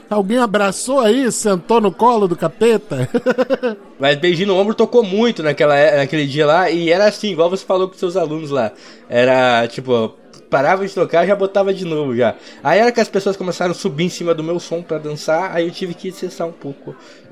Alguém 0.09 0.39
abraçou 0.39 0.99
aí? 0.99 1.31
Sentou 1.31 1.79
no 1.79 1.91
colo 1.91 2.27
do 2.27 2.35
capeta? 2.35 3.07
Mas 3.99 4.17
beijinho 4.17 4.47
no 4.47 4.55
ombro 4.57 4.73
tocou 4.73 5.03
muito 5.03 5.43
naquela, 5.43 5.97
naquele 5.97 6.25
dia 6.25 6.45
lá. 6.45 6.69
E 6.69 6.89
era 6.89 7.07
assim, 7.07 7.31
igual 7.31 7.49
você 7.49 7.63
falou 7.63 7.87
com 7.87 7.93
seus 7.93 8.17
alunos 8.17 8.49
lá. 8.49 8.71
Era 9.07 9.67
tipo, 9.67 10.15
parava 10.49 10.85
de 10.87 10.93
tocar 10.93 11.25
já 11.27 11.35
botava 11.35 11.73
de 11.73 11.85
novo 11.85 12.15
já. 12.15 12.35
Aí 12.63 12.79
era 12.79 12.91
que 12.91 12.99
as 12.99 13.07
pessoas 13.09 13.37
começaram 13.37 13.71
a 13.71 13.75
subir 13.75 14.05
em 14.05 14.09
cima 14.09 14.33
do 14.33 14.43
meu 14.43 14.59
som 14.59 14.81
pra 14.81 14.97
dançar. 14.97 15.51
Aí 15.55 15.65
eu 15.67 15.71
tive 15.71 15.93
que 15.93 16.11
cessar 16.11 16.47
um 16.47 16.51
pouco 16.51 16.95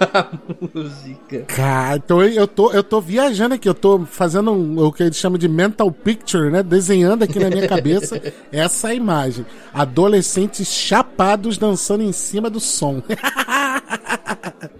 a 0.00 0.26
música. 0.74 1.40
Cara, 1.48 1.96
então 1.96 2.22
eu 2.22 2.46
tô, 2.46 2.70
eu 2.72 2.82
tô 2.82 3.00
viajando 3.00 3.54
aqui, 3.54 3.68
eu 3.68 3.74
tô 3.74 4.00
fazendo 4.04 4.52
um- 4.52 4.78
o 4.84 4.92
que 4.92 5.02
eles 5.02 5.16
chamam 5.16 5.38
de 5.38 5.48
mental 5.48 5.90
picture, 5.90 6.50
né? 6.50 6.62
Desenhando 6.62 7.24
aqui 7.24 7.38
na 7.38 7.48
minha 7.48 7.66
cabeça 7.66 8.20
essa 8.52 8.92
imagem. 8.94 9.46
Adolescentes 9.72 10.68
chapados 10.72 11.56
dançando 11.58 12.02
em 12.02 12.12
cima 12.12 12.50
do 12.50 12.60
som. 12.60 13.02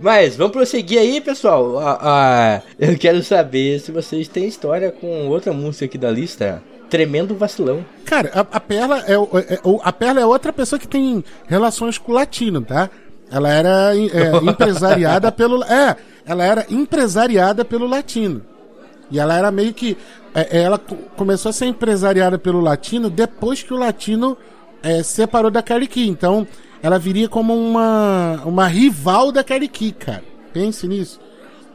Mas 0.00 0.36
vamos 0.36 0.52
prosseguir 0.52 0.98
aí, 0.98 1.20
pessoal. 1.20 1.78
Ah, 1.78 1.98
ah, 2.00 2.62
eu 2.78 2.96
quero 2.98 3.22
saber 3.22 3.80
se 3.80 3.90
vocês 3.90 4.28
têm 4.28 4.46
história 4.46 4.90
com 4.92 5.28
outra 5.28 5.52
música 5.52 5.84
aqui 5.86 5.98
da 5.98 6.10
lista. 6.10 6.62
Tremendo 6.90 7.34
vacilão. 7.34 7.84
Cara, 8.04 8.30
a, 8.34 8.40
a 8.40 8.60
Perla 8.60 9.04
é, 9.06 9.12
é- 9.12 9.60
o- 9.62 9.80
a 9.82 9.92
Perla 9.92 10.20
é 10.20 10.26
outra 10.26 10.52
pessoa 10.52 10.78
que 10.78 10.88
tem 10.88 11.22
relações 11.46 11.98
com 11.98 12.12
o 12.12 12.14
latino, 12.14 12.62
tá? 12.62 12.88
Ela 13.30 13.50
era 13.52 13.92
é, 13.94 14.36
empresariada 14.42 15.30
pelo. 15.30 15.62
É, 15.64 15.96
ela 16.26 16.44
era 16.44 16.66
empresariada 16.70 17.64
pelo 17.64 17.86
latino. 17.86 18.42
E 19.10 19.18
ela 19.18 19.36
era 19.36 19.50
meio 19.50 19.74
que. 19.74 19.96
é, 20.34 20.62
ela 20.62 20.78
co- 20.78 20.96
começou 21.16 21.50
a 21.50 21.52
ser 21.52 21.66
empresariada 21.66 22.38
pelo 22.38 22.60
latino 22.60 23.10
depois 23.10 23.62
que 23.62 23.74
o 23.74 23.78
latino 23.78 24.36
é, 24.82 25.02
separou 25.02 25.50
da 25.50 25.62
Kelly 25.62 25.86
Key. 25.86 26.08
Então, 26.08 26.46
ela 26.82 26.98
viria 26.98 27.28
como 27.28 27.54
uma, 27.54 28.40
uma 28.46 28.66
rival 28.66 29.30
da 29.30 29.44
Kelly 29.44 29.68
Key, 29.68 29.92
cara. 29.92 30.24
Pense 30.54 30.86
nisso. 30.88 31.20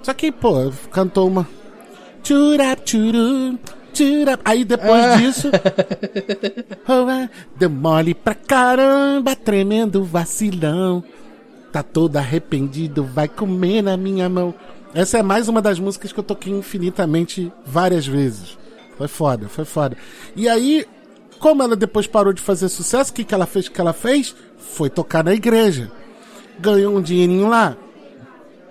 Só 0.02 0.12
que, 0.14 0.32
pô, 0.32 0.72
cantou 0.92 1.28
uma. 1.28 1.48
Churap, 2.24 2.82
churum, 2.90 3.58
churap. 3.94 4.42
Aí 4.44 4.64
depois 4.64 5.18
disso. 5.18 5.50
Oh, 6.86 7.10
é, 7.10 7.30
deu 7.56 7.70
mole 7.70 8.14
pra 8.14 8.36
caramba, 8.36 9.36
tremendo 9.36 10.04
vacilão. 10.04 11.02
Tá 11.72 11.82
todo 11.82 12.18
arrependido, 12.18 13.06
vai 13.06 13.28
comer 13.28 13.82
na 13.82 13.96
minha 13.96 14.28
mão. 14.28 14.54
Essa 14.94 15.20
é 15.20 15.24
mais 15.24 15.48
uma 15.48 15.62
das 15.62 15.80
músicas 15.80 16.12
que 16.12 16.20
eu 16.20 16.24
toquei 16.24 16.52
infinitamente 16.52 17.52
várias 17.66 18.06
vezes. 18.06 18.58
Foi 18.98 19.08
foda, 19.08 19.48
foi 19.48 19.66
foda. 19.66 19.98
E 20.36 20.48
aí, 20.48 20.86
como 21.40 21.64
ela 21.64 21.76
depois 21.76 22.06
parou 22.06 22.34
de 22.34 22.42
fazer 22.42 22.70
sucesso, 22.70 23.12
o 23.12 23.14
que, 23.16 23.24
que 23.24 23.34
ela 23.34 23.46
fez? 23.46 23.68
O 23.68 23.72
que 23.72 23.82
ela 23.82 23.94
fez? 23.94 24.36
Foi 24.58 24.90
tocar 24.90 25.24
na 25.24 25.34
igreja. 25.34 25.92
Ganhou 26.60 26.96
um 26.96 27.02
dinheirinho 27.02 27.48
lá? 27.48 27.76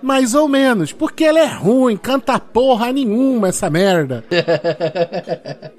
Mais 0.03 0.35
ou 0.35 0.49
menos, 0.49 0.91
porque 0.91 1.23
ela 1.23 1.39
é 1.39 1.45
ruim, 1.45 1.95
canta 1.95 2.37
porra 2.37 2.91
nenhuma 2.91 3.47
essa 3.47 3.69
merda. 3.69 4.21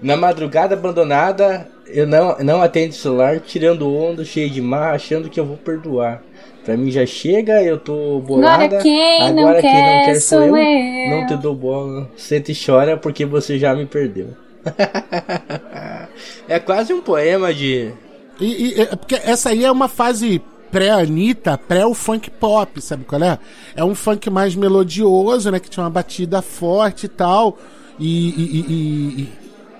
Na 0.00 0.16
madrugada 0.16 0.74
abandonada, 0.74 1.66
eu 1.88 2.06
não, 2.06 2.38
não 2.38 2.62
atendo 2.62 2.90
o 2.90 2.96
celular, 2.96 3.40
tirando 3.40 3.92
onda, 3.92 4.24
cheio 4.24 4.48
de 4.48 4.62
mar, 4.62 4.94
achando 4.94 5.28
que 5.28 5.40
eu 5.40 5.44
vou 5.44 5.56
perdoar. 5.56 6.22
Pra 6.64 6.76
mim 6.76 6.88
já 6.92 7.04
chega, 7.04 7.60
eu 7.60 7.78
tô 7.78 8.20
bolada. 8.20 8.64
Agora 8.64 8.82
quem 8.82 9.32
não 9.32 9.48
Agora 9.48 9.60
quem 9.60 9.72
não 9.72 9.80
quer 9.80 10.04
quer 10.04 10.20
sou 10.20 10.38
sou 10.38 10.48
eu. 10.48 10.56
eu. 10.56 11.10
Não 11.10 11.26
te 11.26 11.36
dou 11.36 11.54
bola, 11.54 12.08
senta 12.16 12.52
e 12.52 12.54
chora 12.54 12.96
porque 12.96 13.26
você 13.26 13.58
já 13.58 13.74
me 13.74 13.86
perdeu. 13.86 14.28
é 16.48 16.60
quase 16.60 16.92
um 16.92 17.00
poema 17.00 17.52
de. 17.52 17.90
E, 18.38 18.74
e- 18.76 18.80
é 18.82 18.86
porque 18.86 19.16
essa 19.16 19.48
aí 19.50 19.64
é 19.64 19.72
uma 19.72 19.88
fase 19.88 20.40
pré-Anitta, 20.70 21.56
pré 21.58 21.84
o 21.86 21.94
funk 21.94 22.30
pop, 22.30 22.80
sabe 22.80 23.04
qual 23.04 23.22
é? 23.22 23.38
É 23.74 23.84
um 23.84 23.94
funk 23.94 24.28
mais 24.30 24.54
melodioso, 24.54 25.50
né? 25.50 25.58
Que 25.60 25.68
tinha 25.70 25.84
uma 25.84 25.90
batida 25.90 26.40
forte 26.42 27.06
e 27.06 27.08
tal. 27.08 27.58
E, 27.98 28.28
e- 28.28 28.60
e- 28.60 29.20
e- 29.22 29.28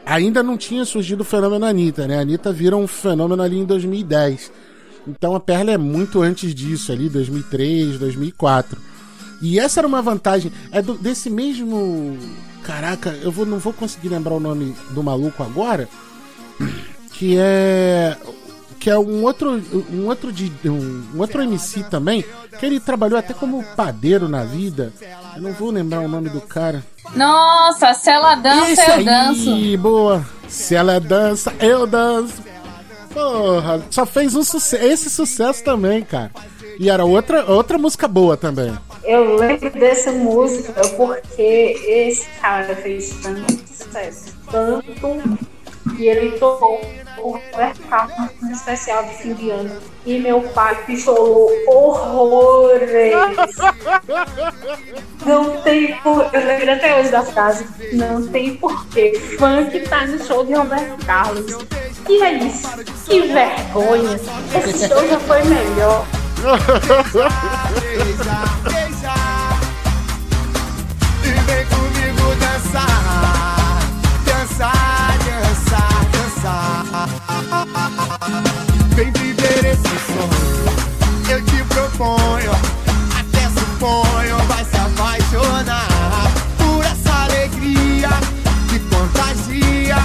ainda 0.04 0.42
não 0.42 0.56
tinha 0.56 0.84
surgido 0.84 1.22
o 1.22 1.24
fenômeno 1.24 1.64
Anitta, 1.66 2.06
né? 2.08 2.18
A 2.18 2.22
Anitta 2.22 2.52
vira 2.52 2.76
um 2.76 2.86
fenômeno 2.86 3.42
ali 3.42 3.58
em 3.58 3.64
2010. 3.64 4.50
Então 5.06 5.34
a 5.34 5.40
Perla 5.40 5.70
é 5.70 5.78
muito 5.78 6.20
antes 6.20 6.54
disso, 6.54 6.92
ali, 6.92 7.08
2003, 7.08 7.98
2004. 7.98 8.78
E 9.40 9.58
essa 9.58 9.80
era 9.80 9.86
uma 9.86 10.02
vantagem. 10.02 10.50
É 10.72 10.82
do- 10.82 10.94
desse 10.98 11.30
mesmo. 11.30 12.18
Caraca, 12.64 13.10
eu 13.22 13.30
vou, 13.30 13.46
não 13.46 13.58
vou 13.58 13.72
conseguir 13.72 14.08
lembrar 14.08 14.34
o 14.34 14.40
nome 14.40 14.74
do 14.90 15.02
maluco 15.02 15.42
agora. 15.42 15.88
Que 17.12 17.36
é. 17.38 18.16
Que 18.80 18.90
é 18.90 18.98
um 18.98 19.22
outro. 19.24 19.60
Um 19.92 20.06
outro, 20.06 20.32
de, 20.32 20.52
um, 20.68 21.04
um 21.14 21.20
outro 21.20 21.42
MC 21.42 21.82
também. 21.84 22.24
Que 22.58 22.66
ele 22.66 22.80
trabalhou 22.80 23.18
até 23.18 23.34
como 23.34 23.62
padeiro 23.76 24.28
na 24.28 24.44
vida. 24.44 24.92
Eu 25.36 25.42
não 25.42 25.52
vou 25.52 25.70
lembrar 25.70 26.00
o 26.00 26.08
nome 26.08 26.28
do 26.28 26.40
cara. 26.40 26.84
Nossa, 27.14 27.94
se 27.94 28.10
ela 28.10 28.34
dança, 28.34 28.70
Esse 28.72 28.90
eu 28.90 28.94
aí, 28.94 29.04
danço. 29.04 29.78
boa. 29.78 30.26
Se 30.48 30.74
ela 30.74 31.00
dança, 31.00 31.52
eu 31.60 31.86
danço. 31.86 32.34
Porra, 33.12 33.82
só 33.90 34.04
fez 34.06 34.34
um 34.34 34.44
sucesso, 34.44 34.84
esse 34.84 35.10
sucesso 35.10 35.64
também, 35.64 36.02
cara. 36.02 36.30
E 36.78 36.88
era 36.88 37.04
outra, 37.04 37.44
outra 37.50 37.76
música 37.78 38.06
boa 38.06 38.36
também. 38.36 38.72
Eu 39.02 39.36
lembro 39.36 39.70
dessa 39.70 40.12
música 40.12 40.80
porque 40.96 41.76
esse 41.86 42.26
cara 42.40 42.76
fez 42.76 43.10
tanto 43.22 43.52
sucesso, 43.66 44.36
tanto, 44.50 44.84
e 45.96 46.08
ele 46.08 46.38
tocou 46.38 46.80
o 47.18 47.30
Roberto 47.32 47.80
Carlos 47.88 48.30
no 48.40 48.50
especial 48.52 49.04
de 49.04 49.14
fim 49.14 49.34
de 49.34 49.50
ano. 49.50 49.80
E 50.06 50.18
meu 50.18 50.40
pai 50.40 50.74
pichou 50.84 51.50
horrores. 51.66 53.14
Não 55.26 55.60
tem 55.62 55.96
por... 55.98 56.30
Eu 56.32 56.46
lembro 56.46 56.72
até 56.72 56.98
hoje 56.98 57.10
da 57.10 57.22
frase. 57.22 57.66
Não 57.92 58.26
tem 58.28 58.56
porquê. 58.56 59.18
Funk 59.38 59.80
tá 59.88 60.06
no 60.06 60.24
show 60.24 60.44
de 60.44 60.54
Roberto 60.54 61.04
Carlos. 61.04 61.66
E 62.08 62.22
é 62.22 62.34
isso. 62.34 62.68
Que 63.04 63.20
vergonha. 63.20 64.18
Esse 64.64 64.88
show 64.88 65.06
já 65.08 65.18
foi 65.20 65.42
melhor. 65.44 66.06
E 71.24 71.30
vem 71.30 71.66
comigo 71.66 72.34
dançar, 72.38 73.80
dançar, 74.24 74.87
Vem 78.94 79.10
viver 79.10 79.64
esse 79.72 79.96
sonho, 80.06 81.30
eu 81.30 81.44
te 81.44 81.64
proponho, 81.64 82.52
até 83.18 83.48
suponho, 83.58 84.36
vai 84.46 84.64
se 84.64 84.76
apaixonar 84.76 86.30
por 86.56 86.84
essa 86.84 87.24
alegria 87.24 88.10
que 88.68 88.78
contagia 88.78 89.96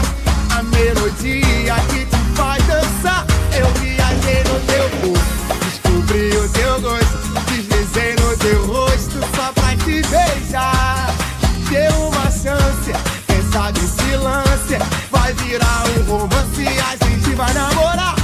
a 0.58 0.64
melodia 0.64 1.76
que 1.90 2.06
te 2.06 2.18
faz 2.36 2.64
dançar. 2.66 3.28
Eu 3.56 3.68
viajei 3.80 4.44
no 4.46 4.60
teu 4.66 4.90
corpo, 5.02 5.56
descobri 5.66 6.36
o 6.36 6.50
teu 6.50 6.82
gosto, 6.82 7.18
deslizei 7.46 8.16
no 8.16 8.36
teu 8.38 8.66
rosto 8.66 9.20
só 9.36 9.52
pra 9.54 9.76
te 9.76 10.02
beijar. 10.02 10.73
Se 13.54 14.16
lance, 14.16 14.80
vai 15.12 15.32
virar 15.34 15.84
um 16.00 16.04
romance, 16.12 16.66
a 16.66 17.06
gente 17.06 17.36
vai 17.36 17.54
namorar. 17.54 18.23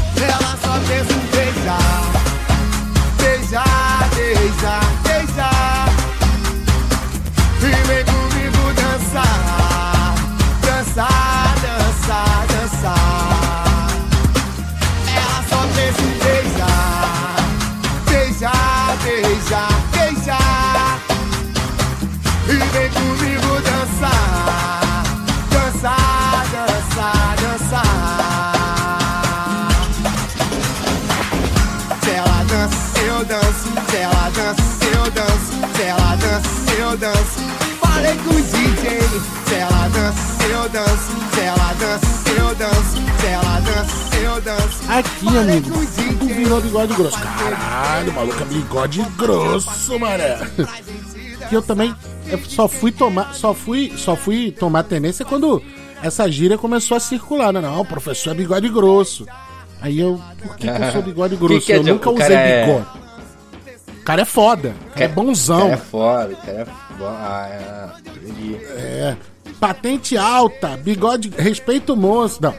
Danço. 36.99 37.39
Falei 37.81 38.15
com 38.17 38.29
o 38.29 38.41
DJ. 38.41 38.99
Se 39.47 39.55
ela 39.55 39.87
dança, 39.87 40.43
eu 40.43 40.69
danço, 40.69 41.11
se 41.33 41.39
ela 41.41 41.73
dança, 41.73 42.29
eu 42.37 42.55
danço, 42.55 42.93
se 43.19 43.27
ela 43.27 43.59
dança, 43.61 44.15
eu 44.17 44.41
danço. 44.41 44.79
Aqui, 44.91 45.37
amigo, 45.37 45.69
tudo 46.19 46.25
virou 46.35 46.61
bigode 46.61 46.93
grosso. 46.93 47.19
Caralho, 47.19 48.13
maluco, 48.13 48.41
é 48.41 48.45
bigode 48.45 49.01
grosso, 49.17 49.99
mané. 49.99 50.37
Que 51.49 51.55
eu 51.55 51.61
também 51.61 51.95
eu 52.27 52.39
só 52.45 52.67
fui 52.67 52.91
tomar, 52.91 53.33
só 53.33 53.53
fui, 53.53 53.93
só 53.97 54.15
fui 54.15 54.51
tomar 54.51 54.83
tenência 54.83 55.25
quando 55.25 55.63
essa 56.03 56.29
gíria 56.31 56.57
começou 56.57 56.95
a 56.95 56.99
circular, 56.99 57.51
né? 57.51 57.59
Não, 57.59 57.81
o 57.81 57.85
professor 57.85 58.31
é 58.31 58.33
bigode 58.35 58.69
grosso. 58.69 59.25
Aí 59.81 59.99
eu, 59.99 60.21
por 60.41 60.55
que, 60.57 60.69
que 60.69 60.81
eu 60.81 60.91
sou 60.91 61.01
bigode 61.01 61.35
grosso? 61.37 61.65
quer 61.65 61.77
eu 61.77 61.79
dizer, 61.79 61.93
nunca 61.93 62.09
usei 62.11 62.35
é- 62.35 62.65
bigode. 62.65 62.85
Cara 64.09 64.21
é 64.21 64.25
foda, 64.25 64.75
o 64.87 64.89
cara 64.91 65.05
é 65.05 65.07
bonzão. 65.07 65.59
cara 65.61 65.73
é 65.73 65.77
foda, 65.77 66.33
o 66.33 66.37
cara 66.37 66.51
é 66.61 66.65
foda. 66.65 67.09
Ah, 67.11 67.47
é. 67.49 68.69
É. 68.77 69.17
Patente 69.59 70.17
alta, 70.17 70.77
bigode, 70.77 71.31
respeito 71.37 71.93
o 71.93 71.97
moço. 71.97 72.39
Não. 72.41 72.53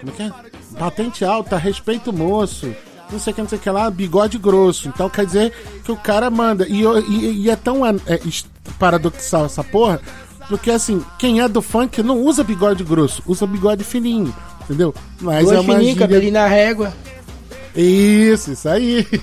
Como 0.00 0.12
é 0.12 0.16
que 0.16 0.22
é? 0.22 0.32
Patente 0.78 1.24
alta, 1.24 1.56
respeito 1.56 2.10
o 2.10 2.12
moço. 2.12 2.74
Não 3.10 3.18
sei 3.18 3.32
o 3.32 3.36
que, 3.36 3.42
não 3.42 3.48
sei 3.48 3.58
o 3.58 3.60
que 3.60 3.70
lá, 3.70 3.90
bigode 3.90 4.38
grosso. 4.38 4.88
Então 4.88 5.08
quer 5.08 5.24
dizer 5.26 5.52
que 5.84 5.90
o 5.92 5.96
cara 5.96 6.30
manda. 6.30 6.66
E, 6.68 6.80
eu- 6.82 6.98
e- 7.00 7.42
e 7.44 7.50
é 7.50 7.56
tão 7.56 7.84
é, 7.86 7.94
es- 8.24 8.46
paradoxal 8.78 9.46
essa 9.46 9.64
porra, 9.64 10.00
porque 10.48 10.70
assim, 10.70 11.02
quem 11.18 11.40
é 11.40 11.48
do 11.48 11.62
funk 11.62 12.02
não 12.02 12.18
usa 12.20 12.44
bigode 12.44 12.84
grosso, 12.84 13.22
usa 13.26 13.46
bigode 13.46 13.82
fininho. 13.84 14.34
Entendeu? 14.62 14.94
Mas 15.20 15.44
Dois 15.46 15.56
é 15.56 15.60
uma 15.60 15.72
fininhos, 15.74 15.92
gíria... 15.94 16.06
cabelinho 16.06 16.32
na 16.34 16.46
régua. 16.46 16.92
Isso, 17.80 18.50
isso 18.52 18.68
aí. 18.68 19.06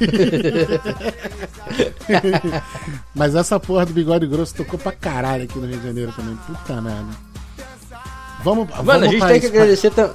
Mas 3.13 3.35
essa 3.35 3.59
porra 3.59 3.85
do 3.85 3.93
bigode 3.93 4.25
grosso 4.27 4.55
tocou 4.55 4.79
pra 4.79 4.91
caralho 4.91 5.43
aqui 5.43 5.57
no 5.59 5.67
Rio 5.67 5.77
de 5.79 5.87
Janeiro 5.87 6.11
também. 6.15 6.35
Puta 6.47 6.81
merda. 6.81 7.05
Vamos, 8.43 8.69
Mano, 8.69 8.83
vamos 8.83 9.03
a 9.03 9.07
gente 9.07 9.19
pra 9.19 9.27
tem 9.29 9.39
que 9.41 9.47
agradecer 9.47 9.91
tam- 9.91 10.11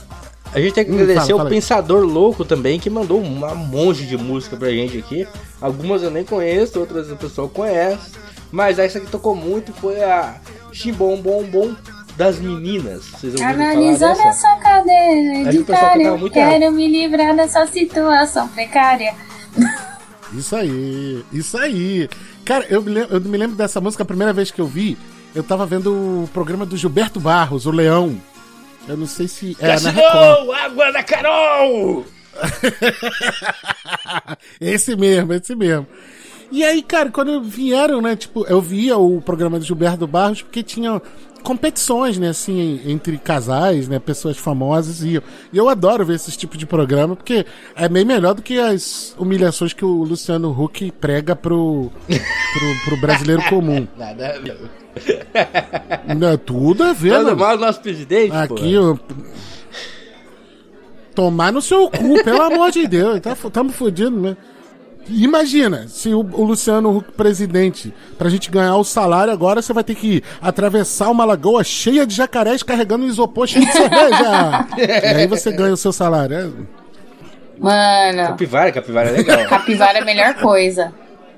A 0.55 0.61
gente 0.61 0.73
tem 0.75 0.85
que 0.85 0.91
Hum, 0.91 0.95
agradecer 0.95 1.21
fala, 1.21 1.35
o 1.35 1.37
fala 1.39 1.49
aí. 1.49 1.55
Pensador 1.55 2.05
Louco 2.05 2.45
também, 2.45 2.79
que 2.81 2.91
mandou 2.91 3.21
um 3.21 3.55
monte 3.57 4.07
de 4.07 4.17
música 4.17 4.57
pra 4.57 4.71
gente 4.71 4.99
aqui. 4.99 5.27
Algumas 5.61 6.03
eu 6.03 6.11
nem 6.11 6.25
conheço, 6.25 6.79
outras 6.81 7.11
o 7.11 7.17
pessoal 7.17 7.49
conhece. 7.49 8.13
Mas 8.53 8.79
essa 8.79 8.99
que 8.99 9.09
tocou 9.11 9.37
muito 9.37 9.73
foi 9.75 10.03
a 10.03 10.37
Chimbom 10.73 11.17
Bom 11.21 11.45
Bom 11.45 11.73
das 12.21 12.39
Meninas. 12.39 13.07
Vocês 13.07 13.33
ouviram 13.33 13.55
falar 13.55 13.71
Analisando 13.71 14.19
dessa? 14.19 14.29
essa 14.29 14.57
cadeira 14.57 15.51
que 15.51 15.57
editária, 15.57 16.17
muito 16.19 16.35
quero 16.35 16.71
me 16.71 16.87
livrar 16.87 17.35
dessa 17.35 17.67
situação 17.67 18.47
precária. 18.49 19.15
Isso 20.35 20.55
aí, 20.55 21.25
isso 21.33 21.57
aí. 21.57 22.11
Cara, 22.45 22.67
eu 22.69 22.83
me, 22.83 22.91
lembro, 22.91 23.17
eu 23.17 23.21
me 23.23 23.39
lembro 23.39 23.57
dessa 23.57 23.81
música 23.81 24.03
a 24.03 24.07
primeira 24.07 24.35
vez 24.35 24.51
que 24.51 24.61
eu 24.61 24.67
vi. 24.67 24.99
Eu 25.35 25.43
tava 25.43 25.65
vendo 25.65 26.25
o 26.25 26.29
programa 26.31 26.67
do 26.67 26.77
Gilberto 26.77 27.19
Barros, 27.19 27.65
o 27.65 27.71
Leão. 27.71 28.21
Eu 28.87 28.99
não 28.99 29.07
sei 29.07 29.27
se. 29.27 29.57
É, 29.59 29.81
na 29.81 29.91
Record. 29.91 30.13
Cassinou! 30.13 30.53
Água 30.53 30.93
da 30.93 31.03
Carol! 31.03 32.05
esse 34.61 34.95
mesmo, 34.95 35.33
esse 35.33 35.57
mesmo. 35.57 35.87
E 36.51 36.65
aí, 36.65 36.83
cara, 36.83 37.11
quando 37.11 37.41
vieram, 37.43 38.01
né, 38.01 38.17
tipo, 38.17 38.45
eu 38.47 38.61
via 38.61 38.99
o 38.99 39.21
programa 39.21 39.59
do 39.59 39.65
Gilberto 39.65 40.07
Barros 40.07 40.43
porque 40.43 40.63
tinha 40.63 41.01
competições, 41.43 42.19
né, 42.19 42.29
assim, 42.29 42.81
entre 42.85 43.17
casais, 43.19 43.89
né, 43.89 43.99
pessoas 43.99 44.37
famosas 44.37 45.03
e 45.03 45.15
eu, 45.15 45.23
e 45.53 45.57
eu 45.57 45.69
adoro 45.69 46.05
ver 46.05 46.17
esse 46.17 46.31
tipo 46.37 46.57
de 46.57 46.67
programa 46.67 47.17
porque 47.17 47.47
é 47.75 47.89
bem 47.89 48.05
melhor 48.05 48.35
do 48.35 48.43
que 48.43 48.59
as 48.59 49.15
humilhações 49.19 49.73
que 49.73 49.85
o 49.85 50.03
Luciano 50.03 50.51
Huck 50.51 50.91
prega 51.01 51.35
pro, 51.35 51.91
pro, 52.07 52.85
pro 52.85 53.01
brasileiro 53.01 53.43
comum. 53.49 53.87
Nada 53.97 54.35
a. 54.37 56.15
Não, 56.15 56.29
é 56.29 56.37
tudo 56.37 56.83
a 56.83 56.93
ver, 56.93 57.13
mano. 57.13 57.37
mal 57.37 57.57
do 57.57 57.65
nosso 57.65 57.81
presidente, 57.81 58.35
Aqui, 58.35 58.75
pô. 58.75 58.93
ó. 58.93 58.97
Tomar 61.15 61.53
no 61.53 61.63
seu 61.63 61.89
cu, 61.91 62.23
pelo 62.25 62.43
amor 62.43 62.71
de 62.71 62.87
Deus. 62.87 63.21
Tá, 63.21 63.37
tamo 63.53 63.71
fudido, 63.71 64.11
né? 64.11 64.37
Imagina, 65.11 65.89
se 65.89 66.15
o, 66.15 66.21
o 66.21 66.45
Luciano 66.45 66.97
Huck 66.97 67.13
presidente, 67.13 67.93
pra 68.17 68.29
gente 68.29 68.51
ganhar 68.51 68.77
o 68.77 68.85
salário 68.85 69.33
agora, 69.33 69.61
você 69.61 69.73
vai 69.73 69.83
ter 69.83 69.95
que 69.95 70.23
atravessar 70.41 71.11
uma 71.11 71.25
lagoa 71.25 71.65
cheia 71.65 72.07
de 72.07 72.15
jacarés 72.15 72.63
carregando 72.63 73.05
um 73.05 73.09
isopor 73.09 73.47
cheio 73.47 73.67
de 73.67 73.73
cerveja. 73.73 74.67
e 74.79 75.17
aí 75.17 75.27
você 75.27 75.51
ganha 75.51 75.75
o 75.75 75.77
seu 75.77 75.93
salário. 75.93 76.37
É. 76.37 76.51
Mano, 77.59 78.29
Capivara, 78.29 78.73
capivara 78.73 79.09
é 79.11 79.13
legal. 79.13 79.45
capivara 79.49 79.99
é 79.99 80.03
a 80.03 80.05
melhor 80.05 80.35
coisa. 80.35 80.93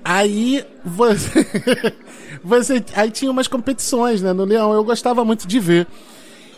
Aí 0.05 0.65
você, 0.85 1.47
você. 2.43 2.85
Aí 2.95 3.11
tinha 3.11 3.31
umas 3.31 3.49
competições, 3.49 4.23
né, 4.23 4.33
no 4.33 4.45
Leão. 4.45 4.73
Eu 4.73 4.85
gostava 4.85 5.25
muito 5.25 5.47
de 5.47 5.59
ver. 5.59 5.87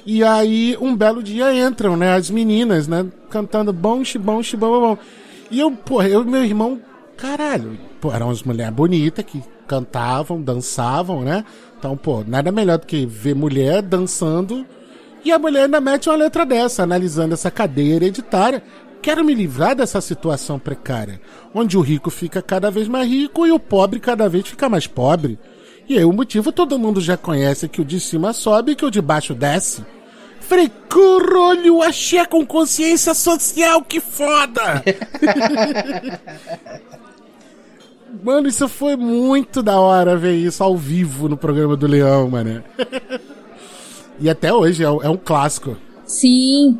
E 0.07 0.23
aí, 0.23 0.77
um 0.81 0.95
belo 0.95 1.23
dia 1.23 1.55
entram, 1.55 1.97
né, 1.97 2.15
as 2.15 2.29
meninas, 2.29 2.87
né, 2.87 3.07
cantando 3.31 3.73
bom, 3.73 4.05
xibom, 4.05 4.43
xibom, 4.43 4.69
bom, 4.69 4.81
bom. 4.81 4.99
E 5.51 5.61
eu, 5.61 5.71
porra, 5.71 6.09
eu 6.09 6.23
e 6.23 6.27
meu 6.27 6.45
irmão, 6.45 6.79
caralho, 7.17 7.79
pô, 8.01 8.13
eram 8.13 8.29
umas 8.29 8.43
mulheres 8.43 8.75
bonitas 8.75 9.25
que 9.25 9.43
cantavam, 9.67 10.41
dançavam, 10.41 11.23
né? 11.23 11.45
Então, 11.79 11.97
pô, 11.97 12.23
nada 12.27 12.53
melhor 12.53 12.79
do 12.79 12.87
que 12.87 13.07
ver 13.07 13.35
mulher 13.35 13.83
dançando 13.83 14.67
e 15.25 15.33
a 15.33 15.39
mulher 15.39 15.65
ainda 15.65 15.81
mete 15.81 16.09
uma 16.09 16.17
letra 16.17 16.45
dessa, 16.45 16.83
analisando 16.83 17.33
essa 17.33 17.51
cadeia 17.51 17.95
hereditária. 17.95 18.63
Quero 19.01 19.25
me 19.25 19.35
livrar 19.35 19.75
dessa 19.75 20.01
situação 20.01 20.59
precária, 20.59 21.21
onde 21.55 21.79
o 21.79 21.81
rico 21.81 22.11
fica 22.11 22.43
cada 22.43 22.71
vez 22.71 22.89
mais 22.89 23.09
rico 23.09 23.47
e 23.47 23.53
o 23.53 23.59
pobre 23.59 24.01
cada 24.01 24.29
vez 24.29 24.47
fica 24.47 24.69
mais 24.69 24.87
pobre. 24.87 25.39
E 25.89 25.99
aí 25.99 26.05
o 26.05 26.13
motivo 26.13 26.53
todo 26.53 26.79
mundo 26.79 27.01
já 27.01 27.17
conhece 27.17 27.69
que 27.69 27.81
o 27.81 27.85
de 27.85 28.01
cima 28.01 28.33
sobe 28.33 28.73
e 28.73 28.77
que 28.77 28.85
o 28.85 28.91
de 28.91 29.01
baixo 29.01 29.35
desce. 29.35 29.85
Falei, 30.41 30.71
curolho, 30.91 31.83
axé 31.83 32.25
com 32.27 32.45
consciência 32.45 33.15
social, 33.15 33.83
que 33.83 34.01
foda! 34.01 34.83
Mano, 38.23 38.49
isso 38.49 38.69
foi 38.69 38.97
muito 38.97 39.63
da 39.63 39.79
hora 39.81 40.17
ver 40.17 40.35
isso 40.35 40.63
ao 40.63 40.77
vivo 40.77 41.29
no 41.29 41.37
programa 41.37 41.77
do 41.77 41.87
Leão, 41.87 42.29
mano. 42.31 42.63
e 44.21 44.29
até 44.31 44.53
hoje 44.53 44.83
é, 44.85 44.91
um- 44.91 45.03
é 45.03 45.09
um 45.09 45.17
clássico. 45.17 45.77
Sim. 46.05 46.79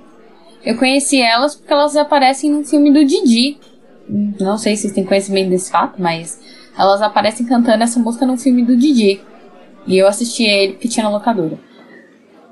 Eu 0.65 0.77
conheci 0.79 1.21
elas 1.21 1.55
porque 1.55 1.73
elas 1.73 1.97
aparecem 1.97 2.51
no 2.51 2.65
filme 2.65 2.93
do 2.93 3.05
Didi. 3.05 3.59
Não 4.41 4.57
sei 4.57 4.77
se 4.77 4.83
vocês 4.83 4.95
têm 4.95 5.05
conhecimento 5.05 5.51
desse 5.51 5.71
fato, 5.71 6.01
mas 6.01 6.41
elas 6.79 7.03
aparecem 7.03 7.45
cantando 7.47 7.83
essa 7.85 7.99
música 7.99 8.25
no 8.27 8.37
filme 8.37 8.65
do 8.65 8.77
Didi. 8.77 9.21
E 9.87 9.99
eu 9.99 10.07
assisti 10.07 10.45
ele 10.45 10.73
porque 10.75 10.89
tinha 10.89 11.05
na 11.05 11.11
locadora. 11.11 11.59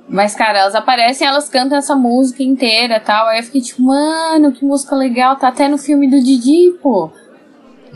Mas, 0.09 0.35
cara, 0.35 0.59
elas 0.59 0.75
aparecem, 0.75 1.27
elas 1.27 1.49
cantam 1.49 1.79
essa 1.79 1.95
música 1.97 2.43
inteira 2.43 3.01
tal. 3.01 3.29
Aí 3.29 3.39
eu 3.39 3.45
fiquei 3.45 3.61
tipo, 3.63 3.81
mano, 3.83 4.53
que 4.53 4.65
música 4.65 4.95
legal, 4.95 5.37
tá 5.37 5.49
até 5.49 5.69
no 5.69 5.79
filme 5.79 6.11
do 6.11 6.23
Didi, 6.23 6.73
pô. 6.83 7.11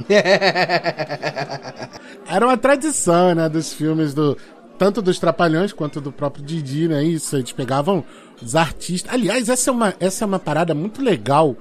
Era 2.29 2.47
uma 2.47 2.57
tradição, 2.57 3.35
né, 3.35 3.49
dos 3.49 3.73
filmes 3.73 4.15
do. 4.15 4.37
Tanto 4.79 5.01
dos 5.01 5.19
Trapalhões 5.19 5.73
quanto 5.73 6.03
do 6.03 6.13
próprio 6.13 6.45
Didi, 6.45 6.87
né? 6.87 7.03
Isso, 7.03 7.35
eles 7.35 7.51
pegavam 7.51 8.05
os 8.43 8.55
artistas. 8.55 9.11
Aliás, 9.11 9.49
essa 9.49 9.71
é 9.71 9.73
uma, 9.73 9.95
essa 9.99 10.23
é 10.23 10.27
uma 10.27 10.39
parada 10.39 10.75
muito 10.75 11.03
legal, 11.03 11.57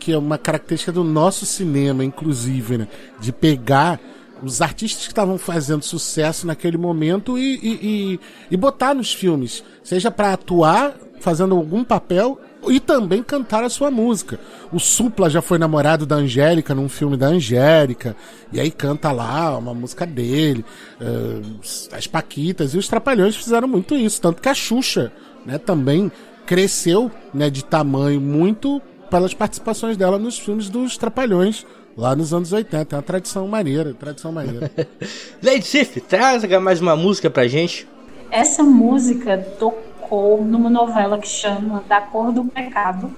que 0.00 0.12
é 0.12 0.18
uma 0.18 0.36
característica 0.36 0.90
do 0.90 1.04
nosso 1.04 1.46
cinema, 1.46 2.04
inclusive, 2.04 2.78
né? 2.78 2.88
De 3.20 3.32
pegar 3.32 4.00
os 4.42 4.60
artistas 4.60 5.04
que 5.04 5.12
estavam 5.12 5.38
fazendo 5.38 5.84
sucesso 5.84 6.48
naquele 6.48 6.76
momento 6.76 7.38
e, 7.38 7.60
e, 7.62 7.78
e, 7.82 8.20
e 8.50 8.56
botar 8.56 8.92
nos 8.94 9.12
filmes. 9.12 9.62
Seja 9.82 10.10
para 10.10 10.32
atuar, 10.32 10.94
fazendo 11.20 11.54
algum 11.54 11.84
papel, 11.84 12.40
e 12.66 12.80
também 12.80 13.22
cantar 13.22 13.62
a 13.62 13.68
sua 13.68 13.90
música. 13.90 14.38
O 14.72 14.78
Supla 14.78 15.30
já 15.30 15.40
foi 15.40 15.58
namorado 15.58 16.04
da 16.04 16.16
Angélica 16.16 16.74
num 16.74 16.88
filme 16.88 17.16
da 17.16 17.28
Angélica, 17.28 18.16
e 18.52 18.58
aí 18.58 18.70
canta 18.70 19.12
lá 19.12 19.56
uma 19.56 19.74
música 19.74 20.04
dele, 20.04 20.64
eh, 21.00 21.40
as 21.92 22.06
Paquitas, 22.06 22.74
e 22.74 22.78
os 22.78 22.88
Trapalhões 22.88 23.36
fizeram 23.36 23.68
muito 23.68 23.94
isso, 23.94 24.20
tanto 24.20 24.42
que 24.42 24.48
a 24.48 24.54
Xuxa 24.54 25.12
né, 25.46 25.58
também 25.58 26.10
cresceu 26.46 27.10
né, 27.32 27.50
de 27.50 27.64
tamanho 27.64 28.20
muito 28.20 28.80
pelas 29.10 29.34
participações 29.34 29.96
dela 29.96 30.18
nos 30.18 30.38
filmes 30.38 30.68
dos 30.68 30.96
Trapalhões, 30.96 31.66
lá 31.96 32.14
nos 32.14 32.32
anos 32.32 32.52
80. 32.52 32.94
É 32.94 32.96
uma 32.96 33.02
tradição 33.02 33.46
maneira, 33.48 33.94
tradição 33.94 34.32
maneira. 34.32 34.70
Lady 35.42 35.66
Sif, 35.66 36.00
traz 36.00 36.44
mais 36.60 36.80
uma 36.80 36.96
música 36.96 37.30
pra 37.30 37.46
gente. 37.46 37.88
Essa 38.30 38.62
música 38.62 39.38
tocou 39.58 39.87
numa 40.10 40.70
novela 40.70 41.18
que 41.18 41.28
chama 41.28 41.82
Da 41.88 42.00
Cor 42.00 42.32
do 42.32 42.44
Pecado. 42.44 43.10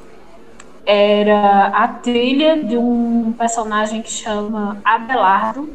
Era 0.84 1.66
a 1.68 1.88
trilha 1.88 2.62
de 2.62 2.76
um 2.76 3.32
personagem 3.32 4.03
que 4.03 4.11
chama 4.11 4.80
Abelardo. 4.84 5.70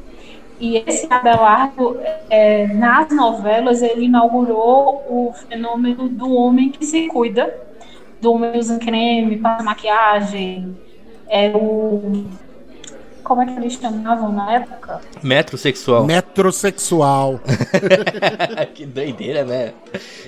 E 0.59 0.77
esse 0.77 1.07
Abelardo, 1.11 1.99
é, 2.29 2.67
nas 2.67 3.09
novelas, 3.09 3.81
ele 3.81 4.05
inaugurou 4.05 5.03
o 5.09 5.33
fenômeno 5.33 6.07
do 6.07 6.33
homem 6.33 6.69
que 6.69 6.85
se 6.85 7.07
cuida, 7.07 7.53
do 8.21 8.33
homem 8.33 8.57
usa 8.57 8.79
creme, 8.79 9.37
passa 9.37 9.63
maquiagem, 9.63 10.77
é 11.27 11.49
o 11.49 12.25
como 13.25 13.41
é 13.41 13.45
que 13.47 13.53
eles 13.53 13.73
chamavam 13.73 14.31
na 14.31 14.53
época? 14.53 15.01
Metrosexual. 15.21 16.05
Metrosexual. 16.05 17.41
que 18.75 18.85
doideira, 18.85 19.43
né? 19.43 19.73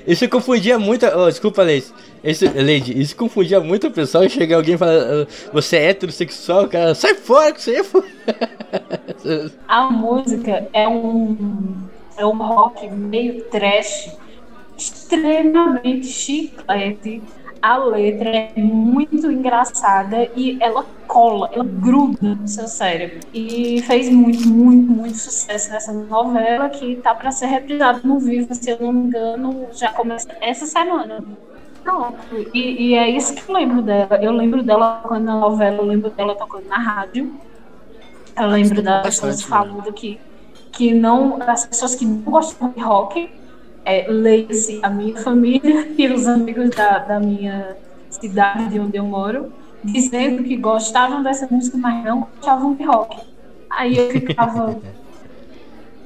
Isso 0.05 0.27
confundia 0.27 0.79
muito. 0.79 1.05
Oh, 1.05 1.29
desculpa, 1.29 1.61
Leide. 1.61 1.85
Isso, 2.23 2.45
Leide, 2.53 2.99
isso 2.99 3.15
confundia 3.15 3.59
muito 3.59 3.87
o 3.87 3.91
pessoal 3.91 4.23
e 4.23 4.29
chega 4.29 4.55
alguém 4.55 4.73
e 4.73 4.77
fala: 4.77 4.93
"Ah, 5.23 5.49
Você 5.53 5.77
é 5.77 5.89
heterossexual, 5.89 6.67
cara, 6.67 6.95
sai 6.95 7.13
fora 7.13 7.53
que 7.53 7.61
você 7.61 7.79
é. 7.79 7.83
A 9.67 9.89
música 9.91 10.67
é 10.73 10.87
um, 10.87 11.77
é 12.17 12.25
um 12.25 12.37
rock 12.37 12.89
meio 12.89 13.43
trash, 13.45 14.11
extremamente 14.75 16.07
chiclete. 16.07 17.21
A 17.61 17.77
letra 17.77 18.29
é 18.29 18.51
muito 18.57 19.31
engraçada 19.31 20.29
e 20.35 20.57
ela 20.61 20.85
cola, 21.07 21.49
ela 21.51 21.63
gruda 21.63 22.35
no 22.35 22.47
seu 22.47 22.67
cérebro. 22.67 23.19
E 23.33 23.81
fez 23.83 24.09
muito, 24.09 24.47
muito, 24.47 24.91
muito 24.91 25.17
sucesso 25.17 25.71
nessa 25.71 25.91
novela 25.93 26.69
que 26.69 26.97
tá 26.97 27.15
para 27.15 27.31
ser 27.31 27.47
reprisada 27.47 28.01
no 28.03 28.19
vivo, 28.19 28.53
se 28.53 28.69
eu 28.69 28.77
não 28.79 28.93
me 28.93 29.07
engano, 29.07 29.67
já 29.73 29.91
começa 29.91 30.27
essa 30.41 30.65
semana. 30.65 31.23
Pronto. 31.83 32.17
E, 32.53 32.89
e 32.89 32.95
é 32.95 33.09
isso 33.09 33.33
que 33.33 33.49
eu 33.49 33.55
lembro 33.55 33.81
dela. 33.81 34.19
Eu 34.21 34.33
lembro 34.33 34.61
dela 34.61 34.99
tocando 35.01 35.23
na 35.23 35.39
novela, 35.39 35.77
eu 35.77 35.85
lembro 35.85 36.09
dela 36.11 36.35
tocando 36.35 36.67
na 36.67 36.77
rádio. 36.77 37.33
Eu 38.37 38.47
lembro 38.47 38.81
das 38.81 39.03
pessoas 39.03 39.41
bastante, 39.41 39.49
falando 39.49 39.93
que, 39.93 40.19
que 40.71 40.93
não. 40.93 41.41
As 41.41 41.65
pessoas 41.65 41.95
que 41.95 42.05
não 42.05 42.17
gostam 42.19 42.69
de 42.69 42.81
rock, 42.81 43.29
é, 43.87 44.05
leia-se 44.09 44.81
a 44.83 44.89
minha 44.89 45.15
família 45.15 45.87
e 45.97 46.07
os 46.09 46.27
amigos 46.27 46.71
da, 46.71 46.99
da 46.99 47.19
minha 47.21 47.77
cidade 48.09 48.67
de 48.69 48.79
onde 48.79 48.97
eu 48.97 49.05
moro, 49.05 49.53
dizendo 49.81 50.43
que 50.43 50.57
gostavam 50.57 51.23
dessa 51.23 51.47
música, 51.49 51.77
mas 51.77 52.03
não 52.03 52.27
gostavam 52.35 52.75
de 52.75 52.83
rock. 52.83 53.17
Aí 53.69 53.97
eu 53.97 54.11
ficava. 54.11 54.77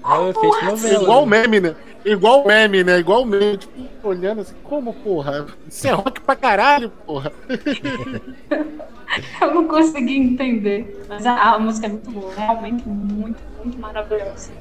É 0.03 0.65
novela. 0.65 1.03
Igual 1.03 1.21
o 1.21 1.25
né? 1.27 1.41
meme, 1.41 1.59
né? 1.59 1.75
Igual 2.03 2.41
o 2.41 2.47
meme, 2.47 2.83
né? 2.83 2.97
Igual 2.97 3.21
o 3.21 3.25
meme. 3.25 3.55
Tipo, 3.55 3.87
olhando 4.01 4.41
assim, 4.41 4.55
como, 4.63 4.95
porra? 4.95 5.45
Isso 5.69 5.87
é 5.87 5.91
rock 5.91 6.19
pra 6.21 6.35
caralho, 6.35 6.89
porra. 7.05 7.31
Eu 9.39 9.53
não 9.53 9.67
consegui 9.67 10.17
entender. 10.17 11.05
Mas 11.07 11.23
a, 11.23 11.53
a 11.53 11.59
música 11.59 11.85
é 11.85 11.89
muito 11.89 12.09
boa, 12.09 12.33
realmente 12.33 12.83
muito, 12.89 13.37
muito 13.63 13.77
maravilhosa. 13.77 14.51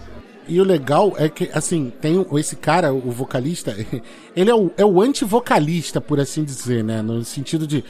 E 0.49 0.61
o 0.61 0.65
legal 0.65 1.15
é 1.17 1.29
que, 1.29 1.51
assim, 1.53 1.93
tem 2.01 2.25
esse 2.37 2.57
cara, 2.57 2.93
o 2.93 3.11
vocalista, 3.11 3.77
ele 4.35 4.51
é 4.51 4.55
o, 4.55 4.71
é 4.77 4.85
o 4.85 5.01
anti-vocalista, 5.01 6.01
por 6.01 6.19
assim 6.19 6.45
dizer, 6.45 6.83
né? 6.83 7.03
No 7.03 7.25
sentido 7.25 7.67
de. 7.67 7.85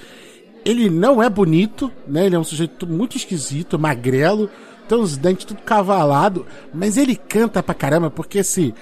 Ele 0.65 0.91
não 0.91 1.23
é 1.23 1.31
bonito, 1.31 1.91
né? 2.07 2.27
Ele 2.27 2.37
é 2.37 2.39
um 2.39 2.45
sujeito 2.45 2.87
muito 2.87 3.17
esquisito, 3.17 3.79
magrelo, 3.79 4.51
tem 4.91 4.99
os 4.99 5.17
dentes 5.17 5.45
tudo 5.45 5.63
cavalado, 5.63 6.45
mas 6.75 6.97
ele 6.97 7.15
canta 7.15 7.63
pra 7.63 7.75
caramba, 7.75 8.11
porque 8.11 8.41
assim. 8.41 8.75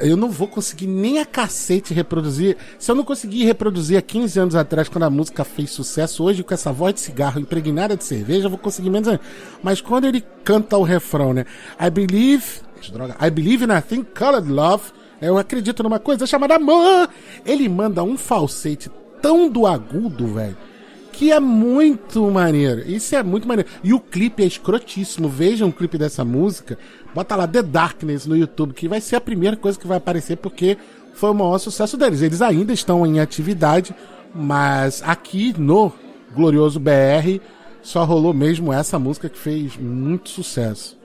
Eu 0.00 0.16
não 0.16 0.28
vou 0.28 0.48
conseguir 0.48 0.88
nem 0.88 1.20
a 1.20 1.24
cacete 1.24 1.94
reproduzir. 1.94 2.56
Se 2.76 2.90
eu 2.90 2.94
não 2.96 3.04
conseguir 3.04 3.44
reproduzir 3.44 3.96
há 3.96 4.02
15 4.02 4.40
anos 4.40 4.54
atrás, 4.56 4.88
quando 4.88 5.04
a 5.04 5.10
música 5.10 5.44
fez 5.44 5.70
sucesso, 5.70 6.24
hoje 6.24 6.42
com 6.42 6.52
essa 6.52 6.72
voz 6.72 6.92
de 6.92 7.00
cigarro 7.00 7.38
impregnada 7.38 7.96
de 7.96 8.02
cerveja, 8.02 8.46
eu 8.46 8.50
vou 8.50 8.58
conseguir 8.58 8.90
menos. 8.90 9.16
Mas 9.62 9.80
quando 9.80 10.06
ele 10.06 10.24
canta 10.42 10.76
o 10.76 10.82
refrão, 10.82 11.32
né? 11.32 11.46
I 11.80 11.88
believe. 11.88 12.44
Droga. 12.88 13.16
I 13.20 13.30
believe 13.30 13.64
in 13.64 13.70
a 13.70 13.80
thing 13.80 14.04
called 14.04 14.48
love. 14.48 14.92
Eu 15.20 15.36
acredito 15.36 15.82
numa 15.82 15.98
coisa 15.98 16.26
chamada 16.26 16.56
amor. 16.56 17.08
Ele 17.44 17.68
manda 17.68 18.02
um 18.02 18.16
falsete 18.16 18.90
tão 19.20 19.50
do 19.50 19.66
agudo, 19.66 20.26
velho. 20.28 20.56
Que 21.12 21.30
é 21.30 21.38
muito 21.38 22.30
maneiro. 22.30 22.80
Isso 22.88 23.14
é 23.14 23.22
muito 23.22 23.46
maneiro. 23.46 23.68
E 23.84 23.92
o 23.92 24.00
clipe 24.00 24.42
é 24.42 24.46
escrotíssimo. 24.46 25.28
Vejam 25.28 25.68
o 25.68 25.72
clipe 25.72 25.98
dessa 25.98 26.24
música. 26.24 26.78
Bota 27.14 27.36
lá 27.36 27.46
The 27.46 27.62
Darkness 27.62 28.26
no 28.26 28.36
YouTube, 28.36 28.72
que 28.72 28.88
vai 28.88 29.00
ser 29.00 29.16
a 29.16 29.20
primeira 29.20 29.56
coisa 29.56 29.78
que 29.78 29.86
vai 29.86 29.98
aparecer, 29.98 30.36
porque 30.36 30.78
foi 31.12 31.30
o 31.30 31.34
maior 31.34 31.58
sucesso 31.58 31.98
deles. 31.98 32.22
Eles 32.22 32.40
ainda 32.40 32.72
estão 32.72 33.06
em 33.06 33.20
atividade, 33.20 33.94
mas 34.34 35.02
aqui 35.04 35.54
no 35.58 35.92
Glorioso 36.34 36.80
BR 36.80 37.40
só 37.82 38.04
rolou 38.04 38.32
mesmo 38.32 38.72
essa 38.72 38.98
música 38.98 39.28
que 39.28 39.38
fez 39.38 39.76
muito 39.76 40.30
sucesso. 40.30 40.96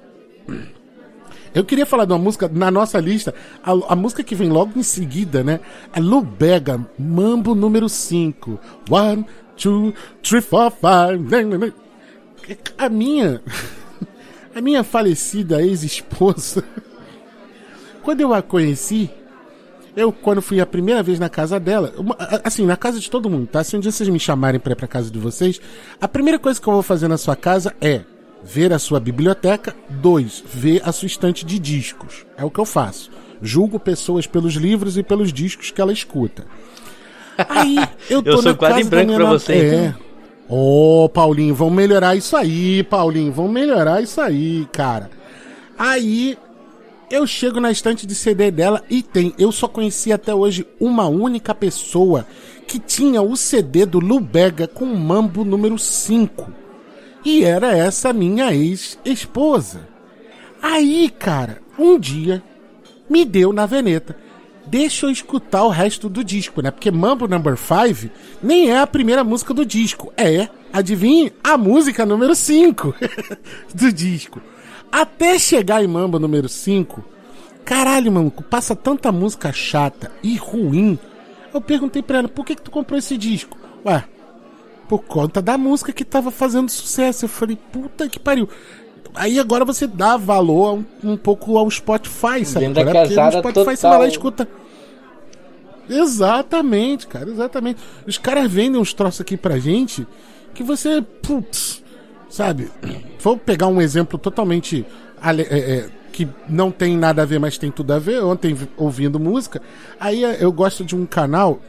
Eu 1.56 1.64
queria 1.64 1.86
falar 1.86 2.04
de 2.06 2.12
uma 2.12 2.20
música 2.20 2.50
na 2.54 2.70
nossa 2.70 3.00
lista, 3.00 3.34
a, 3.64 3.72
a 3.94 3.96
música 3.96 4.22
que 4.22 4.36
vem 4.36 4.50
logo 4.50 4.78
em 4.78 4.84
seguida, 4.84 5.42
né? 5.44 5.62
É 5.94 6.00
Lubega, 6.02 6.86
Mambo 7.00 7.56
número 7.56 7.88
5. 7.88 8.60
One, 8.90 9.26
two, 9.56 9.94
three, 10.22 10.42
four, 10.42 10.70
five. 10.70 11.74
A 12.78 12.90
minha. 12.90 13.42
A 14.54 14.62
minha 14.62 14.86
falecida 14.86 15.62
ex-esposa. 15.62 16.64
Quando 18.02 18.22
eu 18.22 18.34
a 18.34 18.42
conheci, 18.42 19.10
eu, 19.96 20.14
quando 20.14 20.42
fui 20.42 20.62
a 20.62 20.66
primeira 20.66 21.04
vez 21.04 21.20
na 21.20 21.28
casa 21.28 21.60
dela, 21.60 21.94
uma- 21.98 22.16
assim, 22.42 22.66
na 22.66 22.78
casa 22.78 22.98
de 23.00 23.10
todo 23.10 23.30
mundo, 23.30 23.48
tá? 23.48 23.64
Se 23.66 23.76
um 23.76 23.82
dia 23.82 23.92
vocês 23.92 24.08
me 24.08 24.18
chamarem 24.20 24.60
pra 24.60 24.72
ir 24.72 24.76
pra 24.76 24.88
casa 24.88 25.12
de 25.12 25.20
vocês, 25.20 25.60
a 26.00 26.08
primeira 26.08 26.40
coisa 26.40 26.62
que 26.62 26.68
eu 26.70 26.72
vou 26.74 26.84
fazer 26.84 27.08
na 27.10 27.18
sua 27.18 27.36
casa 27.36 27.76
é 27.82 28.02
ver 28.46 28.72
a 28.72 28.80
sua 28.80 29.00
biblioteca, 29.00 29.76
dois, 29.90 30.44
ver 30.54 30.82
a 30.86 30.92
sua 30.92 31.08
estante 31.08 31.44
de 31.44 31.58
discos. 31.58 32.26
É 32.38 32.46
o 32.46 32.52
que 32.52 32.60
eu 32.60 32.66
faço. 32.66 33.10
Julgo 33.42 33.80
pessoas 33.80 34.28
pelos 34.28 34.54
livros 34.54 34.98
e 34.98 35.04
pelos 35.04 35.34
discos 35.34 35.72
que 35.72 35.82
ela 35.82 35.92
escuta. 35.92 36.46
Aí, 37.50 37.78
eu 38.10 38.22
tô 38.22 38.30
Eu 38.30 38.38
sou 38.38 38.52
na 38.52 38.58
quase 38.58 38.76
casa 38.78 38.90
branco 38.90 39.08
da 39.12 39.18
minha 39.18 39.20
pra 39.20 39.30
você, 39.38 39.54
É. 39.54 39.86
então. 39.88 40.06
Ô, 40.48 41.10
Paulinho, 41.10 41.56
vamos 41.56 41.74
melhorar 41.74 42.16
isso 42.16 42.38
aí, 42.38 42.84
Paulinho. 42.84 43.32
Vamos 43.34 43.52
melhorar 43.52 44.02
isso 44.02 44.22
aí, 44.22 44.68
cara. 44.72 45.10
Aí 45.78 46.38
eu 47.10 47.26
chego 47.26 47.60
na 47.60 47.72
estante 47.72 48.06
de 48.06 48.14
CD 48.14 48.52
dela 48.52 48.84
e 48.90 49.02
tem. 49.02 49.34
Eu 49.40 49.52
só 49.52 49.68
conheci 49.68 50.14
até 50.14 50.34
hoje 50.36 50.66
uma 50.80 51.08
única 51.08 51.54
pessoa 51.56 52.28
que 52.68 52.78
tinha 52.80 53.22
o 53.24 53.36
CD 53.36 53.86
do 53.88 54.00
Lubega 54.00 54.68
com 54.68 54.86
o 54.86 54.98
Mambo 54.98 55.44
número 55.44 55.78
5. 55.80 56.52
E 57.26 57.44
era 57.44 57.76
essa 57.76 58.14
minha 58.14 58.54
ex-esposa. 58.54 59.88
Aí, 60.62 61.10
cara, 61.10 61.60
um 61.78 61.98
dia 61.98 62.42
me 63.10 63.26
deu 63.26 63.52
na 63.52 63.66
veneta. 63.66 64.16
Deixa 64.68 65.08
eu 65.08 65.12
escutar 65.12 65.64
o 65.64 65.70
resto 65.70 66.08
do 66.08 66.24
disco, 66.24 66.62
né? 66.62 66.70
Porque 66.70 66.92
Mambo 66.92 67.28
Number 67.28 67.58
5 67.58 68.12
nem 68.42 68.70
é 68.70 68.80
a 68.80 68.88
primeira 68.88 69.24
música 69.24 69.54
do 69.54 69.66
disco. 69.66 70.14
É, 70.16 70.50
adivinhe, 70.72 71.34
a 71.44 71.58
música 71.58 72.06
número 72.06 72.36
5 72.36 72.96
do 73.74 73.92
disco. 73.92 74.40
Até 74.92 75.38
chegar 75.38 75.84
em 75.84 75.88
Mambo 75.88 76.20
número 76.20 76.48
5, 76.48 77.04
caralho, 77.64 78.12
maluco, 78.12 78.44
passa 78.44 78.76
tanta 78.76 79.12
música 79.12 79.52
chata 79.52 80.12
e 80.24 80.36
ruim. 80.38 80.98
Eu 81.54 81.60
perguntei 81.60 82.02
pra 82.02 82.20
ela, 82.20 82.28
por 82.30 82.46
que, 82.46 82.56
que 82.56 82.62
tu 82.62 82.72
comprou 82.72 82.98
esse 82.98 83.18
disco? 83.18 83.58
Ué, 83.86 84.04
por 84.88 85.04
conta 85.04 85.42
da 85.42 85.58
música 85.58 85.92
que 85.92 86.04
tava 86.06 86.32
fazendo 86.32 86.70
sucesso. 86.70 87.26
Eu 87.26 87.30
falei, 87.30 87.58
puta 87.72 88.08
que 88.10 88.20
pariu. 88.20 88.48
Aí 89.14 89.40
agora 89.40 89.64
você 89.64 89.88
dá 89.88 90.18
valor 90.18 90.80
um, 91.04 91.12
um 91.14 91.18
pouco 91.18 91.58
ao 91.58 91.70
Spotify, 91.72 92.46
sabe? 92.46 92.66
Qual 92.74 92.88
é? 92.90 92.94
Porque 93.08 93.16
no 93.16 93.32
Spotify 93.40 93.76
você 93.78 93.82
vai 93.88 93.92
lá 93.92 93.98
total. 93.98 94.06
e 94.06 94.12
escuta. 94.12 94.48
Exatamente, 95.90 97.08
cara, 97.08 97.30
exatamente. 97.30 97.80
Os 98.08 98.18
caras 98.18 98.52
vendem 98.52 98.80
uns 98.82 98.94
troços 98.94 99.22
aqui 99.22 99.38
pra 99.38 99.60
gente 99.60 100.06
que 100.54 100.64
você, 100.64 101.02
putz, 101.22 101.84
sabe? 102.30 102.70
Vou 103.20 103.38
pegar 103.38 103.68
um 103.68 103.80
exemplo 103.82 104.18
totalmente 104.18 104.86
ale- 105.22 105.44
é, 105.50 105.58
é, 105.60 105.90
que 106.12 106.28
não 106.50 106.72
tem 106.72 106.98
nada 106.98 107.22
a 107.22 107.26
ver, 107.26 107.40
mas 107.40 107.58
tem 107.58 107.70
tudo 107.72 107.94
a 107.94 108.00
ver. 108.00 108.24
Ontem 108.24 108.54
vi- 108.54 108.68
ouvindo 108.78 109.20
música, 109.20 109.62
aí 110.00 110.24
é, 110.24 110.38
eu 110.44 110.52
gosto 110.52 110.84
de 110.84 110.96
um 110.96 111.06
canal 111.06 111.60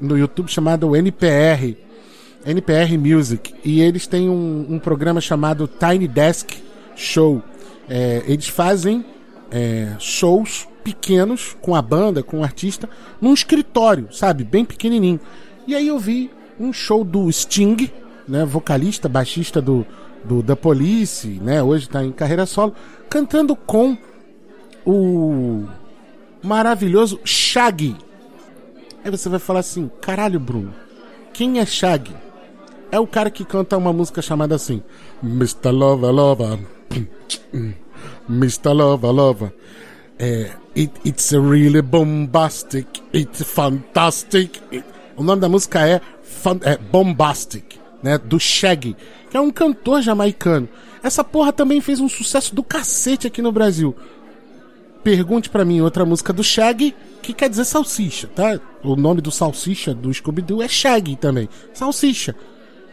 no 0.00 0.18
YouTube 0.18 0.48
chamado 0.50 0.94
NPR, 0.94 1.76
NPR 2.44 2.98
Music, 2.98 3.54
e 3.64 3.80
eles 3.80 4.06
têm 4.06 4.28
um, 4.28 4.66
um 4.70 4.78
programa 4.78 5.20
chamado 5.20 5.68
Tiny 5.68 6.08
Desk 6.08 6.62
Show. 6.96 7.42
É, 7.88 8.22
eles 8.26 8.48
fazem 8.48 9.04
é, 9.50 9.94
shows 9.98 10.68
pequenos 10.82 11.56
com 11.60 11.74
a 11.74 11.82
banda, 11.82 12.22
com 12.22 12.40
o 12.40 12.44
artista, 12.44 12.88
num 13.20 13.32
escritório, 13.32 14.08
sabe? 14.12 14.44
Bem 14.44 14.64
pequenininho. 14.64 15.20
E 15.66 15.74
aí 15.74 15.86
eu 15.86 15.98
vi 15.98 16.30
um 16.58 16.72
show 16.72 17.04
do 17.04 17.30
Sting, 17.30 17.90
né? 18.26 18.44
Vocalista, 18.44 19.08
baixista 19.08 19.60
do, 19.60 19.86
do 20.24 20.42
The 20.42 20.54
Police, 20.54 21.28
né? 21.42 21.62
Hoje 21.62 21.88
tá 21.88 22.04
em 22.04 22.12
carreira 22.12 22.46
solo, 22.46 22.74
cantando 23.08 23.54
com 23.54 23.96
o 24.84 25.64
maravilhoso 26.42 27.20
Shaggy. 27.24 27.96
Aí 29.04 29.10
você 29.10 29.28
vai 29.28 29.38
falar 29.38 29.60
assim, 29.60 29.90
caralho, 30.00 30.40
Bruno, 30.40 30.74
quem 31.32 31.60
é 31.60 31.66
Shaggy? 31.66 32.14
É 32.92 33.00
o 33.00 33.06
cara 33.06 33.30
que 33.30 33.42
canta 33.42 33.78
uma 33.78 33.90
música 33.90 34.20
chamada 34.20 34.54
assim, 34.54 34.82
Mr. 35.22 35.70
Lover 35.70 36.12
Lover, 36.12 36.58
Mr. 38.28 38.68
Lover 38.68 39.10
Lover. 39.10 39.52
É, 40.18 40.50
it, 40.76 40.92
it's 41.02 41.32
really 41.32 41.80
bombastic, 41.80 42.86
it's 43.14 43.42
fantastic. 43.44 44.60
O 45.16 45.22
nome 45.22 45.40
da 45.40 45.48
música 45.48 45.88
é, 45.88 46.02
é 46.64 46.76
Bombastic, 46.76 47.64
né? 48.02 48.18
Do 48.18 48.38
Shaggy, 48.38 48.94
que 49.30 49.38
é 49.38 49.40
um 49.40 49.50
cantor 49.50 50.02
jamaicano. 50.02 50.68
Essa 51.02 51.24
porra 51.24 51.50
também 51.50 51.80
fez 51.80 51.98
um 51.98 52.10
sucesso 52.10 52.54
do 52.54 52.62
cacete 52.62 53.26
aqui 53.26 53.40
no 53.40 53.50
Brasil. 53.50 53.96
Pergunte 55.02 55.48
pra 55.48 55.64
mim 55.64 55.80
outra 55.80 56.04
música 56.04 56.30
do 56.30 56.44
Shaggy, 56.44 56.94
que 57.22 57.32
quer 57.32 57.48
dizer 57.48 57.64
salsicha, 57.64 58.28
tá? 58.28 58.60
O 58.84 58.96
nome 58.96 59.22
do 59.22 59.30
salsicha 59.30 59.94
do 59.94 60.12
Scooby-Doo 60.12 60.62
é 60.62 60.68
Shaggy 60.68 61.16
também. 61.16 61.48
Salsicha. 61.72 62.36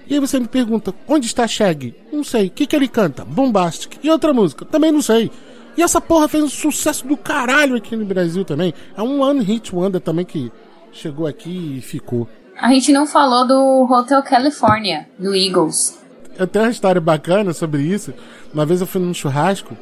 E 0.10 0.16
aí 0.16 0.20
você 0.20 0.40
me 0.40 0.48
pergunta, 0.48 0.94
onde 1.08 1.28
está 1.28 1.48
Shaggy? 1.48 1.94
Não 2.12 2.24
sei. 2.24 2.48
O 2.48 2.50
que, 2.50 2.66
que 2.66 2.76
ele 2.76 2.88
canta? 2.88 3.24
Bombastic. 3.24 4.00
E 4.04 4.10
outra 4.10 4.34
música? 4.34 4.66
Também 4.66 4.92
não 4.92 5.04
sei. 5.04 5.32
E 5.78 5.84
essa 5.84 6.02
porra 6.02 6.28
fez 6.28 6.44
um 6.44 6.50
sucesso 6.50 7.06
do 7.08 7.16
caralho 7.16 7.76
aqui 7.76 7.96
no 7.96 8.04
Brasil 8.06 8.44
também. 8.44 8.74
É 8.98 9.04
um 9.04 9.22
One 9.22 9.44
Hit 9.44 9.74
Wonder 9.74 10.02
também 10.02 10.26
que 10.26 10.52
chegou 10.92 11.28
aqui 11.28 11.78
e 11.78 11.82
ficou. 11.82 12.28
A 12.60 12.74
gente 12.74 12.92
não 12.92 13.06
falou 13.06 13.48
do 13.48 13.88
Hotel 13.90 14.22
California, 14.24 15.08
do 15.18 15.36
Eagles. 15.36 15.98
Eu 16.38 16.48
tenho 16.48 16.66
uma 16.66 16.72
história 16.72 17.00
bacana 17.00 17.54
sobre 17.54 17.84
isso. 17.84 18.14
Uma 18.52 18.66
vez 18.66 18.82
eu 18.82 18.88
fui 18.88 19.00
num 19.00 19.14
churrasco 19.14 19.78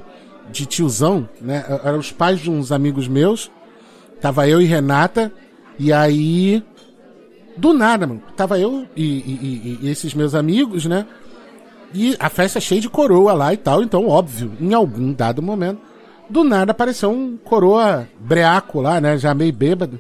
de 0.51 0.65
tiozão, 0.65 1.27
né? 1.41 1.65
Eram 1.83 1.99
os 1.99 2.11
pais 2.11 2.39
de 2.39 2.51
uns 2.51 2.71
amigos 2.71 3.07
meus. 3.07 3.49
Tava 4.19 4.47
eu 4.47 4.61
e 4.61 4.65
Renata. 4.65 5.31
E 5.79 5.93
aí. 5.93 6.61
Do 7.57 7.73
nada, 7.73 8.05
mano. 8.05 8.21
Tava 8.35 8.59
eu 8.59 8.85
e, 8.95 9.03
e- 9.03 9.79
e- 9.83 9.89
esses 9.89 10.13
meus 10.13 10.35
amigos, 10.35 10.85
né? 10.85 11.05
E 11.93 12.15
a 12.19 12.29
festa 12.29 12.59
cheia 12.59 12.81
de 12.81 12.89
coroa 12.89 13.33
lá 13.33 13.53
e 13.53 13.57
tal. 13.57 13.81
Então, 13.81 14.07
óbvio, 14.07 14.51
em 14.59 14.73
algum 14.73 15.11
dado 15.13 15.41
momento, 15.41 15.79
do 16.29 16.43
nada 16.43 16.71
apareceu 16.71 17.09
um 17.09 17.37
coroa 17.37 18.07
breaco 18.19 18.81
lá, 18.81 19.01
né? 19.01 19.17
Já 19.17 19.33
meio 19.33 19.53
bêbado. 19.53 19.99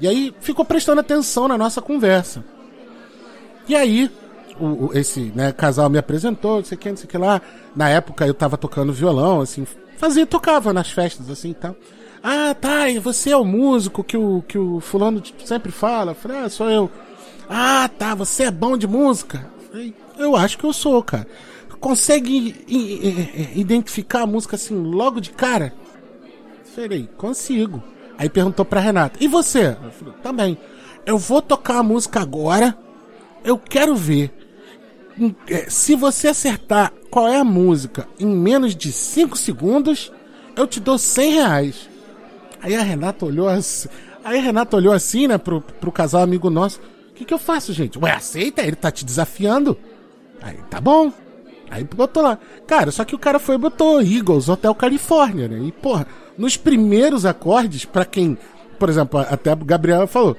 E 0.00 0.06
aí 0.08 0.34
ficou 0.40 0.64
prestando 0.64 1.00
atenção 1.00 1.48
na 1.48 1.56
nossa 1.56 1.80
conversa. 1.80 2.44
E 3.68 3.74
aí, 3.74 4.10
o, 4.60 4.86
o- 4.86 4.90
esse 4.92 5.32
né, 5.34 5.52
casal 5.52 5.88
me 5.88 5.96
apresentou, 5.98 6.56
não 6.56 6.64
sei 6.64 6.76
o 6.76 6.78
que, 6.80 6.90
não 6.90 6.96
sei 6.96 7.06
o 7.06 7.08
que 7.08 7.16
lá. 7.18 7.40
Na 7.74 7.88
época 7.88 8.26
eu 8.26 8.34
tava 8.34 8.58
tocando 8.58 8.92
violão, 8.92 9.40
assim, 9.40 9.66
fazia, 9.96 10.26
tocava 10.26 10.72
nas 10.72 10.90
festas, 10.90 11.30
assim 11.30 11.50
e 11.50 11.54
tal. 11.54 11.74
Ah, 12.26 12.54
tá, 12.54 12.88
e 12.88 12.98
você 12.98 13.32
é 13.32 13.36
o 13.36 13.44
músico 13.44 14.02
que 14.02 14.16
o, 14.16 14.42
que 14.48 14.56
o 14.56 14.80
fulano 14.80 15.22
sempre 15.44 15.70
fala? 15.70 16.12
Eu 16.12 16.14
falei, 16.14 16.38
ah, 16.38 16.48
sou 16.48 16.70
eu. 16.70 16.90
Ah, 17.50 17.86
tá, 17.98 18.14
você 18.14 18.44
é 18.44 18.50
bom 18.50 18.78
de 18.78 18.86
música? 18.86 19.46
Eu 19.70 19.92
eu 20.16 20.34
acho 20.34 20.56
que 20.56 20.64
eu 20.64 20.72
sou, 20.72 21.02
cara. 21.02 21.26
Consegue 21.80 22.64
identificar 23.54 24.22
a 24.22 24.26
música 24.26 24.56
assim 24.56 24.74
logo 24.74 25.20
de 25.20 25.30
cara? 25.32 25.74
Falei, 26.74 27.10
consigo. 27.18 27.82
Aí 28.16 28.30
perguntou 28.30 28.64
pra 28.64 28.80
Renata, 28.80 29.18
e 29.20 29.28
você? 29.28 29.76
Também. 30.22 30.56
Eu 31.04 31.18
vou 31.18 31.42
tocar 31.42 31.78
a 31.78 31.82
música 31.82 32.20
agora. 32.20 32.74
Eu 33.44 33.58
quero 33.58 33.94
ver. 33.94 34.32
Hum, 35.18 35.34
é, 35.46 35.68
Se 35.68 35.94
você 35.94 36.28
acertar 36.28 36.90
qual 37.10 37.28
é 37.28 37.36
a 37.36 37.44
música 37.44 38.08
em 38.18 38.26
menos 38.26 38.74
de 38.74 38.90
5 38.90 39.36
segundos, 39.36 40.10
eu 40.56 40.66
te 40.66 40.80
dou 40.80 40.96
100 40.96 41.32
reais. 41.34 41.93
Aí 42.64 42.74
a 42.74 42.82
Renata 42.82 43.26
olhou 43.26 43.46
assim, 43.46 43.90
aí 44.24 44.38
a 44.38 44.42
Renata 44.42 44.74
olhou 44.74 44.94
assim, 44.94 45.28
né, 45.28 45.36
pro, 45.36 45.60
pro 45.60 45.92
casal 45.92 46.22
amigo 46.22 46.48
nosso. 46.48 46.80
O 47.10 47.14
que, 47.14 47.22
que 47.22 47.34
eu 47.34 47.38
faço, 47.38 47.74
gente? 47.74 47.98
Ué, 47.98 48.10
aceita, 48.10 48.62
ele 48.62 48.74
tá 48.74 48.90
te 48.90 49.04
desafiando. 49.04 49.76
Aí, 50.40 50.56
tá 50.70 50.80
bom. 50.80 51.12
Aí 51.70 51.84
botou 51.84 52.22
lá. 52.22 52.38
Cara, 52.66 52.90
só 52.90 53.04
que 53.04 53.14
o 53.14 53.18
cara 53.18 53.38
foi 53.38 53.56
e 53.56 53.58
botou 53.58 54.00
Eagles, 54.00 54.48
Hotel 54.48 54.74
Califórnia, 54.74 55.46
né? 55.46 55.58
E, 55.58 55.72
porra, 55.72 56.06
nos 56.38 56.56
primeiros 56.56 57.26
acordes, 57.26 57.84
pra 57.84 58.06
quem, 58.06 58.38
por 58.78 58.88
exemplo, 58.88 59.20
até 59.20 59.52
a 59.52 59.54
Gabriela 59.54 60.06
falou, 60.06 60.34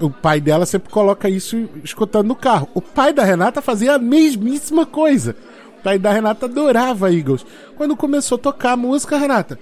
o 0.00 0.10
pai 0.10 0.40
dela 0.40 0.66
sempre 0.66 0.90
coloca 0.90 1.30
isso 1.30 1.68
escutando 1.84 2.26
no 2.26 2.34
carro. 2.34 2.68
O 2.74 2.82
pai 2.82 3.12
da 3.12 3.22
Renata 3.22 3.62
fazia 3.62 3.94
a 3.94 3.98
mesmíssima 4.00 4.84
coisa. 4.84 5.36
O 5.78 5.82
pai 5.84 5.96
da 5.96 6.10
Renata 6.10 6.46
adorava 6.46 7.14
Eagles. 7.14 7.46
Quando 7.76 7.96
começou 7.96 8.34
a 8.34 8.40
tocar 8.40 8.72
a 8.72 8.76
música, 8.76 9.16
Renata, 9.16 9.60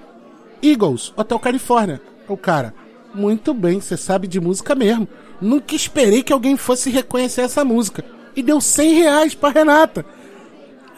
Eagles, 0.70 1.12
Hotel 1.16 1.38
Califórnia. 1.38 2.00
O 2.28 2.36
cara, 2.36 2.74
muito 3.14 3.54
bem, 3.54 3.80
você 3.80 3.96
sabe 3.96 4.26
de 4.26 4.40
música 4.40 4.74
mesmo. 4.74 5.08
Nunca 5.40 5.74
esperei 5.74 6.22
que 6.22 6.32
alguém 6.32 6.56
fosse 6.56 6.90
reconhecer 6.90 7.42
essa 7.42 7.64
música. 7.64 8.04
E 8.34 8.42
deu 8.42 8.60
100 8.60 8.94
reais 8.94 9.34
pra 9.34 9.50
Renata. 9.50 10.04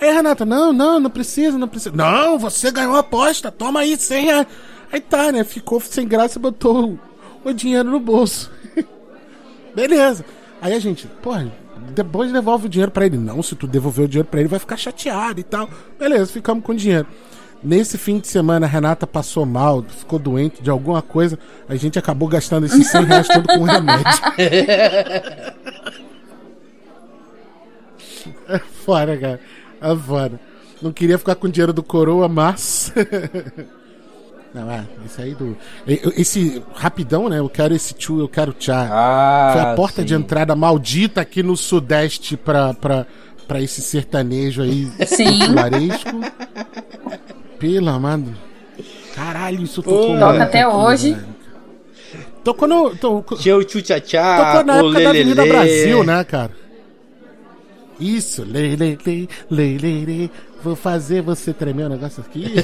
Aí 0.01 0.13
Renata, 0.13 0.45
não, 0.45 0.73
não, 0.73 1.01
não 1.01 1.11
precisa, 1.11 1.59
não 1.59 1.69
precisa. 1.69 1.95
Não, 1.95 2.39
você 2.39 2.71
ganhou 2.71 2.97
a 2.97 3.01
aposta, 3.01 3.51
toma 3.51 3.81
aí 3.81 3.97
100 3.97 4.25
reais. 4.25 4.47
Aí 4.93 5.01
tá, 5.01 5.31
né, 5.33 5.45
ficou 5.45 5.81
sem 5.81 6.07
graça 6.07 6.39
e 6.39 6.43
botou 6.43 6.93
o, 7.45 7.49
o 7.51 7.53
dinheiro 7.53 7.91
no 7.91 8.01
bolso. 8.01 8.51
Beleza. 9.75 10.25
Aí 10.61 10.73
a 10.73 10.79
gente, 10.79 11.07
porra, 11.23 11.53
depois 11.95 12.33
devolve 12.33 12.67
o 12.67 12.69
dinheiro 12.69 12.91
pra 12.91 13.07
ele. 13.07 13.17
Não, 13.17 13.43
se 13.43 13.55
tu 13.55 13.67
devolver 13.67 14.07
o 14.07 14.09
dinheiro 14.09 14.29
pra 14.29 14.41
ele, 14.41 14.49
vai 14.49 14.59
ficar 14.59 14.77
chateado 14.77 15.41
e 15.41 15.45
tal. 15.45 15.69
Beleza, 15.99 16.33
ficamos 16.33 16.65
com 16.65 16.73
o 16.73 16.77
dinheiro. 16.77 17.07
Nesse 17.63 17.99
fim 17.99 18.19
de 18.19 18.29
semana, 18.29 18.67
a 18.67 18.69
Renata 18.69 19.07
passou 19.07 19.45
mal, 19.45 19.83
ficou 19.83 20.19
doente 20.19 20.63
de 20.63 20.71
alguma 20.71 21.03
coisa. 21.03 21.39
A 21.69 21.75
gente 21.75 21.99
acabou 21.99 22.29
gastando 22.29 22.67
esses 22.67 22.87
100 22.87 23.05
reais 23.05 23.29
todo 23.29 23.47
com 23.47 23.63
remédio. 23.65 24.05
É 28.49 28.59
fora, 28.59 29.17
cara. 29.17 29.41
É 29.81 29.97
fora. 29.97 30.41
Não 30.81 30.93
queria 30.93 31.19
ficar 31.19 31.35
com 31.35 31.47
o 31.47 31.51
dinheiro 31.51 31.73
do 31.73 31.83
coroa, 31.83 32.29
mas. 32.29 32.93
Não, 34.55 34.71
é, 34.71 34.85
esse 35.05 35.21
aí 35.21 35.35
do. 35.35 35.57
Esse 35.87 36.63
rapidão, 36.75 37.29
né? 37.29 37.39
Eu 37.39 37.49
quero 37.49 37.75
esse 37.75 37.93
tchu, 37.93 38.21
eu 38.21 38.29
quero 38.29 38.53
tchá. 38.53 38.89
Ah, 38.91 39.51
Foi 39.53 39.61
a 39.61 39.75
porta 39.75 40.01
sim. 40.01 40.07
de 40.07 40.15
entrada 40.15 40.57
maldita 40.57 41.21
aqui 41.21 41.43
no 41.43 41.57
Sudeste 41.57 42.37
pra, 42.37 42.73
pra, 42.73 43.07
pra 43.47 43.61
esse 43.61 43.83
sertanejo 43.83 44.63
aí 44.63 44.91
Sim. 45.07 45.41
Pelo 47.59 47.89
amado. 47.91 48.35
Caralho, 49.15 49.63
isso 49.63 49.83
tocou 49.83 50.17
Toca 50.17 50.27
muito 50.29 50.43
até 50.43 50.63
aqui, 50.63 50.75
hoje. 50.77 51.13
velho. 51.15 51.27
Tocou 52.45 52.69
no. 52.69 52.97
to- 52.97 53.25
Tinha 53.39 53.57
o 53.57 53.65
tchutchá, 53.65 54.01
Tocou 54.01 54.65
na 54.65 54.75
o 54.75 54.77
época 54.79 54.93
da 54.93 54.99
lelelê. 54.99 55.07
Avenida 55.09 55.45
Brasil, 55.47 56.05
né, 56.05 56.25
cara? 56.25 56.53
Isso, 57.99 58.45
lei, 58.45 58.77
lei, 58.77 58.97
lei, 59.05 59.29
lei, 59.51 59.77
lei, 59.79 60.05
lei. 60.05 60.31
Vou 60.63 60.77
fazer 60.77 61.21
você 61.21 61.53
tremer 61.53 61.87
o 61.87 61.89
negócio 61.89 62.23
aqui. 62.27 62.55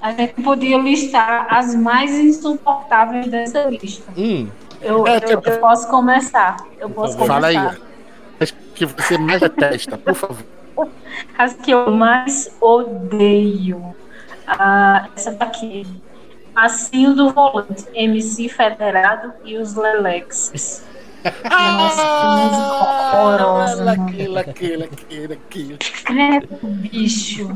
A 0.00 0.12
gente 0.12 0.34
podia 0.42 0.78
listar 0.78 1.46
as 1.50 1.74
mais 1.74 2.10
insuportáveis 2.12 3.26
dessa 3.26 3.64
lista. 3.64 4.12
Hum, 4.16 4.48
Eu, 4.80 5.04
É, 5.06 5.16
eu, 5.16 5.20
tipo- 5.20 5.48
eu 5.48 5.58
posso 5.58 5.88
começar. 5.88 6.56
Eu 6.78 6.88
posso 6.90 7.14
começar. 7.16 7.34
Fala 7.34 7.46
aí. 7.48 7.78
As 8.40 8.52
que 8.74 8.86
você 8.86 9.18
mais 9.18 9.40
detesta, 9.40 9.98
por 9.98 10.14
favor. 10.14 10.46
As 11.36 11.54
que 11.54 11.70
eu 11.70 11.90
mais 11.90 12.56
odeio. 12.60 13.94
Ah, 14.46 15.08
essa 15.16 15.32
daqui. 15.32 15.86
Passinho 16.54 17.14
do 17.14 17.30
volante, 17.30 17.84
MC 17.94 18.48
Federado 18.48 19.32
e 19.44 19.56
os 19.56 19.74
Lelex. 19.74 20.84
Nossa, 21.24 22.02
que 22.02 22.26
música 22.26 23.16
horrorosa. 23.16 23.84
mano. 23.84 24.02
Aquilo, 24.02 24.38
aquilo, 24.38 24.84
aquilo, 24.84 25.32
aquilo. 25.34 25.78
Credo, 26.04 26.58
bicho. 26.62 27.48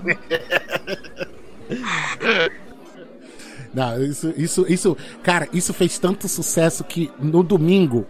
Não, 3.73 4.03
isso, 4.03 4.35
isso, 4.37 4.67
isso, 4.69 4.97
cara, 5.23 5.49
isso 5.53 5.73
fez 5.73 5.99
tanto 5.99 6.29
sucesso 6.29 6.85
que 6.85 7.11
no 7.19 7.43
domingo, 7.43 8.07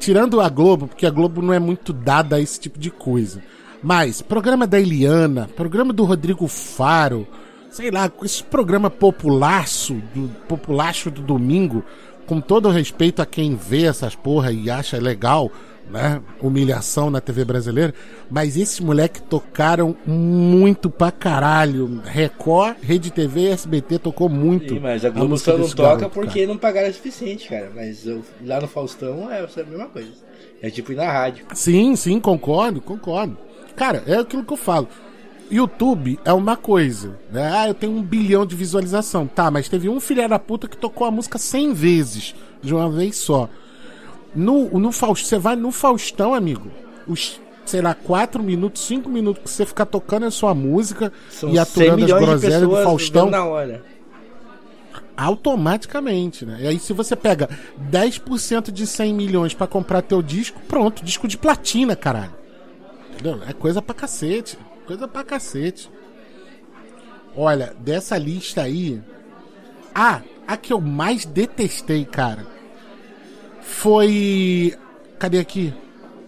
tirando 0.00 0.40
a 0.40 0.48
Globo, 0.48 0.88
porque 0.88 1.06
a 1.06 1.10
Globo 1.10 1.40
não 1.40 1.52
é 1.52 1.58
muito 1.58 1.92
dada 1.92 2.36
a 2.36 2.40
esse 2.40 2.58
tipo 2.58 2.78
de 2.78 2.90
coisa, 2.90 3.42
mas 3.82 4.20
programa 4.22 4.66
da 4.66 4.80
Eliana, 4.80 5.48
programa 5.56 5.92
do 5.92 6.04
Rodrigo 6.04 6.46
Faro, 6.48 7.26
sei 7.70 7.90
lá, 7.90 8.10
esse 8.22 8.42
programa 8.42 8.90
populaço, 8.90 9.94
do 10.14 10.28
populacho 10.48 11.10
do 11.10 11.22
domingo, 11.22 11.84
com 12.26 12.40
todo 12.40 12.68
o 12.68 12.72
respeito 12.72 13.22
a 13.22 13.26
quem 13.26 13.54
vê 13.56 13.84
essas 13.86 14.14
porra 14.14 14.52
e 14.52 14.68
acha 14.70 14.98
legal, 14.98 15.50
né? 15.90 16.20
Humilhação 16.42 17.08
na 17.08 17.20
TV 17.20 17.44
brasileira. 17.46 17.94
Mas 18.30 18.56
esses 18.58 18.78
moleques 18.80 19.22
tocaram 19.30 19.96
muito 20.06 20.90
pra 20.90 21.10
caralho. 21.10 22.02
Record, 22.04 22.76
Rede 22.82 23.10
TV 23.10 23.42
e 23.42 23.48
SBT 23.48 23.98
tocou 23.98 24.28
muito. 24.28 24.74
sim, 24.74 24.80
mas 24.80 25.02
a 25.04 25.08
Globo 25.08 25.38
só 25.38 25.56
não 25.56 25.66
toca 25.68 25.82
garoto, 25.96 26.10
porque 26.10 26.46
não 26.46 26.58
pagaram 26.58 26.90
o 26.90 26.92
suficiente, 26.92 27.48
cara. 27.48 27.70
Mas 27.74 28.06
eu- 28.06 28.22
lá 28.44 28.60
no 28.60 28.68
Faustão 28.68 29.30
é 29.32 29.38
a 29.40 29.64
mesma 29.64 29.86
coisa. 29.86 30.10
É 30.60 30.68
tipo 30.68 30.92
ir 30.92 30.96
na 30.96 31.10
rádio. 31.10 31.46
Sim, 31.54 31.96
sim, 31.96 32.20
concordo, 32.20 32.82
concordo. 32.82 33.38
Cara, 33.78 34.02
é 34.06 34.16
aquilo 34.16 34.44
que 34.44 34.52
eu 34.52 34.56
falo. 34.56 34.88
YouTube 35.50 36.18
é 36.24 36.32
uma 36.32 36.56
coisa, 36.56 37.16
né? 37.30 37.50
Ah, 37.54 37.68
eu 37.68 37.74
tenho 37.74 37.92
um 37.92 38.02
bilhão 38.02 38.44
de 38.44 38.56
visualização. 38.56 39.26
Tá, 39.26 39.50
mas 39.50 39.68
teve 39.68 39.88
um 39.88 40.00
filho 40.00 40.28
da 40.28 40.38
puta 40.38 40.66
que 40.66 40.76
tocou 40.76 41.06
a 41.06 41.10
música 41.10 41.38
100 41.38 41.72
vezes, 41.72 42.34
de 42.60 42.74
uma 42.74 42.90
vez 42.90 43.16
só. 43.16 43.48
No, 44.34 44.68
no 44.78 44.92
Faustão, 44.92 45.28
você 45.28 45.38
vai 45.38 45.56
no 45.56 45.70
Faustão, 45.70 46.34
amigo, 46.34 46.70
os, 47.06 47.40
sei 47.64 47.80
lá, 47.80 47.94
4 47.94 48.42
minutos, 48.42 48.82
5 48.82 49.08
minutos 49.08 49.42
que 49.42 49.48
você 49.48 49.64
ficar 49.64 49.86
tocando 49.86 50.26
a 50.26 50.30
sua 50.30 50.54
música 50.54 51.12
São 51.30 51.48
e 51.48 51.52
100 51.52 51.58
aturando 51.60 52.04
as 52.04 52.20
groselhas 52.20 52.60
do 52.62 52.76
Faustão 52.82 53.30
na 53.30 53.44
hora. 53.44 53.82
automaticamente, 55.16 56.44
né? 56.44 56.58
E 56.60 56.66
aí 56.66 56.78
se 56.78 56.92
você 56.92 57.16
pega 57.16 57.48
10% 57.90 58.70
de 58.70 58.86
100 58.86 59.14
milhões 59.14 59.54
pra 59.54 59.66
comprar 59.66 60.02
teu 60.02 60.20
disco, 60.20 60.60
pronto, 60.68 61.02
disco 61.02 61.26
de 61.26 61.38
platina, 61.38 61.96
caralho. 61.96 62.37
Entendeu? 63.20 63.42
É 63.48 63.52
coisa 63.52 63.82
pra 63.82 63.94
cacete. 63.94 64.58
Coisa 64.86 65.06
pra 65.08 65.24
cacete. 65.24 65.90
Olha, 67.36 67.74
dessa 67.78 68.16
lista 68.16 68.62
aí. 68.62 69.00
Ah, 69.94 70.20
a 70.46 70.56
que 70.56 70.72
eu 70.72 70.80
mais 70.80 71.24
detestei, 71.24 72.04
cara. 72.04 72.46
Foi. 73.60 74.76
Cadê 75.18 75.38
aqui? 75.38 75.74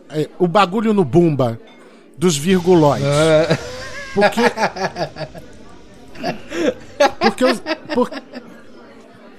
É, 0.09 0.29
o 0.39 0.47
bagulho 0.49 0.93
no 0.93 1.05
Bumba. 1.05 1.59
Dos 2.19 2.37
virgulóides. 2.37 3.07
Porque. 4.15 4.41
Porque, 7.21 7.45
os- 7.45 7.63
por- 7.95 8.11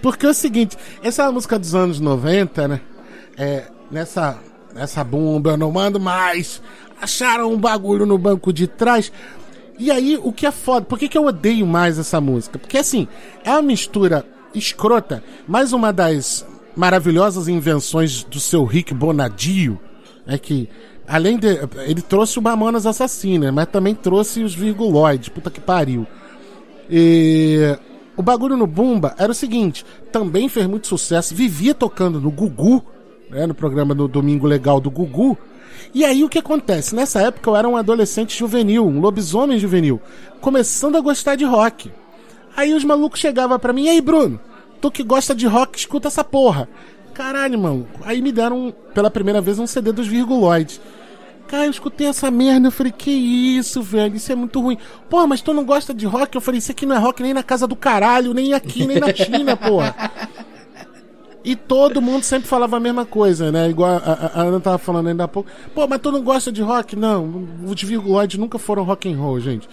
porque 0.02 0.26
é 0.26 0.30
o 0.30 0.34
seguinte, 0.34 0.76
essa 1.04 1.22
é 1.22 1.26
uma 1.26 1.34
música 1.34 1.60
dos 1.60 1.76
anos 1.76 2.00
90, 2.00 2.68
né? 2.68 2.82
É, 3.38 3.66
nessa, 3.92 4.40
nessa 4.74 5.04
bomba 5.04 5.52
eu 5.52 5.58
não 5.58 5.72
mando 5.72 6.00
mais. 6.00 6.62
Acharam 7.02 7.52
um 7.52 7.58
bagulho 7.58 8.06
no 8.06 8.18
banco 8.18 8.54
de 8.54 8.68
trás. 8.68 9.12
E 9.80 9.90
aí, 9.90 10.20
o 10.22 10.32
que 10.32 10.46
é 10.46 10.52
foda? 10.52 10.86
Por 10.86 11.00
que, 11.00 11.08
que 11.08 11.18
eu 11.18 11.26
odeio 11.26 11.66
mais 11.66 11.98
essa 11.98 12.22
música? 12.22 12.60
Porque 12.60 12.78
assim, 12.78 13.08
é 13.44 13.52
uma 13.52 13.64
mistura 13.64 14.26
escrota, 14.54 15.24
mais 15.48 15.74
uma 15.74 15.92
das 15.92 16.46
maravilhosas 16.76 17.48
invenções 17.48 18.24
do 18.24 18.40
seu 18.40 18.64
Rick 18.64 18.94
Bonadio, 18.94 19.80
é 20.28 20.38
que 20.38 20.70
além 21.08 21.38
de 21.38 21.48
ele 21.86 22.02
trouxe 22.02 22.40
o 22.40 22.42
Mamonas 22.42 22.86
Assassina, 22.86 23.52
mas 23.52 23.68
também 23.68 23.96
trouxe 23.96 24.44
os 24.44 24.54
virguloides, 24.54 25.30
puta 25.30 25.50
que 25.50 25.60
pariu. 25.60 26.06
E 26.90 27.78
o 28.16 28.22
bagulho 28.22 28.58
no 28.58 28.68
Bumba 28.68 29.16
era 29.18 29.32
o 29.32 29.36
seguinte, 29.36 29.86
também 30.12 30.48
fez 30.48 30.68
muito 30.68 30.88
sucesso, 30.88 31.34
vivia 31.34 31.74
tocando 31.74 32.20
no 32.20 32.32
Gugu, 32.32 32.84
né, 33.32 33.48
no 33.48 33.54
programa 33.54 33.96
do 33.96 34.08
Domingo 34.08 34.46
Legal 34.46 34.80
do 34.80 34.92
Gugu. 34.92 35.38
E 35.94 36.06
aí 36.06 36.24
o 36.24 36.30
que 36.30 36.38
acontece? 36.38 36.94
Nessa 36.94 37.22
época 37.22 37.50
eu 37.50 37.56
era 37.56 37.68
um 37.68 37.76
adolescente 37.76 38.38
juvenil, 38.38 38.86
um 38.86 39.00
lobisomem 39.00 39.58
juvenil, 39.58 40.00
começando 40.40 40.98
a 40.98 41.02
gostar 41.02 41.36
de 41.36 41.46
rock. 41.46 41.92
Aí 42.56 42.74
os 42.74 42.84
malucos 42.84 43.20
chegavam 43.20 43.58
pra 43.58 43.74
mim, 43.74 43.86
e 43.86 43.90
aí 43.90 44.02
Bruno, 44.02 44.40
tu 44.80 44.92
que 44.92 45.04
gosta 45.04 45.34
de 45.34 45.48
rock, 45.48 45.80
escuta 45.80 46.10
essa 46.10 46.24
porra. 46.24 46.68
Caralho, 47.14 47.58
mano. 47.58 47.88
Aí 48.04 48.22
me 48.22 48.32
deram 48.32 48.74
pela 48.94 49.10
primeira 49.10 49.42
vez 49.42 49.60
um 49.60 49.68
CD 49.68 49.92
dos 49.92 50.08
Virguloides. 50.08 50.80
Cara, 51.48 51.66
eu 51.66 51.72
escutei 51.72 52.08
essa 52.08 52.32
merda, 52.32 52.68
eu 52.68 52.72
falei, 52.72 52.94
que 52.94 53.12
isso, 53.12 53.82
velho, 53.82 54.16
isso 54.16 54.32
é 54.32 54.36
muito 54.36 54.62
ruim. 54.62 54.78
Pô, 55.10 55.28
mas 55.28 55.42
tu 55.42 55.54
não 55.54 55.66
gosta 55.66 55.94
de 55.94 56.06
rock? 56.06 56.34
Eu 56.34 56.40
falei, 56.40 56.60
isso 56.60 56.72
aqui 56.72 56.86
não 56.86 56.96
é 56.96 57.00
rock 57.00 57.22
nem 57.22 57.34
na 57.34 57.44
casa 57.44 57.68
do 57.68 57.76
caralho, 57.76 58.34
nem 58.34 58.54
aqui, 58.54 58.88
nem 58.88 59.00
na 59.00 59.14
China, 59.14 59.58
porra. 59.58 59.94
E 61.44 61.56
todo 61.56 62.02
mundo 62.02 62.24
sempre 62.24 62.48
falava 62.48 62.78
a 62.78 62.80
mesma 62.80 63.06
coisa, 63.06 63.52
né? 63.52 63.70
Igual 63.70 64.00
a, 64.04 64.42
Ana 64.42 64.60
tava 64.60 64.78
falando 64.78 65.10
ainda 65.10 65.24
há 65.24 65.28
pouco. 65.28 65.50
Pô, 65.74 65.88
mas 65.88 66.00
tu 66.00 66.12
não 66.12 66.22
gosta 66.22 66.52
de 66.52 66.62
rock? 66.62 66.96
Não, 66.96 67.48
os 67.66 67.82
virguloides 67.82 68.40
nunca 68.40 68.60
foram 68.60 68.84
rock 68.84 69.12
and 69.12 69.18
roll, 69.18 69.40
gente. 69.40 69.68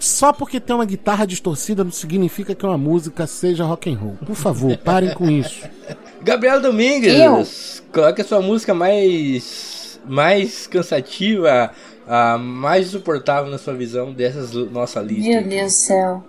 Só 0.00 0.32
porque 0.32 0.58
tem 0.58 0.74
uma 0.74 0.84
guitarra 0.84 1.24
distorcida 1.24 1.84
não 1.84 1.92
significa 1.92 2.56
que 2.56 2.66
uma 2.66 2.76
música 2.76 3.24
seja 3.24 3.64
rock 3.64 3.88
and 3.88 3.96
roll. 3.96 4.18
Por 4.26 4.34
favor, 4.34 4.76
parem 4.78 5.14
com 5.14 5.30
isso. 5.30 5.64
Gabriel 6.22 6.60
Domingues, 6.60 7.82
coloque 7.92 8.20
a 8.20 8.24
sua 8.24 8.40
música 8.40 8.74
mais 8.74 10.00
mais 10.04 10.66
cansativa, 10.66 11.70
a 12.06 12.36
mais 12.36 12.88
insuportável 12.88 13.48
na 13.48 13.58
sua 13.58 13.74
visão 13.74 14.12
dessas 14.12 14.52
nossa 14.52 15.00
lista. 15.00 15.30
Meu 15.30 15.44
Deus 15.44 15.72
do 15.72 15.76
céu. 15.76 16.24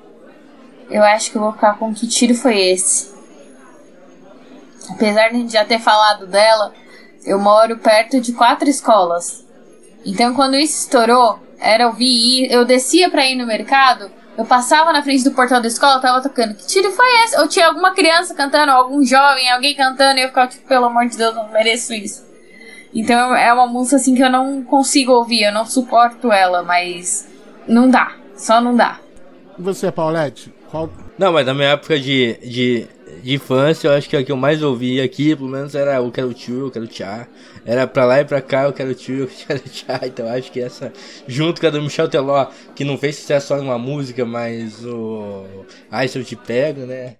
Eu 0.90 1.02
acho 1.02 1.32
que 1.32 1.38
eu 1.38 1.42
vou 1.42 1.54
ficar 1.54 1.78
com 1.80 1.92
que 1.94 2.08
tiro 2.08 2.36
foi 2.36 2.60
esse. 2.60 3.13
Apesar 4.90 5.30
de 5.30 5.36
a 5.36 5.40
gente 5.40 5.54
já 5.54 5.66
ter 5.66 5.80
falado 5.80 6.28
dela, 6.28 6.74
eu 7.26 7.40
moro 7.40 7.78
perto 7.78 8.20
de 8.20 8.34
quatro 8.34 8.70
escolas. 8.70 9.46
Então 10.06 10.34
quando 10.34 10.56
isso 10.56 10.82
estourou, 10.82 11.40
era 11.60 11.88
ouvir 11.88 12.06
ir, 12.44 12.52
eu 12.52 12.66
descia 12.66 13.10
pra 13.10 13.26
ir 13.26 13.36
no 13.36 13.48
mercado, 13.48 14.12
eu 14.38 14.46
passava 14.46 14.92
na 14.92 15.04
frente 15.04 15.24
do 15.24 15.32
portão 15.32 15.62
da 15.62 15.68
escola, 15.68 16.02
tava 16.02 16.22
tocando. 16.22 16.56
Que 16.56 16.66
tiro 16.66 16.92
foi 16.92 17.24
esse? 17.24 17.40
Ou 17.40 17.48
tinha 17.48 17.68
alguma 17.68 17.94
criança 17.94 18.34
cantando, 18.34 18.72
algum 18.72 19.04
jovem, 19.06 19.50
alguém 19.52 19.76
cantando, 19.76 20.20
e 20.20 20.24
eu 20.24 20.30
ficava 20.30 20.48
tipo, 20.48 20.68
pelo 20.68 20.86
amor 20.86 21.08
de 21.08 21.18
Deus, 21.18 21.36
eu 21.36 21.44
não 21.44 21.52
mereço 21.52 21.94
isso. 21.94 22.26
Então 22.94 23.36
é 23.36 23.52
uma 23.54 23.68
música 23.68 23.96
assim 23.96 24.14
que 24.14 24.22
eu 24.22 24.30
não 24.30 24.64
consigo 24.64 25.14
ouvir, 25.14 25.44
eu 25.44 25.52
não 25.52 25.66
suporto 25.66 26.32
ela, 26.32 26.64
mas 26.64 27.28
não 27.68 27.90
dá, 27.90 28.16
só 28.36 28.60
não 28.60 28.76
dá. 28.76 29.00
E 29.58 29.62
você, 29.62 29.92
Paulette? 29.92 30.54
Qual... 30.70 30.90
Não, 31.18 31.32
mas 31.32 31.46
na 31.46 31.54
minha 31.54 31.70
época 31.70 32.00
de, 32.00 32.38
de, 32.44 32.88
de 33.22 33.34
infância, 33.34 33.88
eu 33.88 33.94
acho 33.94 34.10
que 34.10 34.16
a 34.16 34.24
que 34.24 34.32
eu 34.32 34.38
mais 34.38 34.62
ouvia 34.64 35.04
aqui, 35.04 35.36
pelo 35.36 35.50
menos 35.50 35.76
era 35.76 36.02
o 36.02 36.12
Quero 36.12 36.34
Tio, 36.34 36.68
eu 36.68 36.72
Quero 36.72 36.88
Tchá. 36.88 37.28
Era 37.66 37.88
pra 37.88 38.06
lá 38.06 38.22
e 38.22 38.26
pra 38.26 38.42
cá, 38.42 38.64
eu 38.64 38.74
Quero 38.74 38.94
Tio, 38.96 39.22
eu 39.22 39.28
Quero 39.48 39.60
Tchá. 39.62 40.00
Então 40.04 40.26
eu 40.26 40.34
acho 40.34 40.52
que 40.52 40.60
essa, 40.60 40.92
junto 41.28 41.62
com 41.62 41.68
a 41.68 41.70
do 41.70 41.82
Michel 41.82 42.08
Teló, 42.08 42.48
que 42.76 42.84
não 42.84 42.98
fez 42.98 43.18
sucesso 43.18 43.48
só 43.48 43.58
em 43.58 43.62
uma 43.62 43.78
música, 43.78 44.26
mas 44.26 44.86
o 44.86 45.46
Ai 45.92 46.08
Se 46.08 46.18
Eu 46.18 46.24
Te 46.24 46.36
Pego, 46.36 46.82
né? 46.82 47.16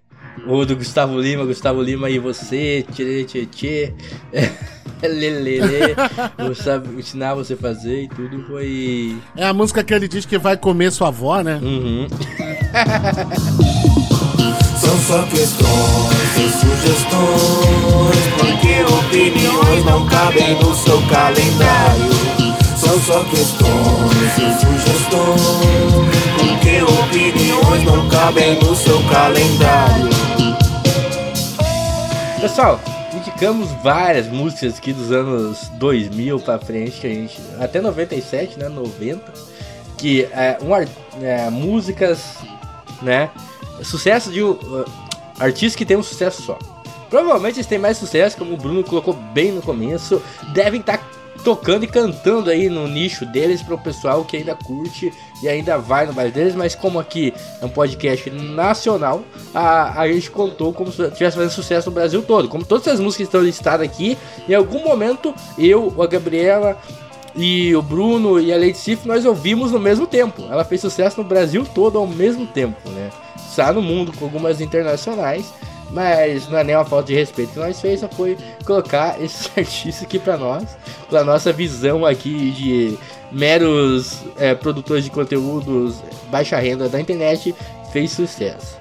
O 0.46 0.64
do 0.64 0.76
Gustavo 0.76 1.20
Lima, 1.20 1.44
Gustavo 1.44 1.80
Lima 1.80 2.10
e 2.10 2.18
você, 2.18 2.84
tchê, 2.92 3.24
tchê, 3.24 3.46
tchê. 3.46 3.94
Lelele, 5.02 5.94
vou 6.38 6.54
saber 6.54 6.98
ensinar 6.98 7.34
você 7.34 7.52
a 7.54 7.56
fazer 7.56 8.04
e 8.04 8.08
tudo 8.08 8.42
foi. 8.46 9.16
É 9.36 9.46
a 9.46 9.52
música 9.52 9.84
que 9.84 9.92
ele 9.92 10.08
diz 10.08 10.24
que 10.24 10.38
vai 10.38 10.56
comer 10.56 10.90
sua 10.90 11.08
avó, 11.08 11.42
né? 11.42 11.60
Uhum. 11.62 12.06
São 14.84 14.98
só 14.98 15.22
questões 15.28 16.36
e 16.36 16.48
sugestões, 16.50 18.26
porque 18.38 18.82
opiniões 18.92 19.84
não 19.86 20.06
cabem 20.06 20.54
no 20.60 20.74
seu 20.74 21.00
calendário. 21.08 22.12
São 22.76 23.00
só 23.00 23.24
questões 23.24 24.36
e 24.36 24.60
sugestões, 24.60 25.92
porque 26.36 26.82
opiniões 26.82 27.84
não 27.84 28.08
cabem 28.10 28.58
no 28.60 28.76
seu 28.76 29.02
calendário. 29.04 30.10
Pessoal, 32.38 32.78
indicamos 33.14 33.70
várias 33.82 34.26
músicas 34.26 34.76
aqui 34.76 34.92
dos 34.92 35.10
anos 35.10 35.70
2000 35.78 36.40
pra 36.40 36.58
frente, 36.58 37.00
que 37.00 37.06
a 37.06 37.10
gente. 37.10 37.40
Até 37.58 37.80
97, 37.80 38.58
né? 38.58 38.68
90. 38.68 39.32
Que 39.96 40.24
é, 40.24 40.58
um, 40.60 41.24
é, 41.24 41.48
músicas, 41.48 42.20
né? 43.00 43.30
Sucesso 43.82 44.30
de 44.30 44.42
uh, 44.42 44.84
artistas 45.38 45.76
que 45.76 45.84
tem 45.84 45.96
um 45.96 46.02
sucesso 46.02 46.42
só. 46.42 46.58
Provavelmente 47.10 47.56
eles 47.56 47.66
têm 47.66 47.78
mais 47.78 47.96
sucesso, 47.96 48.36
como 48.36 48.54
o 48.54 48.56
Bruno 48.56 48.82
colocou 48.82 49.14
bem 49.14 49.52
no 49.52 49.62
começo. 49.62 50.22
Devem 50.52 50.80
estar 50.80 50.98
tocando 51.44 51.84
e 51.84 51.86
cantando 51.86 52.48
aí 52.50 52.68
no 52.68 52.88
nicho 52.88 53.26
deles 53.26 53.62
para 53.62 53.74
o 53.74 53.78
pessoal 53.78 54.24
que 54.24 54.36
ainda 54.36 54.54
curte 54.54 55.12
e 55.42 55.48
ainda 55.48 55.76
vai 55.76 56.06
no 56.06 56.12
baile 56.12 56.32
deles, 56.32 56.54
mas 56.54 56.74
como 56.74 56.98
aqui 56.98 57.34
é 57.60 57.64
um 57.64 57.68
podcast 57.68 58.30
nacional, 58.30 59.22
a, 59.54 60.00
a 60.00 60.08
gente 60.08 60.30
contou 60.30 60.72
como 60.72 60.90
se 60.90 61.02
estivesse 61.02 61.36
fazendo 61.36 61.52
sucesso 61.52 61.90
no 61.90 61.94
Brasil 61.94 62.22
todo. 62.22 62.48
Como 62.48 62.64
todas 62.64 62.88
as 62.88 62.98
músicas 62.98 63.26
estão 63.26 63.42
listadas 63.42 63.86
aqui, 63.86 64.16
em 64.48 64.54
algum 64.54 64.82
momento 64.82 65.34
eu, 65.58 65.94
a 66.02 66.06
Gabriela 66.06 66.78
e 67.36 67.74
o 67.74 67.82
Bruno 67.82 68.40
e 68.40 68.52
a 68.52 68.56
Lady 68.56 68.78
Sif 68.78 69.06
nós 69.06 69.24
ouvimos 69.24 69.72
no 69.72 69.78
mesmo 69.78 70.06
tempo. 70.06 70.42
Ela 70.50 70.64
fez 70.64 70.80
sucesso 70.80 71.20
no 71.20 71.28
Brasil 71.28 71.66
todo 71.74 71.98
ao 71.98 72.06
mesmo 72.06 72.46
tempo, 72.46 72.88
né? 72.90 73.10
Está 73.54 73.72
no 73.72 73.80
mundo 73.80 74.12
com 74.12 74.24
algumas 74.24 74.60
internacionais, 74.60 75.54
mas 75.92 76.48
não 76.48 76.58
é 76.58 76.64
nem 76.64 76.74
uma 76.74 76.84
falta 76.84 77.06
de 77.06 77.14
respeito 77.14 77.52
que 77.52 77.58
nós 77.60 77.80
fez, 77.80 78.00
só 78.00 78.08
foi 78.08 78.36
colocar 78.66 79.16
esses 79.22 79.48
artistas 79.56 80.02
aqui 80.02 80.18
pra 80.18 80.36
nós, 80.36 80.76
pela 81.08 81.22
nossa 81.22 81.52
visão 81.52 82.04
aqui 82.04 82.50
de 82.50 82.98
meros 83.30 84.18
é, 84.38 84.56
produtores 84.56 85.04
de 85.04 85.10
conteúdos 85.10 86.02
baixa 86.32 86.58
renda 86.58 86.88
da 86.88 87.00
internet, 87.00 87.54
fez 87.92 88.10
sucesso. 88.10 88.76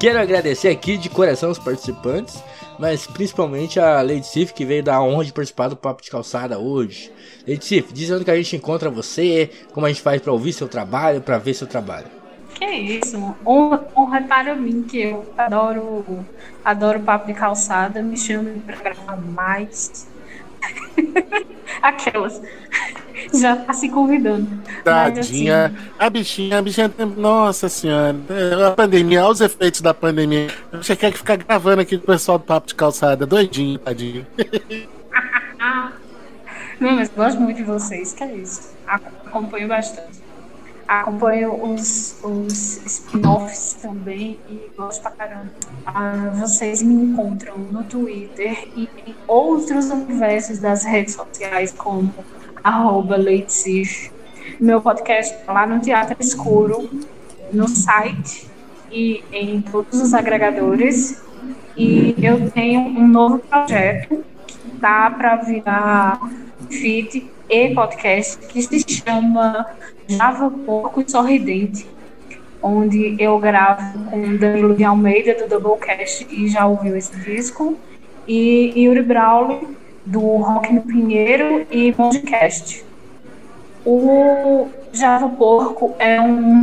Quero 0.00 0.20
agradecer 0.20 0.68
aqui 0.68 0.96
de 0.96 1.10
coração 1.10 1.50
os 1.50 1.58
participantes, 1.58 2.42
mas 2.78 3.06
principalmente 3.06 3.78
a 3.78 4.00
Lady 4.00 4.26
Sif 4.26 4.54
que 4.54 4.64
veio 4.64 4.82
dar 4.82 4.94
a 4.94 5.02
honra 5.02 5.26
de 5.26 5.34
participar 5.34 5.68
do 5.68 5.76
Papo 5.76 6.02
de 6.02 6.10
Calçada 6.10 6.58
hoje. 6.58 7.12
Lady 7.46 7.62
Sif, 7.62 7.92
diz 7.92 8.10
onde 8.10 8.24
que 8.24 8.30
a 8.30 8.36
gente 8.36 8.56
encontra 8.56 8.88
você, 8.88 9.50
como 9.74 9.84
a 9.84 9.90
gente 9.90 10.00
faz 10.00 10.22
pra 10.22 10.32
ouvir 10.32 10.54
seu 10.54 10.66
trabalho, 10.66 11.20
pra 11.20 11.36
ver 11.36 11.52
seu 11.52 11.66
trabalho. 11.66 12.06
Que 12.56 12.64
isso, 12.64 13.36
honra, 13.44 13.86
honra 13.94 14.22
para 14.22 14.54
mim, 14.54 14.82
que 14.82 14.98
eu 14.98 15.30
adoro, 15.36 16.24
adoro 16.64 17.00
papo 17.00 17.26
de 17.26 17.34
calçada, 17.34 18.00
me 18.00 18.16
chame 18.16 18.60
para 18.60 18.76
gravar 18.76 19.18
mais. 19.18 20.08
Aquelas. 21.82 22.40
Já 23.34 23.56
tá 23.56 23.74
se 23.74 23.90
convidando. 23.90 24.48
Mas, 24.84 25.18
assim, 25.18 25.44
Tadinha. 25.44 25.74
A 25.98 26.08
bichinha, 26.08 26.58
a 26.58 26.62
bichinha. 26.62 26.90
Nossa 27.14 27.68
senhora. 27.68 28.16
É, 28.30 28.64
A 28.68 28.70
pandemia, 28.70 29.22
olha 29.22 29.32
os 29.32 29.42
efeitos 29.42 29.82
da 29.82 29.92
pandemia. 29.92 30.48
Você 30.72 30.96
quer 30.96 31.12
ficar 31.12 31.36
gravando 31.36 31.82
aqui 31.82 31.98
com 31.98 32.04
o 32.04 32.06
pessoal 32.06 32.38
do 32.38 32.44
Papo 32.44 32.68
de 32.68 32.74
Calçada. 32.74 33.26
Doidinho, 33.26 33.78
tadinho. 33.78 34.26
Não, 36.80 36.92
mas 36.92 37.10
gosto 37.10 37.38
muito 37.38 37.58
de 37.58 37.64
vocês, 37.64 38.14
que 38.14 38.24
é 38.24 38.34
isso. 38.34 38.74
Acompanho 38.86 39.68
bastante. 39.68 40.25
Acompanho 40.86 41.72
os, 41.72 42.16
os 42.22 42.86
spin-offs 42.86 43.74
também 43.82 44.38
e 44.48 44.70
gosto 44.76 45.02
pra 45.02 45.10
caramba. 45.10 45.50
Ah, 45.84 46.30
vocês 46.34 46.80
me 46.80 46.94
encontram 46.94 47.58
no 47.58 47.82
Twitter 47.82 48.68
e 48.76 48.88
em 49.04 49.14
outros 49.26 49.90
universos 49.90 50.60
das 50.60 50.84
redes 50.84 51.14
sociais, 51.14 51.72
como 51.72 52.14
arroba 52.62 53.16
Meu 54.60 54.80
podcast 54.80 55.36
tá 55.44 55.52
lá 55.52 55.66
no 55.66 55.80
Teatro 55.80 56.16
Escuro, 56.20 56.88
no 57.52 57.66
site 57.66 58.48
e 58.90 59.24
em 59.32 59.60
todos 59.60 60.00
os 60.00 60.14
agregadores. 60.14 61.20
E 61.76 62.14
eu 62.22 62.48
tenho 62.50 62.80
um 62.80 63.08
novo 63.08 63.40
projeto 63.40 64.24
que 64.46 64.68
tá 64.80 65.10
para 65.10 65.36
virar 65.36 66.20
feed 66.70 67.28
e 67.48 67.74
podcast 67.74 68.38
que 68.46 68.62
se 68.62 68.84
chama 68.88 69.66
Java 70.08 70.50
Porco 70.50 71.00
e 71.00 71.10
Sorridente, 71.10 71.86
onde 72.62 73.16
eu 73.18 73.38
gravo 73.38 73.98
com 74.10 74.36
Danilo 74.36 74.74
de 74.74 74.84
Almeida 74.84 75.34
do 75.34 75.48
Doublecast 75.48 76.26
e 76.30 76.48
já 76.48 76.66
ouviu 76.66 76.96
esse 76.96 77.16
disco, 77.20 77.76
e 78.26 78.72
Yuri 78.76 79.02
Brawley 79.02 79.76
do 80.04 80.20
Rock 80.20 80.72
no 80.72 80.82
Pinheiro 80.82 81.66
e 81.70 81.94
Mondcast. 81.96 82.84
O 83.84 84.68
Java 84.92 85.28
Porco 85.28 85.94
é 85.98 86.20
um, 86.20 86.62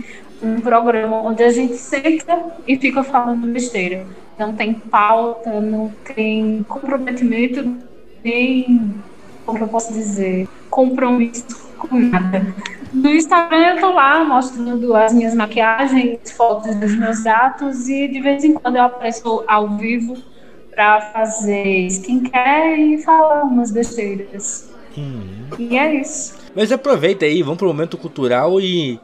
um 0.42 0.60
programa 0.60 1.22
onde 1.22 1.42
a 1.42 1.50
gente 1.50 1.76
senta 1.76 2.40
e 2.66 2.76
fica 2.76 3.02
falando 3.02 3.52
besteira. 3.52 4.06
Não 4.38 4.52
tem 4.52 4.74
pauta, 4.74 5.60
não 5.60 5.92
tem 6.14 6.64
comprometimento, 6.68 7.76
nem, 8.24 8.94
como 9.46 9.58
eu 9.58 9.68
posso 9.68 9.92
dizer, 9.92 10.48
compromisso 10.70 11.64
com 11.78 11.96
nada. 11.96 12.54
No 12.94 13.10
Instagram 13.10 13.74
eu 13.74 13.80
tô 13.80 13.92
lá 13.92 14.24
mostrando 14.24 14.94
as 14.94 15.12
minhas 15.12 15.34
maquiagens, 15.34 16.30
fotos 16.30 16.76
dos 16.76 16.96
meus 16.96 17.20
gatos 17.24 17.88
e 17.88 18.06
de 18.06 18.20
vez 18.20 18.44
em 18.44 18.54
quando 18.54 18.76
eu 18.76 18.84
apareço 18.84 19.42
ao 19.48 19.76
vivo 19.76 20.16
para 20.70 21.00
fazer 21.12 21.86
skincare 21.88 22.94
e 22.94 23.02
falar 23.02 23.42
umas 23.42 23.72
besteiras. 23.72 24.70
Hum. 24.96 25.48
E 25.58 25.76
é 25.76 25.96
isso. 25.96 26.38
Mas 26.54 26.70
aproveita 26.70 27.24
aí, 27.24 27.42
vamos 27.42 27.58
pro 27.58 27.66
momento 27.66 27.98
cultural 27.98 28.60
e 28.60 29.00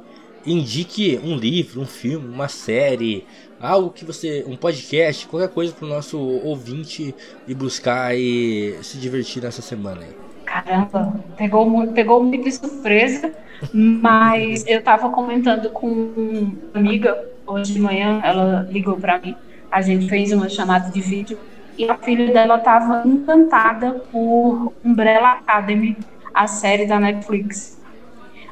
indique 0.47 1.21
um 1.25 1.37
livro, 1.37 1.81
um 1.81 1.87
filme, 1.87 2.29
uma 2.29 2.47
série, 2.47 3.27
algo 3.61 3.91
que 3.91 4.05
você. 4.05 4.45
um 4.47 4.57
podcast, 4.57 5.27
qualquer 5.27 5.49
coisa 5.49 5.73
pro 5.73 5.89
nosso 5.89 6.17
ouvinte 6.17 7.13
e 7.47 7.55
buscar 7.55 8.17
e 8.17 8.77
se 8.83 8.99
divertir 8.99 9.43
nessa 9.43 9.63
semana 9.63 10.03
aí. 10.03 10.30
Caramba, 10.65 11.15
pegou 11.37 11.87
pegou 11.89 12.23
muito 12.23 12.45
de 12.45 12.53
surpresa, 12.53 13.33
mas 13.73 14.65
eu 14.67 14.83
tava 14.83 15.11
comentando 15.11 15.71
com 15.71 15.89
uma 15.89 16.53
amiga 16.75 17.17
hoje 17.47 17.73
de 17.73 17.81
manhã, 17.81 18.21
ela 18.23 18.67
ligou 18.71 18.97
para 18.97 19.19
mim, 19.19 19.35
a 19.71 19.81
gente 19.81 20.09
fez 20.09 20.33
uma 20.33 20.49
chamada 20.49 20.91
de 20.91 21.01
vídeo 21.01 21.39
e 21.79 21.89
a 21.89 21.97
filha 21.97 22.33
dela 22.33 22.57
estava 22.57 23.03
encantada 23.07 24.03
por 24.13 24.73
Umbrella 24.85 25.33
Academy, 25.33 25.97
a 26.35 26.47
série 26.47 26.87
da 26.87 27.01
Netflix. 27.01 27.81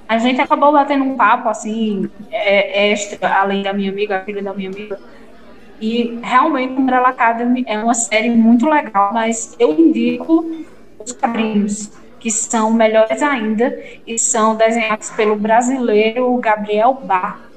A 0.09 0.17
gente 0.17 0.41
acabou 0.41 0.73
batendo 0.73 1.05
um 1.05 1.17
papo 1.17 1.49
assim, 1.49 2.09
é, 2.31 2.91
extra, 2.91 3.41
além 3.41 3.63
da 3.63 3.75
minha 3.75 3.91
amiga, 3.91 4.17
a 4.17 4.25
filha 4.25 4.43
da 4.43 4.55
minha 4.55 4.71
amiga. 4.71 4.99
E 5.81 6.19
realmente 6.23 6.73
Umbrella 6.73 7.09
Academy 7.09 7.65
é 7.67 7.79
uma 7.79 7.95
série 7.95 8.31
muito 8.31 8.67
legal, 8.67 9.13
mas 9.13 9.55
eu 9.59 9.79
indico 9.79 10.45
os 11.05 11.13
quadrinhos, 11.13 11.91
que 12.19 12.31
são 12.31 12.73
melhores 12.73 13.23
ainda, 13.23 13.79
e 14.07 14.19
são 14.19 14.57
desenhados 14.57 15.11
pelo 15.11 15.37
brasileiro 15.37 16.37
Gabriel 16.39 16.95
Bar 16.95 17.49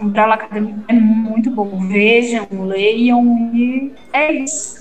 Umbrella 0.00 0.34
Academy 0.34 0.74
é 0.88 0.94
muito 0.94 1.50
bom. 1.50 1.86
Vejam, 1.86 2.46
leiam 2.66 3.50
e 3.54 3.92
é 4.12 4.32
isso. 4.32 4.80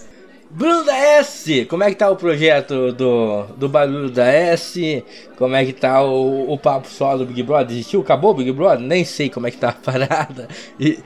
Bruno 0.52 0.84
da 0.84 0.98
S, 0.98 1.66
como 1.66 1.84
é 1.84 1.90
que 1.90 1.96
tá 1.96 2.10
o 2.10 2.16
projeto 2.16 2.92
do, 2.92 3.44
do 3.56 3.70
Barulho 3.70 4.10
da 4.10 4.26
S? 4.26 5.04
Como 5.38 5.56
é 5.56 5.64
que 5.64 5.74
tá 5.74 6.02
o, 6.04 6.52
o 6.52 6.58
papo 6.58 6.88
só 6.88 7.16
do 7.16 7.26
Big 7.26 7.44
Brother? 7.44 7.76
Existiu? 7.76 8.02
Acabou 8.02 8.32
o 8.32 8.34
Big 8.34 8.52
Brother? 8.52 8.80
Nem 8.80 9.06
sei 9.06 9.30
como 9.30 9.46
é 9.46 9.52
que 9.52 9.58
tá 9.58 9.70
a 9.70 9.74
parada. 9.92 10.48
E, 10.80 10.98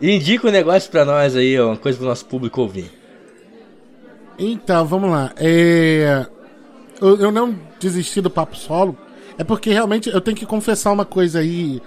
e 0.00 0.16
indica 0.16 0.48
um 0.48 0.50
negócio 0.50 0.90
pra 0.90 1.06
nós 1.06 1.34
aí, 1.34 1.58
uma 1.58 1.78
coisa 1.78 1.96
pro 1.96 2.06
nosso 2.06 2.26
público 2.26 2.60
ouvir. 2.60 2.99
Então, 4.40 4.84
vamos 4.86 5.10
lá. 5.10 5.32
É... 5.36 6.26
Eu, 7.00 7.16
eu 7.16 7.30
não 7.30 7.56
desisti 7.78 8.20
do 8.20 8.28
papo 8.28 8.56
solo, 8.56 8.96
é 9.38 9.44
porque 9.44 9.70
realmente 9.70 10.10
eu 10.10 10.20
tenho 10.20 10.36
que 10.36 10.44
confessar 10.44 10.92
uma 10.92 11.04
coisa 11.04 11.38
aí 11.38 11.80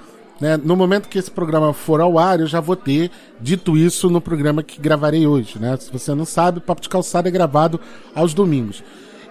né? 0.43 0.57
No 0.57 0.75
momento 0.75 1.07
que 1.07 1.17
esse 1.17 1.31
programa 1.31 1.73
for 1.73 2.01
ao 2.01 2.17
ar, 2.17 2.39
eu 2.39 2.47
já 2.47 2.59
vou 2.59 2.75
ter 2.75 3.09
dito 3.39 3.77
isso 3.77 4.09
no 4.09 4.19
programa 4.19 4.63
que 4.63 4.81
gravarei 4.81 5.25
hoje. 5.25 5.57
Né? 5.59 5.77
Se 5.77 5.91
você 5.91 6.13
não 6.13 6.25
sabe, 6.25 6.57
o 6.57 6.61
Papo 6.61 6.81
de 6.81 6.89
Calçada 6.89 7.29
é 7.29 7.31
gravado 7.31 7.79
aos 8.13 8.33
domingos. 8.33 8.83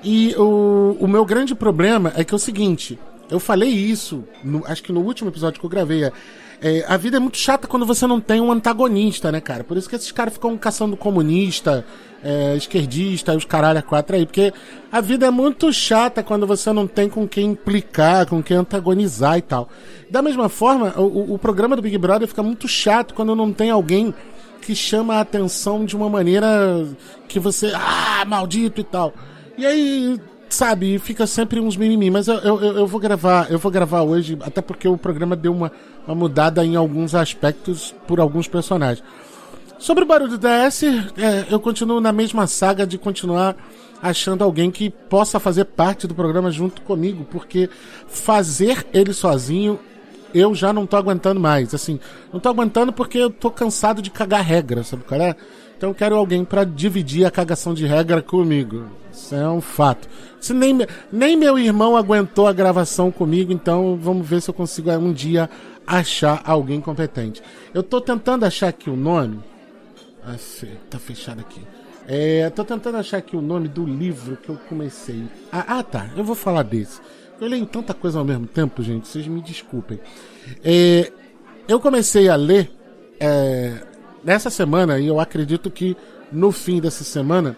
E 0.03 0.35
o, 0.39 0.97
o 0.99 1.07
meu 1.07 1.25
grande 1.25 1.55
problema 1.55 2.13
é 2.17 2.25
que 2.25 2.33
é 2.33 2.37
o 2.37 2.39
seguinte: 2.39 2.99
eu 3.31 3.39
falei 3.39 3.69
isso, 3.69 4.25
no, 4.43 4.65
acho 4.67 4.83
que 4.83 4.93
no 4.93 5.01
último 5.01 5.29
episódio 5.29 5.61
que 5.61 5.67
eu 5.67 5.71
gravei. 5.71 6.05
É, 6.05 6.13
é, 6.63 6.85
a 6.87 6.97
vida 6.97 7.17
é 7.17 7.21
muito 7.21 7.37
chata 7.37 7.67
quando 7.67 7.85
você 7.85 8.07
não 8.07 8.21
tem 8.21 8.41
um 8.41 8.53
antagonista, 8.53 9.33
né, 9.33 9.41
cara? 9.41 9.65
Por 9.65 9.77
isso 9.77 9.89
que 9.89 9.97
esses 9.97 10.13
caras 10.13 10.35
ficam 10.35 10.57
caçando 10.57 10.97
comunista, 10.97 11.85
é, 12.23 12.55
esquerdista, 12.57 13.37
os 13.37 13.45
caralho 13.45 13.81
a 13.81 13.83
quatro 13.83 14.15
aí. 14.15 14.25
Porque 14.25 14.55
a 14.91 15.01
vida 15.01 15.27
é 15.27 15.31
muito 15.31 15.73
chata 15.73 16.23
quando 16.23 16.47
você 16.47 16.73
não 16.73 16.87
tem 16.87 17.09
com 17.09 17.27
quem 17.27 17.47
implicar, 17.51 18.27
com 18.27 18.41
quem 18.41 18.57
antagonizar 18.57 19.39
e 19.39 19.43
tal. 19.43 19.69
Da 20.09 20.23
mesma 20.23 20.49
forma, 20.49 20.95
o, 20.97 21.35
o 21.35 21.39
programa 21.39 21.75
do 21.75 21.83
Big 21.83 21.99
Brother 21.99 22.29
fica 22.29 22.45
muito 22.45 22.69
chato 22.69 23.13
quando 23.13 23.35
não 23.35 23.53
tem 23.53 23.71
alguém 23.71 24.15
que 24.61 24.77
chama 24.77 25.17
a 25.17 25.21
atenção 25.21 25.85
de 25.85 25.97
uma 25.97 26.09
maneira 26.09 26.87
que 27.27 27.41
você. 27.41 27.73
Ah, 27.75 28.25
maldito 28.25 28.81
e 28.81 28.85
tal. 28.85 29.13
E 29.59 29.67
aí 29.67 30.21
sabe, 30.55 30.99
fica 30.99 31.27
sempre 31.27 31.61
uns 31.61 31.77
mimimi, 31.77 32.11
mas 32.11 32.29
eu, 32.29 32.37
eu, 32.37 32.61
eu, 32.61 32.87
vou 32.87 33.01
gravar, 33.01 33.51
eu 33.51 33.59
vou 33.59 33.71
gravar 33.71 34.03
hoje, 34.03 34.39
até 34.43 34.61
porque 34.61 34.87
o 34.89 34.97
programa 34.97 35.37
deu 35.37 35.53
uma, 35.53 35.73
uma 36.07 36.15
mudada 36.15 36.65
em 36.65 36.77
alguns 36.77 37.15
aspectos 37.15 37.95
por 38.07 38.21
alguns 38.21 38.49
personagens. 38.49 39.05
Sobre 39.79 40.05
o 40.05 40.07
barulho 40.07 40.39
da 40.39 40.51
S, 40.65 40.87
é, 41.17 41.47
eu 41.51 41.59
continuo 41.59 42.01
na 42.01 42.13
mesma 42.13 42.47
saga 42.47 42.87
de 42.87 42.97
continuar 42.97 43.57
achando 44.01 44.43
alguém 44.43 44.71
que 44.71 44.91
possa 44.91 45.39
fazer 45.39 45.65
parte 45.65 46.07
do 46.07 46.15
programa 46.15 46.51
junto 46.51 46.83
comigo, 46.83 47.27
porque 47.31 47.71
fazer 48.07 48.87
ele 48.93 49.13
sozinho 49.13 49.79
eu 50.35 50.55
já 50.55 50.73
não 50.73 50.87
tô 50.87 50.97
aguentando 50.97 51.41
mais. 51.41 51.75
Assim, 51.75 52.01
não 52.33 52.41
tô 52.41 52.49
aguentando 52.49 52.93
porque 52.93 53.19
eu 53.19 53.31
tô 53.31 53.51
cansado 53.51 54.01
de 54.03 54.11
cagar 54.11 54.43
regra, 54.43 54.83
sabe 54.83 55.05
é? 55.13 55.37
Então 55.83 55.93
quero 55.93 56.15
alguém 56.15 56.45
para 56.45 56.63
dividir 56.63 57.25
a 57.25 57.31
cagação 57.31 57.75
de 57.75 57.85
regra 57.85 58.23
comigo. 58.23 58.87
Isso 59.13 59.35
é 59.35 59.49
um 59.49 59.61
fato. 59.61 60.09
Se 60.41 60.55
nem, 60.55 60.79
nem 61.11 61.37
meu 61.37 61.59
irmão 61.59 61.97
aguentou 61.97 62.47
a 62.47 62.53
gravação 62.53 63.11
comigo, 63.11 63.53
então 63.53 63.99
vamos 64.01 64.25
ver 64.25 64.41
se 64.41 64.49
eu 64.49 64.55
consigo 64.55 64.93
é, 64.93 64.97
um 64.97 65.13
dia 65.13 65.51
achar 65.85 66.41
alguém 66.45 66.81
competente. 66.81 67.43
Eu 67.75 67.83
tô 67.83 68.01
tentando 68.01 68.45
achar 68.45 68.69
aqui 68.69 68.89
o 68.89 68.95
nome. 68.95 69.41
Ah, 70.25 70.37
tá 70.89 71.01
fechado 71.01 71.41
aqui. 71.41 71.61
É, 72.07 72.49
tô 72.51 72.63
tentando 72.63 72.99
achar 72.99 73.17
aqui 73.17 73.37
o 73.37 73.43
nome 73.43 73.67
do 73.67 73.85
livro 73.85 74.37
que 74.37 74.51
eu 74.51 74.59
comecei. 74.69 75.25
Ah, 75.51 75.79
ah 75.79 75.83
tá. 75.83 76.11
Eu 76.17 76.23
vou 76.23 76.37
falar 76.37 76.63
desse. 76.63 77.01
Eu 77.41 77.49
leio 77.49 77.67
tanta 77.67 77.93
coisa 77.93 78.21
ao 78.21 78.25
mesmo 78.25 78.47
tempo, 78.47 78.85
gente. 78.85 79.09
Vocês 79.09 79.27
me 79.27 79.43
desculpem. 79.43 79.99
É, 80.63 81.11
eu 81.67 81.81
comecei 81.81 82.29
a 82.29 82.37
ler 82.37 82.71
é, 83.19 83.83
nessa 84.25 84.51
semana 84.51 84.99
e 84.99 85.07
eu 85.07 85.21
acredito 85.21 85.71
que 85.71 85.97
no 86.31 86.53
fim 86.53 86.81
dessa 86.81 87.05
semana 87.05 87.57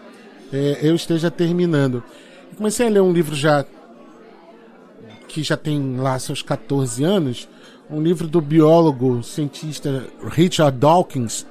é, 0.51 0.79
eu 0.81 0.95
esteja 0.95 1.31
terminando. 1.31 2.03
comecei 2.57 2.87
a 2.87 2.89
ler 2.89 3.01
um 3.01 3.13
livro 3.13 3.35
já 3.35 3.65
que 5.27 5.43
já 5.43 5.57
tem 5.57 5.97
lá 5.97 6.17
seus 6.17 6.41
14 6.41 7.03
anos, 7.03 7.49
um 7.89 8.01
livro 8.01 8.27
do 8.27 8.39
biólogo 8.39 9.21
cientista 9.21 10.07
Richard 10.23 10.77
Dawkins, 10.77 11.45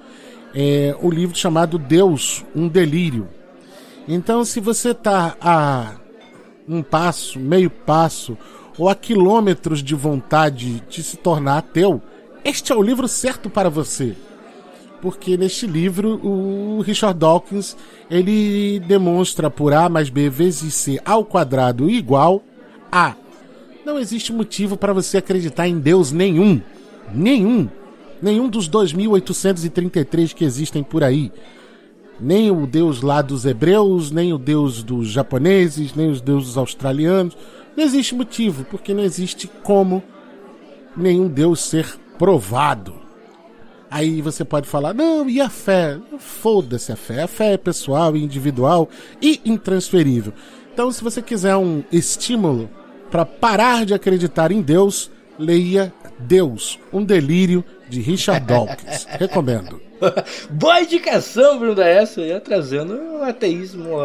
é, 0.55 0.97
o 1.01 1.09
um 1.09 1.11
livro 1.11 1.37
chamado 1.37 1.79
Deus, 1.79 2.45
um 2.55 2.67
delírio. 2.67 3.29
Então, 4.09 4.45
se 4.45 4.61
você 4.61 4.91
está 4.91 5.37
a 5.41 5.97
um 6.67 6.83
passo, 6.83 7.39
meio 7.39 7.69
passo, 7.69 8.39
ou 8.79 8.89
a 8.89 8.95
quilômetros 8.95 9.83
de 9.83 9.95
vontade 9.95 10.83
de 10.89 11.03
se 11.03 11.19
tornar 11.19 11.59
ateu, 11.59 12.01
este 12.43 12.73
é 12.73 12.75
o 12.75 12.83
livro 12.83 13.07
certo 13.07 13.51
para 13.51 13.69
você 13.69 14.17
porque 15.05 15.37
neste 15.37 15.67
livro 15.67 16.19
o 16.27 16.81
Richard 16.81 17.19
Dawkins 17.19 17.77
ele 18.11 18.81
demonstra 18.81 19.51
por 19.51 19.75
A 19.75 19.87
mais 19.87 20.09
B 20.09 20.31
vezes 20.31 20.73
C 20.73 20.99
ao 21.05 21.27
quadrado 21.27 21.91
igual 21.91 22.43
a. 22.91 23.15
Não 23.85 23.99
existe 23.99 24.33
motivo 24.33 24.79
para 24.79 24.95
você 24.95 25.19
acreditar 25.19 25.69
em 25.69 25.79
Deus 25.79 26.11
nenhum. 26.11 26.59
Nenhum. 27.13 27.69
Nenhum 28.23 28.49
dos 28.49 28.67
2.833 28.67 30.33
que 30.33 30.43
existem 30.43 30.83
por 30.83 31.05
aí. 31.05 31.31
Nem 32.19 32.51
o 32.51 32.67
Deus 32.67 33.03
lá 33.03 33.21
dos 33.21 33.45
hebreus, 33.45 34.11
nem 34.11 34.33
o 34.33 34.39
Deus 34.39 34.83
dos 34.83 35.09
japoneses, 35.09 35.95
nem 35.95 36.09
os 36.09 36.23
deuses 36.23 36.57
australianos. 36.57 37.37
Não 37.77 37.85
existe 37.85 38.15
motivo, 38.15 38.65
porque 38.71 38.95
não 38.95 39.05
existe 39.05 39.51
como 39.63 40.03
nenhum 40.97 41.29
Deus 41.29 41.61
ser 41.61 41.95
provado. 42.19 43.04
Aí 43.95 44.21
você 44.21 44.45
pode 44.45 44.67
falar, 44.67 44.93
não, 44.93 45.31
e 45.31 45.41
a 45.41 45.49
fé? 45.49 45.97
Foda-se 46.19 46.91
a 46.91 46.97
fé. 46.97 47.23
A 47.23 47.29
fé 47.29 47.53
é 47.53 47.57
pessoal, 47.57 48.17
individual 48.17 48.89
e 49.23 49.41
intransferível. 49.45 50.33
Então, 50.73 50.91
se 50.91 51.01
você 51.01 51.23
quiser 51.23 51.55
um 51.55 51.85
estímulo 51.93 52.69
para 53.09 53.25
parar 53.25 53.87
de 53.87 53.95
acreditar 53.95 54.51
em 54.51 54.61
Deus, 54.61 55.13
leia 55.39 55.95
Deus, 56.19 56.77
um 56.93 57.05
delírio 57.05 57.65
de 57.89 58.01
Richard 58.01 58.45
Dawkins. 58.45 59.07
Recomendo. 59.17 59.81
Boa 60.51 60.81
indicação, 60.81 61.61
Bruno 61.61 61.77
da 61.77 61.87
essa, 61.87 62.21
ia 62.21 62.41
trazendo 62.41 62.95
o 62.95 63.23
ateísmo 63.23 64.01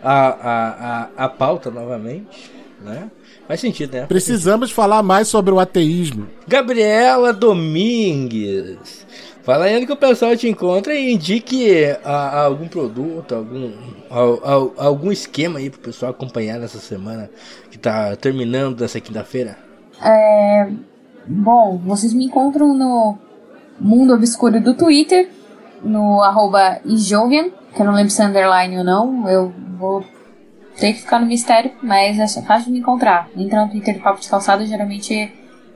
a, 0.00 1.08
a 1.16 1.28
pauta 1.28 1.68
novamente, 1.68 2.52
né? 2.80 3.10
Faz 3.48 3.60
sentido, 3.60 3.92
né? 3.94 4.06
Precisamos 4.06 4.70
falar 4.70 5.02
mais 5.02 5.26
sobre 5.26 5.52
o 5.52 5.58
ateísmo. 5.58 6.28
Gabriela 6.46 7.32
Domingues. 7.32 9.04
Fala 9.42 9.64
aí 9.64 9.76
onde 9.76 9.86
que 9.86 9.92
o 9.92 9.96
pessoal 9.96 10.36
te 10.36 10.48
encontra 10.48 10.94
e 10.94 11.12
indique 11.12 11.96
a, 12.04 12.12
a 12.12 12.44
algum 12.44 12.68
produto, 12.68 13.34
algum, 13.34 13.72
a, 14.08 14.84
algum 14.84 15.10
esquema 15.10 15.58
aí 15.58 15.68
pro 15.68 15.80
pessoal 15.80 16.12
acompanhar 16.12 16.60
nessa 16.60 16.78
semana 16.78 17.28
que 17.70 17.76
tá 17.76 18.14
terminando 18.14 18.76
dessa 18.76 19.00
quinta-feira. 19.00 19.58
É, 20.00 20.68
bom, 21.26 21.80
vocês 21.84 22.12
me 22.12 22.26
encontram 22.26 22.72
no 22.72 23.18
Mundo 23.80 24.14
Obscuro 24.14 24.60
do 24.60 24.74
Twitter, 24.74 25.28
no 25.82 26.22
arroba 26.22 26.80
Ijovian, 26.84 27.50
que 27.74 27.82
eu 27.82 27.86
não 27.86 27.94
lembro 27.94 28.10
se 28.10 28.22
é 28.22 28.26
underline 28.26 28.78
ou 28.78 28.84
não, 28.84 29.28
eu 29.28 29.52
vou 29.76 30.04
ter 30.78 30.92
que 30.92 31.00
ficar 31.00 31.18
no 31.18 31.26
mistério, 31.26 31.72
mas 31.82 32.18
é 32.18 32.42
fácil 32.42 32.66
de 32.66 32.72
me 32.72 32.78
encontrar. 32.78 33.28
Entra 33.36 33.64
no 33.64 33.70
Twitter 33.70 33.94
do 33.94 34.02
Papo 34.02 34.20
de 34.20 34.28
Calçada, 34.28 34.64
geralmente 34.64 35.32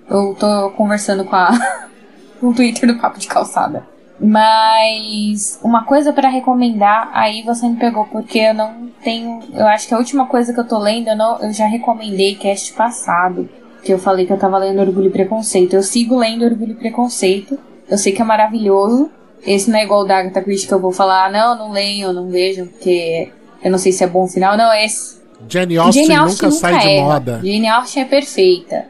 eu 0.08 0.36
tô 0.38 0.70
conversando 0.70 1.24
com 1.24 1.34
a 1.34 1.50
com 2.40 2.48
o 2.48 2.54
Twitter 2.54 2.86
do 2.88 2.98
Papo 3.00 3.18
de 3.18 3.26
Calçada. 3.26 3.86
Mas 4.18 5.60
uma 5.62 5.84
coisa 5.84 6.12
para 6.12 6.28
recomendar, 6.28 7.10
aí 7.12 7.42
você 7.42 7.68
me 7.68 7.76
pegou 7.76 8.06
porque 8.06 8.38
eu 8.38 8.54
não 8.54 8.88
tenho, 9.02 9.40
eu 9.52 9.66
acho 9.66 9.86
que 9.86 9.94
a 9.94 9.98
última 9.98 10.26
coisa 10.26 10.54
que 10.54 10.60
eu 10.60 10.66
tô 10.66 10.78
lendo, 10.78 11.08
eu, 11.08 11.16
não, 11.16 11.38
eu 11.40 11.52
já 11.52 11.66
recomendei 11.66 12.34
cast 12.34 12.72
passado, 12.72 13.48
que 13.84 13.92
eu 13.92 13.98
falei 13.98 14.26
que 14.26 14.32
eu 14.32 14.38
tava 14.38 14.58
lendo 14.58 14.80
Orgulho 14.80 15.08
e 15.08 15.12
Preconceito. 15.12 15.74
Eu 15.74 15.82
sigo 15.82 16.16
lendo 16.16 16.44
Orgulho 16.44 16.72
e 16.72 16.76
Preconceito. 16.76 17.58
Eu 17.88 17.98
sei 17.98 18.12
que 18.12 18.20
é 18.20 18.24
maravilhoso. 18.24 19.10
Esse 19.46 19.70
não 19.70 19.78
é 19.78 19.84
igual 19.84 20.00
o 20.00 20.04
da 20.04 20.18
Agatha 20.18 20.42
Christie 20.42 20.66
que 20.66 20.74
eu 20.74 20.80
vou 20.80 20.90
falar, 20.90 21.26
ah, 21.26 21.30
não, 21.30 21.56
não 21.56 21.72
leio, 21.72 22.12
não 22.12 22.28
vejo, 22.28 22.66
porque 22.66 23.30
eu 23.62 23.70
não 23.70 23.78
sei 23.78 23.92
se 23.92 24.02
é 24.02 24.06
bom 24.06 24.26
final. 24.26 24.56
Não, 24.56 24.72
esse. 24.74 25.20
Jane 25.48 25.76
Austen, 25.76 26.06
Jane 26.06 26.16
Austen 26.16 26.48
nunca, 26.48 26.56
nunca 26.56 26.78
sai 26.78 26.88
de 26.88 27.00
moda. 27.00 27.40
Jane 27.44 27.68
Austen 27.68 28.02
é 28.02 28.06
perfeita. 28.06 28.86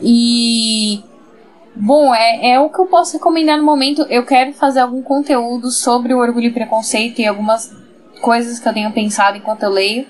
E. 0.00 1.02
Bom, 1.80 2.12
é, 2.12 2.54
é 2.54 2.60
o 2.60 2.68
que 2.68 2.80
eu 2.80 2.86
posso 2.86 3.14
recomendar 3.14 3.56
no 3.56 3.64
momento. 3.64 4.04
Eu 4.10 4.24
quero 4.26 4.52
fazer 4.52 4.80
algum 4.80 5.00
conteúdo 5.00 5.70
sobre 5.70 6.12
o 6.12 6.18
orgulho 6.18 6.46
e 6.46 6.52
preconceito 6.52 7.20
e 7.20 7.26
algumas 7.26 7.72
coisas 8.20 8.58
que 8.58 8.68
eu 8.68 8.74
tenho 8.74 8.90
pensado 8.90 9.36
enquanto 9.36 9.62
eu 9.62 9.70
leio. 9.70 10.04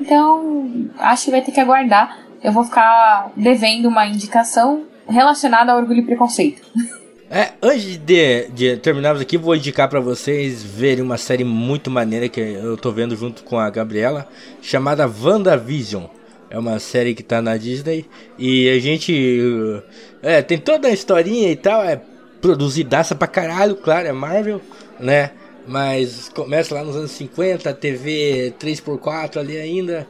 Então, 0.00 0.88
acho 0.98 1.24
que 1.24 1.30
vai 1.32 1.42
ter 1.42 1.50
que 1.50 1.60
aguardar. 1.60 2.18
Eu 2.42 2.52
vou 2.52 2.64
ficar 2.64 3.32
devendo 3.36 3.88
uma 3.88 4.06
indicação 4.06 4.84
relacionada 5.08 5.72
ao 5.72 5.78
orgulho 5.78 6.00
e 6.00 6.06
preconceito. 6.06 6.62
É, 7.34 7.52
antes 7.62 7.96
de, 7.96 8.48
de 8.50 8.76
terminarmos 8.76 9.22
aqui, 9.22 9.38
vou 9.38 9.56
indicar 9.56 9.88
para 9.88 10.00
vocês 10.00 10.62
verem 10.62 11.02
uma 11.02 11.16
série 11.16 11.44
muito 11.44 11.90
maneira 11.90 12.28
que 12.28 12.38
eu 12.38 12.76
tô 12.76 12.92
vendo 12.92 13.16
junto 13.16 13.42
com 13.42 13.58
a 13.58 13.70
Gabriela, 13.70 14.28
chamada 14.60 15.10
WandaVision. 15.10 16.04
É 16.50 16.58
uma 16.58 16.78
série 16.78 17.14
que 17.14 17.22
tá 17.22 17.40
na 17.40 17.56
Disney 17.56 18.04
e 18.38 18.68
a 18.68 18.78
gente 18.78 19.82
é, 20.22 20.40
tem 20.40 20.58
toda 20.58 20.88
a 20.88 20.92
historinha 20.92 21.50
e 21.50 21.56
tal, 21.56 21.82
é 21.82 22.00
produzidaça 22.40 23.14
pra 23.14 23.28
caralho, 23.28 23.76
claro, 23.76 24.08
é 24.08 24.12
Marvel, 24.12 24.60
né? 24.98 25.32
Mas 25.66 26.28
começa 26.28 26.74
lá 26.74 26.82
nos 26.82 26.96
anos 26.96 27.10
50, 27.12 27.72
TV 27.74 28.54
3x4 28.58 29.38
ali 29.38 29.56
ainda 29.56 30.06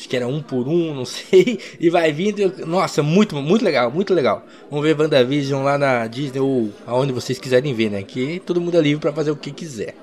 acho 0.00 0.08
que 0.08 0.16
era 0.16 0.26
um 0.26 0.40
por 0.40 0.66
um, 0.66 0.94
não 0.94 1.04
sei, 1.06 1.58
e 1.78 1.90
vai 1.90 2.12
vindo. 2.12 2.66
Nossa, 2.66 3.02
muito, 3.02 3.36
muito 3.36 3.64
legal, 3.64 3.90
muito 3.90 4.14
legal. 4.14 4.44
Vamos 4.70 4.84
ver 4.84 4.98
WandaVision 4.98 5.62
lá 5.62 5.76
na 5.76 6.06
Disney 6.06 6.40
ou 6.40 6.70
aonde 6.86 7.12
vocês 7.12 7.38
quiserem 7.38 7.74
ver, 7.74 7.90
né? 7.90 8.02
Que 8.02 8.40
todo 8.40 8.60
mundo 8.60 8.76
é 8.78 8.80
livre 8.80 9.00
para 9.00 9.12
fazer 9.12 9.30
o 9.30 9.36
que 9.36 9.52
quiser, 9.52 9.94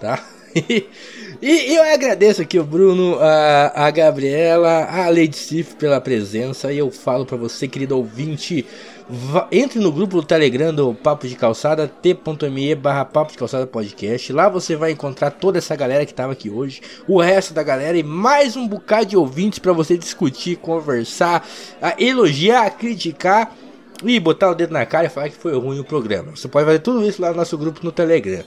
tá? 0.00 0.22
e, 1.42 1.74
eu 1.74 1.82
agradeço 1.82 2.42
aqui 2.42 2.58
o 2.58 2.64
Bruno, 2.64 3.18
a, 3.18 3.86
a 3.86 3.90
Gabriela, 3.90 4.84
a 4.84 5.08
Lady 5.08 5.36
Sif 5.36 5.74
pela 5.76 6.00
presença. 6.00 6.72
E 6.72 6.78
eu 6.78 6.90
falo 6.90 7.24
para 7.24 7.36
você, 7.36 7.66
querido 7.66 7.96
ouvinte, 7.96 8.66
entre 9.50 9.78
no 9.78 9.90
grupo 9.90 10.16
do 10.16 10.22
Telegram 10.22 10.72
do 10.72 10.94
Papo 10.94 11.26
de 11.26 11.34
Calçada, 11.34 11.88
t.me 11.88 12.74
barra 12.74 13.04
Papo 13.04 13.32
de 13.32 13.38
Calçada 13.38 13.66
Podcast. 13.66 14.32
Lá 14.32 14.48
você 14.48 14.76
vai 14.76 14.92
encontrar 14.92 15.30
toda 15.30 15.58
essa 15.58 15.74
galera 15.74 16.04
que 16.04 16.12
estava 16.12 16.32
aqui 16.32 16.50
hoje, 16.50 16.82
o 17.08 17.20
resto 17.20 17.54
da 17.54 17.62
galera 17.62 17.96
e 17.96 18.02
mais 18.02 18.56
um 18.56 18.68
bocado 18.68 19.06
de 19.06 19.16
ouvintes 19.16 19.58
para 19.58 19.72
você 19.72 19.96
discutir, 19.96 20.56
conversar, 20.56 21.48
elogiar, 21.98 22.70
criticar 22.70 23.56
e 24.04 24.20
botar 24.20 24.50
o 24.50 24.54
dedo 24.54 24.72
na 24.72 24.86
cara 24.86 25.06
e 25.06 25.10
falar 25.10 25.28
que 25.28 25.36
foi 25.36 25.58
ruim 25.58 25.80
o 25.80 25.84
programa. 25.84 26.36
Você 26.36 26.48
pode 26.48 26.66
fazer 26.66 26.80
tudo 26.80 27.04
isso 27.06 27.20
lá 27.20 27.30
no 27.30 27.36
nosso 27.36 27.56
grupo 27.56 27.80
no 27.82 27.90
Telegram. 27.90 28.44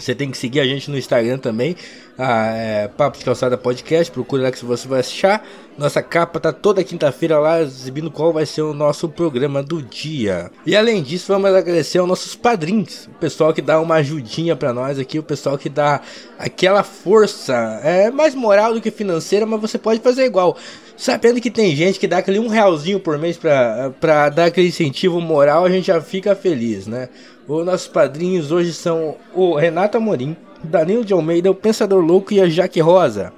Você 0.00 0.14
tem 0.14 0.30
que 0.30 0.38
seguir 0.38 0.60
a 0.60 0.64
gente 0.64 0.90
no 0.90 0.96
Instagram 0.96 1.38
também, 1.38 1.76
é, 2.18 2.88
Papo 2.96 3.18
de 3.18 3.24
Calçada 3.24 3.56
Podcast, 3.56 4.12
procura 4.12 4.44
lá 4.44 4.50
que 4.50 4.64
você 4.64 4.86
vai 4.86 5.00
achar. 5.00 5.44
Nossa 5.76 6.02
capa 6.02 6.40
tá 6.40 6.52
toda 6.52 6.82
quinta-feira 6.82 7.38
lá, 7.38 7.60
exibindo 7.60 8.10
qual 8.10 8.32
vai 8.32 8.44
ser 8.44 8.62
o 8.62 8.74
nosso 8.74 9.08
programa 9.08 9.62
do 9.62 9.80
dia. 9.80 10.50
E 10.66 10.76
além 10.76 11.02
disso, 11.02 11.32
vamos 11.32 11.48
agradecer 11.48 11.98
aos 11.98 12.08
nossos 12.08 12.34
padrinhos, 12.34 13.06
o 13.06 13.18
pessoal 13.18 13.52
que 13.52 13.62
dá 13.62 13.80
uma 13.80 13.96
ajudinha 13.96 14.56
para 14.56 14.72
nós 14.72 14.98
aqui, 14.98 15.18
o 15.18 15.22
pessoal 15.22 15.56
que 15.56 15.68
dá 15.68 16.00
aquela 16.38 16.82
força, 16.82 17.80
é 17.84 18.10
mais 18.10 18.34
moral 18.34 18.74
do 18.74 18.80
que 18.80 18.90
financeira, 18.90 19.46
mas 19.46 19.60
você 19.60 19.78
pode 19.78 20.00
fazer 20.00 20.24
igual. 20.24 20.56
Sabendo 20.96 21.40
que 21.40 21.48
tem 21.50 21.76
gente 21.76 22.00
que 22.00 22.08
dá 22.08 22.18
aquele 22.18 22.40
um 22.40 22.48
realzinho 22.48 22.98
por 22.98 23.16
mês 23.16 23.36
pra, 23.36 23.92
pra 24.00 24.28
dar 24.28 24.46
aquele 24.46 24.66
incentivo 24.66 25.20
moral, 25.20 25.64
a 25.64 25.70
gente 25.70 25.86
já 25.86 26.00
fica 26.00 26.34
feliz, 26.34 26.88
né? 26.88 27.08
Os 27.48 27.64
nossos 27.64 27.88
padrinhos 27.88 28.52
hoje 28.52 28.74
são 28.74 29.16
o 29.34 29.54
Renato 29.54 29.96
Amorim, 29.96 30.36
Danilo 30.62 31.02
de 31.02 31.14
Almeida, 31.14 31.50
o 31.50 31.54
Pensador 31.54 32.04
Louco 32.04 32.34
e 32.34 32.42
a 32.42 32.46
Jaque 32.46 32.78
Rosa. 32.78 33.32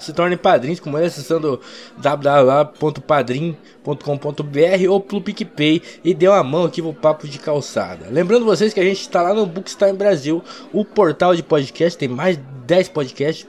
Se 0.00 0.12
tornem 0.12 0.36
padrinhos 0.36 0.80
como 0.80 0.98
ele 0.98 1.06
acessando 1.06 1.60
www.padrim.com.br 1.98 4.88
ou 4.88 5.00
pelo 5.00 5.22
PicPay 5.22 5.80
e 6.02 6.12
dê 6.12 6.26
uma 6.26 6.42
mão 6.42 6.64
aqui 6.64 6.82
pro 6.82 6.92
Papo 6.92 7.28
de 7.28 7.38
Calçada. 7.38 8.06
Lembrando 8.10 8.44
vocês 8.44 8.74
que 8.74 8.80
a 8.80 8.84
gente 8.84 9.00
está 9.00 9.22
lá 9.22 9.32
no 9.32 9.46
Bookstime 9.46 9.92
Brasil, 9.92 10.42
o 10.72 10.84
portal 10.84 11.36
de 11.36 11.44
podcast, 11.44 11.96
tem 11.96 12.08
mais 12.08 12.36
de 12.36 12.42
10 12.66 12.88
podcasts 12.88 13.46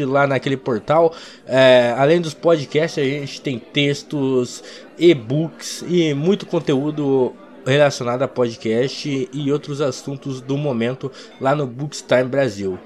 lá 0.00 0.26
naquele 0.26 0.58
portal. 0.58 1.14
É, 1.46 1.94
além 1.96 2.20
dos 2.20 2.34
podcasts, 2.34 3.02
a 3.02 3.06
gente 3.06 3.40
tem 3.40 3.58
textos, 3.58 4.62
e-books 4.98 5.82
e 5.88 6.12
muito 6.12 6.44
conteúdo 6.44 7.34
relacionado 7.66 8.22
a 8.22 8.28
podcast 8.28 9.28
e 9.32 9.52
outros 9.52 9.80
assuntos 9.80 10.40
do 10.40 10.56
momento 10.56 11.10
lá 11.40 11.54
no 11.54 11.66
Bookstime 11.66 12.24
Brasil. 12.24 12.78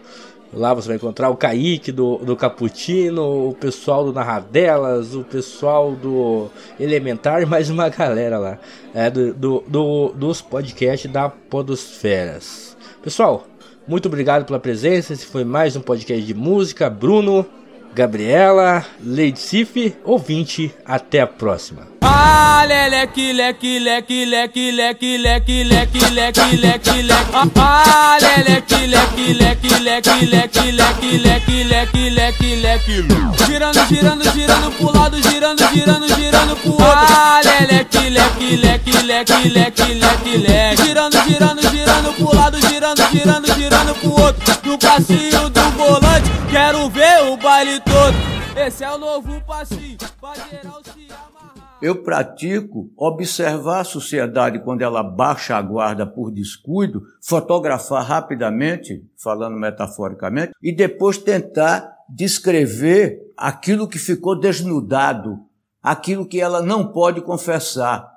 Lá 0.52 0.74
você 0.74 0.88
vai 0.88 0.96
encontrar 0.96 1.30
o 1.30 1.36
Kaique 1.36 1.92
do, 1.92 2.16
do 2.18 2.34
Caputino, 2.34 3.50
o 3.50 3.54
pessoal 3.54 4.04
do 4.04 4.12
Narradelas, 4.12 5.14
o 5.14 5.22
pessoal 5.22 5.92
do 5.92 6.48
Elementar 6.78 7.46
mais 7.46 7.70
uma 7.70 7.88
galera 7.88 8.36
lá 8.36 8.58
é, 8.92 9.08
do, 9.08 9.32
do, 9.32 9.64
do, 9.68 10.08
dos 10.08 10.42
podcasts 10.42 11.10
da 11.10 11.28
Podosferas. 11.28 12.76
Pessoal, 13.00 13.46
muito 13.86 14.06
obrigado 14.06 14.44
pela 14.44 14.58
presença. 14.58 15.12
Esse 15.12 15.24
foi 15.24 15.44
mais 15.44 15.76
um 15.76 15.80
podcast 15.80 16.24
de 16.24 16.34
música. 16.34 16.90
Bruno, 16.90 17.46
Gabriela, 17.95 18.84
Lady 19.05 19.38
Sif, 19.38 19.97
ouvinte, 20.05 20.72
até 20.84 21.20
a 21.20 21.26
próxima. 21.26 21.88
Ah. 22.01 22.41
Ah. 33.12 33.33
Girando, 33.46 33.87
girando, 33.87 34.30
girando 34.33 34.71
pro 34.72 34.92
lado, 34.92 35.17
girando, 35.22 35.68
girando, 35.72 36.08
girando 36.14 36.57
pro 36.57 36.71
outro. 36.72 36.87
Ah, 36.87 37.41
leque, 37.42 38.11
leque, 38.11 38.57
leque, 38.57 39.03
leque, 39.03 39.49
leque, 39.95 40.37
leque. 40.38 40.84
Girando, 40.84 41.18
girando, 41.26 41.62
girando 41.71 42.12
pro 42.14 42.34
lado, 42.37 42.61
girando, 42.68 43.03
girando, 43.11 43.54
girando 43.54 43.95
pro 43.95 44.11
outro. 44.11 44.61
No 44.64 44.79
passinho 44.79 45.49
do 45.50 45.71
volante, 45.71 46.30
quero 46.50 46.88
ver 46.91 47.25
o 47.25 47.37
baile 47.37 47.79
todo. 47.80 48.58
Esse 48.58 48.84
é 48.84 48.90
o 48.90 48.98
novo 48.98 49.40
passinho, 49.44 49.96
pra 50.20 50.34
geral 50.34 50.80
se 50.84 51.07
amarrar. 51.12 51.78
Eu 51.80 52.02
pratico 52.02 52.90
observar 52.94 53.80
a 53.80 53.84
sociedade 53.84 54.58
quando 54.58 54.82
ela 54.82 55.02
baixa 55.02 55.57
a 55.57 55.62
guarda 55.62 56.07
por 56.07 56.30
descuido, 56.30 57.02
fotografar 57.22 58.04
rapidamente, 58.04 59.02
falando 59.16 59.57
metaforicamente, 59.57 60.52
e 60.62 60.72
depois 60.72 61.16
tentar 61.16 61.90
descrever 62.08 63.32
aquilo 63.36 63.88
que 63.88 63.98
ficou 63.98 64.38
desnudado, 64.38 65.38
aquilo 65.82 66.26
que 66.26 66.40
ela 66.40 66.61
não 66.61 66.92
pode 66.92 67.22
confessar. 67.22 68.09